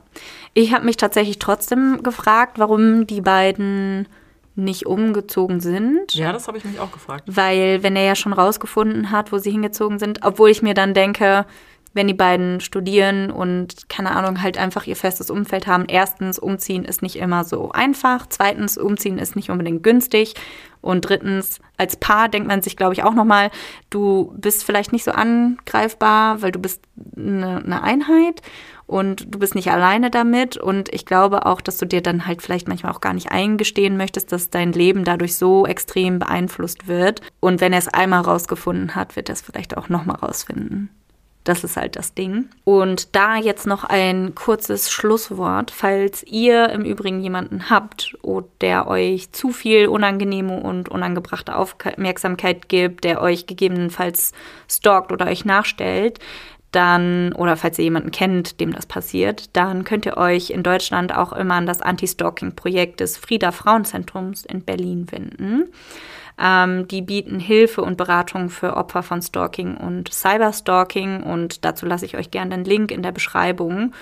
ich 0.54 0.74
habe 0.74 0.86
mich 0.86 0.98
tatsächlich 0.98 1.40
trotzdem 1.40 2.02
gefragt, 2.04 2.58
warum 2.58 3.06
die 3.06 3.22
beiden 3.22 4.08
nicht 4.56 4.86
umgezogen 4.86 5.60
sind. 5.62 6.14
Ja, 6.14 6.34
das 6.34 6.48
habe 6.48 6.58
ich 6.58 6.66
mich 6.66 6.80
auch 6.80 6.92
gefragt. 6.92 7.24
Weil, 7.28 7.84
wenn 7.84 7.96
er 7.96 8.04
ja 8.04 8.16
schon 8.16 8.34
rausgefunden 8.34 9.12
hat, 9.12 9.32
wo 9.32 9.38
sie 9.38 9.52
hingezogen 9.52 10.00
sind, 10.00 10.20
obwohl 10.24 10.50
ich 10.50 10.62
mir 10.62 10.74
dann 10.74 10.94
denke, 10.94 11.46
wenn 11.94 12.08
die 12.08 12.14
beiden 12.14 12.62
studieren 12.62 13.32
und 13.32 13.90
keine 13.90 14.12
Ahnung, 14.12 14.42
halt 14.42 14.58
einfach 14.58 14.88
ihr 14.88 14.96
festes 14.96 15.30
Umfeld 15.30 15.68
haben. 15.68 15.86
Erstens, 15.88 16.40
umziehen 16.40 16.86
ist 16.86 17.02
nicht 17.02 17.18
immer 17.18 17.44
so 17.44 17.72
einfach. 17.72 18.26
Zweitens, 18.30 18.78
umziehen 18.78 19.18
ist 19.18 19.36
nicht 19.36 19.50
unbedingt 19.50 19.84
günstig. 19.84 20.36
Und 20.80 21.02
drittens, 21.02 21.60
als 21.78 21.98
Paar 21.98 22.30
denkt 22.30 22.48
man 22.48 22.62
sich, 22.62 22.78
glaube 22.78 22.94
ich, 22.94 23.04
auch 23.04 23.14
nochmal, 23.14 23.52
du 23.90 24.34
bist 24.38 24.64
vielleicht 24.64 24.94
nicht 24.94 25.04
so 25.04 25.12
angreifbar, 25.12 26.42
weil 26.42 26.52
du 26.52 26.60
bist 26.60 26.82
eine, 27.16 27.64
eine 27.64 27.84
Einheit 27.84 28.42
und 28.92 29.34
du 29.34 29.40
bist 29.40 29.56
nicht 29.56 29.72
alleine 29.72 30.12
damit. 30.12 30.58
Und 30.58 30.94
ich 30.94 31.06
glaube 31.06 31.46
auch, 31.46 31.62
dass 31.62 31.78
du 31.78 31.86
dir 31.86 32.02
dann 32.02 32.28
halt 32.28 32.42
vielleicht 32.42 32.68
manchmal 32.68 32.92
auch 32.92 33.00
gar 33.00 33.14
nicht 33.14 33.32
eingestehen 33.32 33.96
möchtest, 33.96 34.34
dass 34.34 34.50
dein 34.50 34.74
Leben 34.74 35.06
dadurch 35.06 35.38
so 35.38 35.66
extrem 35.66 36.20
beeinflusst 36.20 36.90
wird. 36.90 37.22
Und 37.40 37.62
wenn 37.62 37.72
er 37.72 37.80
es 37.80 37.88
einmal 37.88 38.22
rausgefunden 38.22 38.94
hat, 38.94 39.16
wird 39.16 39.30
er 39.30 39.34
es 39.34 39.42
vielleicht 39.42 39.78
auch 39.78 39.88
nochmal 39.88 40.18
rausfinden. 40.18 40.90
Das 41.46 41.64
ist 41.64 41.78
halt 41.78 41.96
das 41.96 42.14
Ding. 42.14 42.50
Und 42.66 43.16
da 43.16 43.38
jetzt 43.38 43.66
noch 43.66 43.86
ein 43.86 44.36
kurzes 44.36 44.92
Schlusswort. 44.92 45.72
Falls 45.72 46.22
ihr 46.24 46.70
im 46.70 46.84
Übrigen 46.84 47.22
jemanden 47.22 47.70
habt, 47.70 48.16
der 48.60 48.88
euch 48.88 49.32
zu 49.32 49.52
viel 49.52 49.88
unangenehme 49.88 50.60
und 50.60 50.90
unangebrachte 50.90 51.56
Aufmerksamkeit 51.56 52.68
gibt, 52.68 53.06
der 53.06 53.22
euch 53.22 53.48
gegebenenfalls 53.48 54.34
stalkt 54.70 55.14
oder 55.14 55.28
euch 55.28 55.46
nachstellt, 55.46 56.20
dann, 56.72 57.34
oder 57.34 57.58
falls 57.58 57.78
ihr 57.78 57.84
jemanden 57.84 58.12
kennt, 58.12 58.60
dem 58.60 58.74
das 58.74 58.86
passiert, 58.86 59.56
dann 59.56 59.84
könnt 59.84 60.06
ihr 60.06 60.18
euch 60.18 60.50
in 60.50 60.64
Deutschland 60.64 61.14
auch 61.16 61.34
immer 61.34 61.56
an 61.56 61.66
das 61.66 61.82
Anti-Stalking-Projekt 61.82 63.00
des 63.00 63.18
Frieda 63.18 63.52
Frauenzentrums 63.52 64.46
in 64.46 64.62
Berlin 64.62 65.08
wenden. 65.12 65.70
Ähm, 66.42 66.88
die 66.88 67.02
bieten 67.02 67.40
Hilfe 67.40 67.82
und 67.82 67.98
Beratung 67.98 68.50
für 68.50 68.78
Opfer 68.78 69.04
von 69.04 69.22
Stalking 69.22 69.76
und 69.78 70.14
Cyberstalking 70.14 71.24
und 71.24 71.66
dazu 71.66 71.86
lasse 71.86 72.06
ich 72.06 72.18
euch 72.18 72.32
gerne 72.32 72.56
den 72.56 72.66
Link 72.66 72.92
in 72.92 73.04
der 73.04 73.12
Beschreibung. 73.12 73.94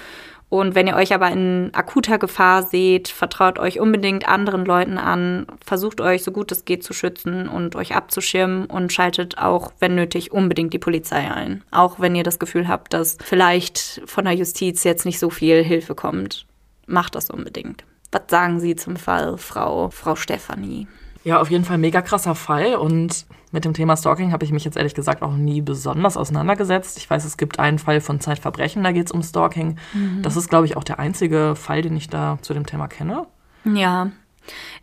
Und 0.50 0.74
wenn 0.74 0.88
ihr 0.88 0.96
euch 0.96 1.14
aber 1.14 1.30
in 1.30 1.70
akuter 1.74 2.18
Gefahr 2.18 2.64
seht, 2.64 3.08
vertraut 3.08 3.60
euch 3.60 3.80
unbedingt 3.80 4.28
anderen 4.28 4.66
Leuten 4.66 4.98
an, 4.98 5.46
versucht 5.64 6.02
euch 6.02 6.24
so 6.24 6.32
gut 6.32 6.52
es 6.52 6.66
geht 6.66 6.84
zu 6.84 6.92
schützen 6.92 7.48
und 7.48 7.76
euch 7.76 7.96
abzuschirmen 7.96 8.66
und 8.66 8.92
schaltet 8.92 9.38
auch, 9.38 9.72
wenn 9.80 9.94
nötig, 9.94 10.32
unbedingt 10.32 10.74
die 10.74 10.80
Polizei 10.80 11.32
ein. 11.32 11.64
Auch 11.70 12.00
wenn 12.00 12.16
ihr 12.16 12.24
das 12.24 12.40
Gefühl 12.40 12.68
habt, 12.68 12.94
dass 12.94 13.18
vielleicht 13.24 14.02
von 14.06 14.26
der 14.26 14.34
Justiz 14.34 14.84
jetzt 14.84 15.06
nicht 15.06 15.20
so 15.20 15.30
viel 15.30 15.64
Hilfe 15.64 15.94
kommt. 15.94 16.48
Macht 16.88 17.14
das 17.14 17.30
unbedingt. 17.30 17.86
Was 18.12 18.24
sagen 18.28 18.60
Sie 18.60 18.76
zum 18.76 18.96
Fall, 18.96 19.38
Frau, 19.38 19.92
Frau 19.92 20.16
Stefanie? 20.16 20.88
Ja, 21.24 21.40
auf 21.40 21.52
jeden 21.52 21.66
Fall 21.66 21.78
mega 21.78 22.02
krasser 22.02 22.34
Fall. 22.34 22.76
Und 22.76 23.28
mit 23.52 23.66
dem 23.66 23.74
Thema 23.74 23.98
Stalking 23.98 24.32
habe 24.32 24.46
ich 24.46 24.52
mich 24.52 24.64
jetzt 24.64 24.78
ehrlich 24.78 24.94
gesagt 24.94 25.24
auch 25.24 25.34
nie 25.34 25.62
besonders 25.62 26.18
auseinandergesetzt. 26.18 26.98
Ich 26.98 27.10
weiß, 27.10 27.26
es 27.26 27.38
gibt 27.38 27.60
einen 27.60 27.80
Fall 27.80 28.00
von 28.00 28.20
Zeitverbrechen, 28.20 28.84
da 28.84 28.92
geht 28.92 29.08
es 29.08 29.12
um 29.12 29.24
Stalking. 29.24 29.78
Mhm. 29.94 30.22
Das 30.22 30.38
ist, 30.38 30.50
glaube 30.50 30.66
ich, 30.66 30.78
auch 30.78 30.84
der 30.84 31.00
einzige 31.00 31.56
Fall, 31.56 31.82
den 31.82 31.98
ich 31.98 32.10
da 32.10 32.38
zu 32.42 32.54
dem 32.54 32.66
Thema 32.66 32.88
kenne. 32.88 33.26
Ja. 33.66 34.12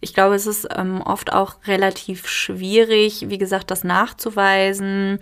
Ich 0.01 0.15
glaube, 0.15 0.35
es 0.35 0.47
ist 0.47 0.69
ähm, 0.77 1.01
oft 1.03 1.33
auch 1.33 1.57
relativ 1.67 2.29
schwierig, 2.29 3.27
wie 3.29 3.39
gesagt, 3.39 3.71
das 3.71 3.85
nachzuweisen 3.85 5.19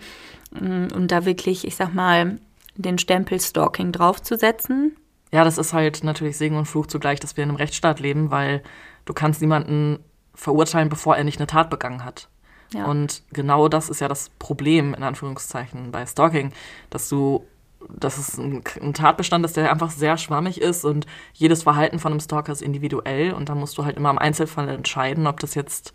mm, 0.51 0.87
und 0.93 1.07
da 1.09 1.25
wirklich, 1.25 1.65
ich 1.65 1.75
sag 1.75 1.93
mal, 1.93 2.39
den 2.75 2.97
Stempel 2.99 3.39
Stalking 3.39 3.91
draufzusetzen. 3.91 4.95
Ja, 5.31 5.43
das 5.43 5.57
ist 5.57 5.73
halt 5.73 6.03
natürlich 6.03 6.37
Segen 6.37 6.57
und 6.57 6.65
Fluch 6.65 6.87
zugleich, 6.87 7.19
dass 7.19 7.37
wir 7.37 7.43
in 7.43 7.49
einem 7.49 7.57
Rechtsstaat 7.57 7.99
leben, 7.99 8.31
weil 8.31 8.61
du 9.05 9.13
kannst 9.13 9.41
niemanden 9.41 9.99
verurteilen, 10.33 10.89
bevor 10.89 11.15
er 11.15 11.23
nicht 11.23 11.39
eine 11.39 11.47
Tat 11.47 11.69
begangen 11.69 12.05
hat. 12.05 12.27
Ja. 12.75 12.85
Und 12.85 13.23
genau 13.31 13.67
das 13.69 13.89
ist 13.89 14.01
ja 14.01 14.07
das 14.07 14.29
Problem, 14.39 14.93
in 14.93 15.03
Anführungszeichen, 15.03 15.91
bei 15.91 16.05
Stalking, 16.05 16.51
dass 16.89 17.09
du, 17.09 17.45
dass 17.89 18.17
es 18.17 18.37
ein, 18.37 18.63
ein 18.81 18.93
Tatbestand 18.93 19.45
ist, 19.45 19.57
der 19.57 19.71
einfach 19.71 19.91
sehr 19.91 20.17
schwammig 20.17 20.59
ist 20.59 20.85
und 20.85 21.05
jedes 21.33 21.63
Verhalten 21.63 21.99
von 21.99 22.11
einem 22.11 22.19
Stalker 22.19 22.51
ist 22.51 22.61
individuell 22.61 23.33
und 23.33 23.49
da 23.49 23.55
musst 23.55 23.77
du 23.77 23.85
halt 23.85 23.97
immer 23.97 24.09
im 24.09 24.17
Einzelfall 24.17 24.67
entscheiden, 24.69 25.27
ob 25.27 25.39
das 25.39 25.55
jetzt 25.55 25.93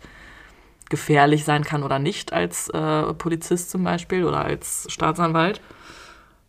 gefährlich 0.89 1.45
sein 1.45 1.63
kann 1.63 1.83
oder 1.83 1.99
nicht 1.99 2.33
als 2.33 2.69
äh, 2.69 3.13
Polizist 3.13 3.71
zum 3.71 3.83
Beispiel 3.83 4.25
oder 4.25 4.43
als 4.43 4.85
Staatsanwalt. 4.89 5.61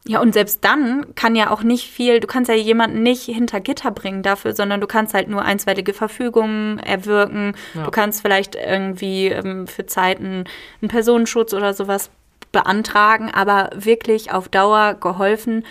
Ja, 0.07 0.20
und 0.20 0.34
selbst 0.34 0.64
dann 0.64 1.14
kann 1.14 1.36
ja 1.36 1.50
auch 1.50 1.62
nicht 1.62 1.88
viel, 1.88 2.18
du 2.18 2.26
kannst 2.26 2.48
ja 2.48 2.57
jemanden 2.57 3.05
nicht 3.05 3.22
hinter 3.22 3.61
Gitter 3.61 3.92
bringen 3.92 4.24
dafür, 4.24 4.53
sondern 4.53 4.80
du 4.80 4.88
kannst 4.88 5.14
halt 5.14 5.28
nur 5.28 5.42
einstweilige 5.42 5.94
Verfügungen 5.94 6.80
erwirken. 6.80 7.55
Ja. 7.74 7.84
Du 7.84 7.90
kannst 7.92 8.22
vielleicht 8.22 8.57
irgendwie 8.57 9.28
ähm, 9.28 9.68
für 9.68 9.86
Zeiten 9.86 10.44
einen 10.80 10.88
Personenschutz 10.88 11.55
oder 11.55 11.72
sowas 11.72 12.11
beantragen, 12.50 13.30
aber 13.30 13.70
wirklich 13.74 14.32
auf 14.32 14.48
Dauer 14.48 14.94
geholfen 14.94 15.64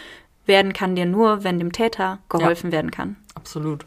werden 0.45 0.71
kann 0.71 0.95
dir 0.95 1.05
nur, 1.05 1.43
wenn 1.43 1.59
dem 1.59 1.73
Täter 1.73 2.19
geholfen 2.29 2.67
ja. 2.67 2.77
werden 2.77 2.91
kann. 2.91 3.17
Absolut. 3.35 3.85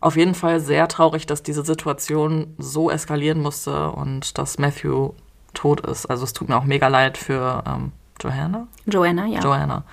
Auf 0.00 0.16
jeden 0.16 0.34
Fall 0.34 0.60
sehr 0.60 0.86
traurig, 0.86 1.26
dass 1.26 1.42
diese 1.42 1.64
Situation 1.64 2.54
so 2.58 2.90
eskalieren 2.90 3.40
musste 3.40 3.90
und 3.90 4.38
dass 4.38 4.58
Matthew 4.58 5.10
tot 5.54 5.80
ist. 5.80 6.06
Also 6.06 6.24
es 6.24 6.32
tut 6.32 6.48
mir 6.48 6.56
auch 6.56 6.64
mega 6.64 6.86
leid 6.86 7.18
für 7.18 7.64
ähm, 7.66 7.92
Johanna? 8.22 8.66
Joanna, 8.86 9.26
ja. 9.26 9.40
Joanna. 9.40 9.84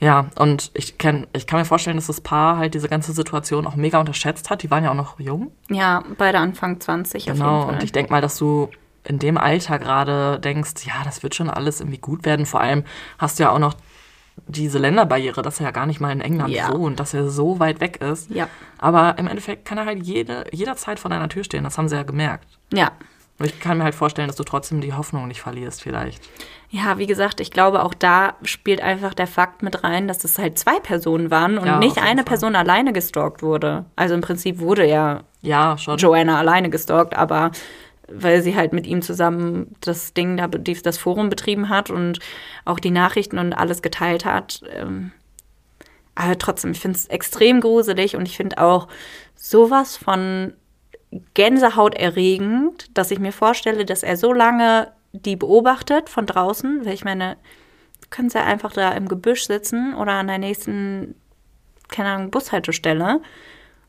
Ja, 0.00 0.30
und 0.36 0.70
ich, 0.72 0.96
kenn, 0.96 1.26
ich 1.34 1.46
kann 1.46 1.58
mir 1.58 1.66
vorstellen, 1.66 1.96
dass 1.96 2.06
das 2.06 2.22
Paar 2.22 2.56
halt 2.56 2.72
diese 2.72 2.88
ganze 2.88 3.12
Situation 3.12 3.66
auch 3.66 3.76
mega 3.76 4.00
unterschätzt 4.00 4.48
hat. 4.48 4.62
Die 4.62 4.70
waren 4.70 4.82
ja 4.82 4.90
auch 4.90 4.94
noch 4.94 5.20
jung. 5.20 5.52
Ja, 5.68 6.02
beide 6.16 6.38
Anfang 6.38 6.80
20 6.80 7.26
genau, 7.26 7.32
auf 7.32 7.38
jeden 7.38 7.64
Fall. 7.64 7.74
und 7.74 7.82
ich 7.82 7.92
denke 7.92 8.10
mal, 8.10 8.22
dass 8.22 8.38
du 8.38 8.70
in 9.04 9.18
dem 9.18 9.36
Alter 9.36 9.78
gerade 9.78 10.40
denkst, 10.40 10.86
ja, 10.86 10.94
das 11.04 11.22
wird 11.22 11.34
schon 11.34 11.50
alles 11.50 11.80
irgendwie 11.80 11.98
gut 11.98 12.24
werden. 12.24 12.46
Vor 12.46 12.60
allem 12.60 12.84
hast 13.18 13.38
du 13.38 13.44
ja 13.44 13.50
auch 13.50 13.58
noch 13.58 13.74
diese 14.46 14.78
Länderbarriere, 14.78 15.42
dass 15.42 15.60
er 15.60 15.66
ja 15.66 15.70
gar 15.70 15.86
nicht 15.86 16.00
mal 16.00 16.12
in 16.12 16.20
England 16.20 16.50
ja. 16.50 16.72
wohnt, 16.72 16.98
dass 16.98 17.12
er 17.12 17.28
so 17.28 17.60
weit 17.60 17.80
weg 17.80 18.00
ist. 18.00 18.30
Ja. 18.30 18.48
Aber 18.78 19.18
im 19.18 19.26
Endeffekt 19.26 19.66
kann 19.66 19.76
er 19.76 19.84
halt 19.84 20.02
jede, 20.02 20.44
jederzeit 20.52 20.98
vor 20.98 21.10
deiner 21.10 21.28
Tür 21.28 21.44
stehen. 21.44 21.64
Das 21.64 21.76
haben 21.76 21.88
sie 21.88 21.96
ja 21.96 22.02
gemerkt. 22.02 22.46
Ja. 22.72 22.92
Und 23.40 23.46
ich 23.46 23.58
kann 23.58 23.78
mir 23.78 23.84
halt 23.84 23.94
vorstellen, 23.94 24.28
dass 24.28 24.36
du 24.36 24.44
trotzdem 24.44 24.82
die 24.82 24.92
Hoffnung 24.92 25.26
nicht 25.26 25.40
verlierst, 25.40 25.82
vielleicht. 25.82 26.22
Ja, 26.68 26.98
wie 26.98 27.06
gesagt, 27.06 27.40
ich 27.40 27.50
glaube, 27.50 27.82
auch 27.82 27.94
da 27.94 28.34
spielt 28.42 28.82
einfach 28.82 29.14
der 29.14 29.26
Fakt 29.26 29.62
mit 29.62 29.82
rein, 29.82 30.06
dass 30.08 30.24
es 30.24 30.38
halt 30.38 30.58
zwei 30.58 30.78
Personen 30.78 31.30
waren 31.30 31.56
und 31.56 31.66
ja, 31.66 31.78
nicht 31.78 31.96
eine 31.96 32.18
Fall. 32.18 32.24
Person 32.26 32.54
alleine 32.54 32.92
gestalkt 32.92 33.42
wurde. 33.42 33.86
Also 33.96 34.14
im 34.14 34.20
Prinzip 34.20 34.58
wurde 34.58 34.86
ja, 34.86 35.22
ja 35.40 35.78
schon. 35.78 35.96
Joanna 35.96 36.38
alleine 36.38 36.68
gestalkt, 36.68 37.16
aber 37.16 37.50
weil 38.12 38.42
sie 38.42 38.54
halt 38.54 38.74
mit 38.74 38.86
ihm 38.86 39.00
zusammen 39.00 39.74
das 39.80 40.12
Ding 40.12 40.36
da, 40.36 40.46
das 40.46 40.98
Forum 40.98 41.30
betrieben 41.30 41.70
hat 41.70 41.88
und 41.88 42.18
auch 42.66 42.78
die 42.78 42.90
Nachrichten 42.90 43.38
und 43.38 43.54
alles 43.54 43.80
geteilt 43.80 44.26
hat. 44.26 44.60
Ähm, 44.70 45.12
aber 46.14 46.36
trotzdem, 46.36 46.72
ich 46.72 46.80
finde 46.80 46.98
es 46.98 47.06
extrem 47.06 47.62
gruselig 47.62 48.16
und 48.16 48.26
ich 48.26 48.36
finde 48.36 48.58
auch 48.58 48.88
sowas 49.34 49.96
von 49.96 50.52
Gänsehaut 51.34 51.94
erregend, 51.94 52.96
dass 52.96 53.10
ich 53.10 53.18
mir 53.18 53.32
vorstelle, 53.32 53.84
dass 53.84 54.02
er 54.02 54.16
so 54.16 54.32
lange 54.32 54.92
die 55.12 55.36
beobachtet 55.36 56.08
von 56.08 56.26
draußen, 56.26 56.84
weil 56.84 56.94
ich 56.94 57.04
meine, 57.04 57.36
können 58.10 58.30
sie 58.30 58.40
einfach 58.40 58.72
da 58.72 58.92
im 58.92 59.08
Gebüsch 59.08 59.46
sitzen 59.46 59.94
oder 59.94 60.12
an 60.12 60.28
der 60.28 60.38
nächsten, 60.38 61.14
keine 61.88 62.10
Ahnung, 62.10 62.30
Bushaltestelle, 62.30 63.20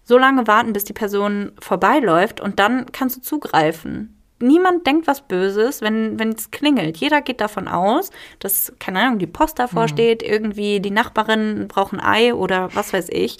so 0.03 0.17
lange 0.17 0.47
warten, 0.47 0.73
bis 0.73 0.83
die 0.83 0.93
Person 0.93 1.51
vorbeiläuft 1.59 2.41
und 2.41 2.59
dann 2.59 2.91
kannst 2.91 3.17
du 3.17 3.21
zugreifen. 3.21 4.17
Niemand 4.39 4.87
denkt 4.87 5.05
was 5.05 5.21
Böses, 5.21 5.81
wenn 5.81 6.17
es 6.35 6.49
klingelt. 6.49 6.97
Jeder 6.97 7.21
geht 7.21 7.41
davon 7.41 7.67
aus, 7.67 8.09
dass, 8.39 8.73
keine 8.79 8.99
Ahnung, 8.99 9.19
die 9.19 9.27
Post 9.27 9.59
davor 9.59 9.83
mhm. 9.83 9.89
steht, 9.89 10.23
irgendwie 10.23 10.79
die 10.79 10.89
Nachbarin 10.89 11.67
braucht 11.67 11.93
ein 11.93 11.99
Ei 11.99 12.33
oder 12.33 12.73
was 12.73 12.91
weiß 12.91 13.09
ich. 13.09 13.37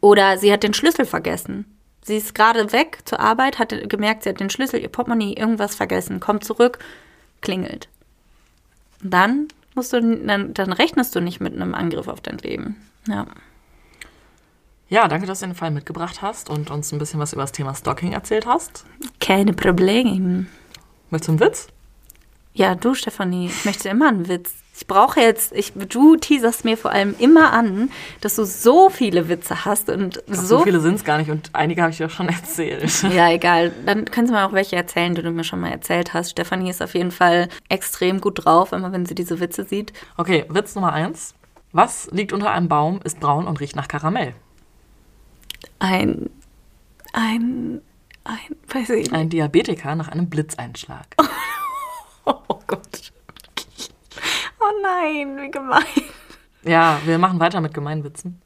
Oder 0.00 0.38
sie 0.38 0.52
hat 0.52 0.62
den 0.62 0.72
Schlüssel 0.72 1.04
vergessen. 1.04 1.79
Sie 2.02 2.16
ist 2.16 2.34
gerade 2.34 2.72
weg 2.72 3.00
zur 3.04 3.20
Arbeit, 3.20 3.58
hat 3.58 3.74
gemerkt, 3.88 4.22
sie 4.22 4.30
hat 4.30 4.40
den 4.40 4.50
Schlüssel, 4.50 4.80
ihr 4.80 4.88
Portemonnaie, 4.88 5.34
irgendwas 5.34 5.74
vergessen, 5.74 6.20
kommt 6.20 6.44
zurück, 6.44 6.78
klingelt. 7.40 7.88
Dann 9.02 9.48
musst 9.74 9.92
du, 9.92 10.00
dann, 10.00 10.54
dann 10.54 10.72
rechnest 10.72 11.14
du 11.14 11.20
nicht 11.20 11.40
mit 11.40 11.54
einem 11.54 11.74
Angriff 11.74 12.08
auf 12.08 12.20
dein 12.20 12.38
Leben. 12.38 12.76
Ja. 13.06 13.26
Ja, 14.88 15.06
danke, 15.06 15.26
dass 15.26 15.40
du 15.40 15.46
den 15.46 15.54
Fall 15.54 15.70
mitgebracht 15.70 16.20
hast 16.20 16.50
und 16.50 16.70
uns 16.70 16.90
ein 16.90 16.98
bisschen 16.98 17.20
was 17.20 17.32
über 17.32 17.42
das 17.42 17.52
Thema 17.52 17.74
Stalking 17.74 18.12
erzählt 18.12 18.44
hast. 18.44 18.84
Keine 19.20 19.52
Probleme. 19.52 20.46
Willst 21.10 21.28
du 21.28 21.32
einen 21.32 21.40
Witz? 21.40 21.68
Ja, 22.54 22.74
du, 22.74 22.94
Stefanie, 22.94 23.46
ich 23.46 23.64
möchte 23.64 23.88
immer 23.88 24.08
einen 24.08 24.26
Witz. 24.26 24.52
Ich 24.80 24.86
brauche 24.86 25.20
jetzt, 25.20 25.52
ich, 25.52 25.74
du 25.74 26.16
teaserst 26.16 26.64
mir 26.64 26.78
vor 26.78 26.90
allem 26.90 27.14
immer 27.18 27.52
an, 27.52 27.90
dass 28.22 28.36
du 28.36 28.44
so 28.44 28.88
viele 28.88 29.28
Witze 29.28 29.66
hast 29.66 29.90
und 29.90 30.22
Ach, 30.30 30.34
so, 30.34 30.56
so 30.56 30.64
viele 30.64 30.80
sind 30.80 30.94
es 30.94 31.04
gar 31.04 31.18
nicht 31.18 31.30
und 31.30 31.50
einige 31.52 31.82
habe 31.82 31.92
ich 31.92 31.98
ja 31.98 32.08
schon 32.08 32.28
erzählt. 32.30 33.02
Ja, 33.14 33.28
egal. 33.28 33.72
Dann 33.84 34.06
können 34.06 34.26
Sie 34.26 34.32
mir 34.32 34.46
auch 34.46 34.54
welche 34.54 34.76
erzählen, 34.76 35.14
die 35.14 35.20
du 35.20 35.32
mir 35.32 35.44
schon 35.44 35.60
mal 35.60 35.70
erzählt 35.70 36.14
hast. 36.14 36.30
Stefanie 36.30 36.70
ist 36.70 36.82
auf 36.82 36.94
jeden 36.94 37.10
Fall 37.10 37.50
extrem 37.68 38.22
gut 38.22 38.46
drauf, 38.46 38.72
immer 38.72 38.90
wenn 38.90 39.04
sie 39.04 39.14
diese 39.14 39.38
Witze 39.38 39.64
sieht. 39.64 39.92
Okay, 40.16 40.46
Witz 40.48 40.74
Nummer 40.74 40.94
eins. 40.94 41.34
Was 41.72 42.08
liegt 42.10 42.32
unter 42.32 42.50
einem 42.50 42.68
Baum, 42.68 43.00
ist 43.04 43.20
braun 43.20 43.46
und 43.46 43.60
riecht 43.60 43.76
nach 43.76 43.86
Karamell? 43.86 44.32
Ein, 45.78 46.30
ein, 47.12 47.82
ein, 48.24 48.56
weiß 48.68 48.88
ich 48.88 49.02
nicht. 49.02 49.12
Ein 49.12 49.28
Diabetiker 49.28 49.94
nach 49.94 50.08
einem 50.08 50.30
Blitzeinschlag. 50.30 51.06
Oh 52.24 52.34
nein, 54.90 55.38
wie 55.40 55.50
gemein. 55.50 55.84
Ja, 56.62 57.00
wir 57.04 57.18
machen 57.18 57.40
weiter 57.40 57.60
mit 57.60 57.74
Gemeinwitzen. 57.74 58.40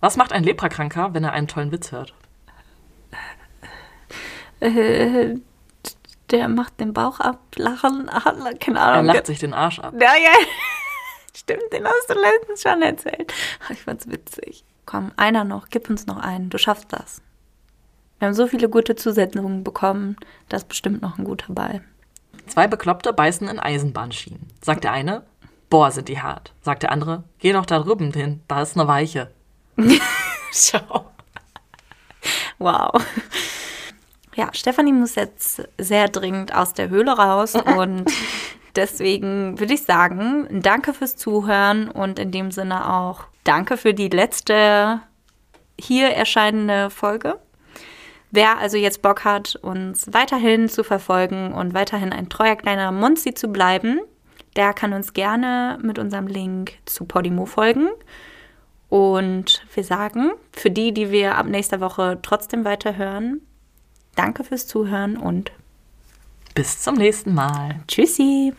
Was 0.00 0.16
macht 0.16 0.32
ein 0.32 0.44
Leprakranker, 0.44 1.14
wenn 1.14 1.24
er 1.24 1.32
einen 1.32 1.48
tollen 1.48 1.72
Witz 1.72 1.92
hört? 1.92 2.14
Äh, 4.60 5.36
der 6.30 6.48
macht 6.48 6.80
den 6.80 6.92
Bauch 6.92 7.20
ab, 7.20 7.40
lachen, 7.56 8.08
keine 8.60 8.80
Ahnung. 8.80 9.08
Er 9.08 9.14
lacht 9.14 9.26
sich 9.26 9.38
den 9.38 9.52
Arsch 9.52 9.78
ab. 9.80 9.94
Ja, 9.94 10.14
ja. 10.14 10.32
Stimmt, 11.36 11.72
den 11.72 11.84
hast 11.84 12.08
du 12.08 12.14
letztens 12.14 12.62
schon 12.62 12.82
erzählt. 12.82 13.32
Ich 13.70 13.82
fand's 13.82 14.08
witzig. 14.08 14.64
Komm, 14.86 15.12
einer 15.16 15.44
noch, 15.44 15.68
gib 15.68 15.90
uns 15.90 16.06
noch 16.06 16.18
einen. 16.18 16.48
Du 16.48 16.58
schaffst 16.58 16.92
das. 16.92 17.20
Wir 18.18 18.28
haben 18.28 18.34
so 18.34 18.46
viele 18.46 18.68
gute 18.68 18.96
Zusetzungen 18.96 19.62
bekommen. 19.62 20.16
Da 20.48 20.56
ist 20.56 20.68
bestimmt 20.68 21.02
noch 21.02 21.18
ein 21.18 21.24
guter 21.24 21.52
Ball. 21.52 21.82
Zwei 22.46 22.66
Bekloppte 22.66 23.12
beißen 23.12 23.48
in 23.48 23.58
Eisenbahnschienen. 23.58 24.48
Sagt 24.62 24.84
der 24.84 24.92
eine, 24.92 25.24
Boah, 25.68 25.90
sind 25.90 26.08
die 26.08 26.20
hart. 26.20 26.52
Sagt 26.62 26.82
der 26.82 26.92
andere, 26.92 27.24
geh 27.38 27.52
doch 27.52 27.66
da 27.66 27.78
drüben 27.80 28.12
hin, 28.12 28.42
da 28.48 28.62
ist 28.62 28.76
eine 28.76 28.88
Weiche. 28.88 29.30
Schau. 30.52 31.06
Wow. 32.58 32.92
Ja, 34.34 34.50
Stefanie 34.52 34.92
muss 34.92 35.14
jetzt 35.14 35.62
sehr 35.78 36.08
dringend 36.08 36.54
aus 36.54 36.74
der 36.74 36.88
Höhle 36.88 37.12
raus 37.16 37.54
und 37.76 38.04
deswegen 38.76 39.58
würde 39.58 39.74
ich 39.74 39.82
sagen, 39.82 40.46
danke 40.62 40.92
fürs 40.92 41.16
Zuhören 41.16 41.90
und 41.90 42.18
in 42.18 42.30
dem 42.30 42.50
Sinne 42.50 42.92
auch 42.92 43.24
danke 43.44 43.76
für 43.76 43.94
die 43.94 44.08
letzte 44.08 45.00
hier 45.78 46.08
erscheinende 46.08 46.90
Folge. 46.90 47.38
Wer 48.30 48.58
also 48.58 48.76
jetzt 48.76 49.02
Bock 49.02 49.24
hat, 49.24 49.56
uns 49.56 50.12
weiterhin 50.12 50.68
zu 50.68 50.84
verfolgen 50.84 51.52
und 51.52 51.74
weiterhin 51.74 52.12
ein 52.12 52.28
treuer 52.28 52.56
kleiner 52.56 52.92
Monzi 52.92 53.32
zu 53.34 53.48
bleiben, 53.48 54.00
der 54.56 54.72
kann 54.72 54.92
uns 54.92 55.12
gerne 55.12 55.78
mit 55.82 55.98
unserem 55.98 56.26
Link 56.26 56.74
zu 56.86 57.04
Podimo 57.04 57.46
folgen. 57.46 57.88
Und 58.88 59.64
wir 59.74 59.84
sagen, 59.84 60.32
für 60.52 60.70
die, 60.70 60.92
die 60.92 61.10
wir 61.10 61.36
ab 61.36 61.46
nächster 61.46 61.80
Woche 61.80 62.18
trotzdem 62.22 62.64
weiterhören, 62.64 63.40
danke 64.14 64.44
fürs 64.44 64.66
Zuhören 64.66 65.16
und 65.16 65.52
bis 66.54 66.80
zum 66.80 66.94
nächsten 66.94 67.34
Mal. 67.34 67.80
Tschüssi. 67.86 68.54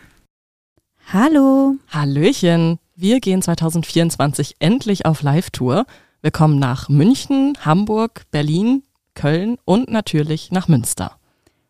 Hallo. 1.12 1.76
Hallöchen. 1.89 2.80
Wir 2.95 3.20
gehen 3.20 3.41
2024 3.41 4.58
endlich 4.60 5.06
auf 5.06 5.22
Live-Tour. 5.22 5.86
Wir 6.22 6.32
kommen 6.32 6.60
nach 6.60 6.89
München, 6.89 7.58
Hamburg, 7.64 8.24
Berlin, 8.32 8.84
Köln 9.16 9.58
und 9.66 9.89
natürlich 9.89 10.52
nach 10.52 10.68
Münster. 10.68 11.18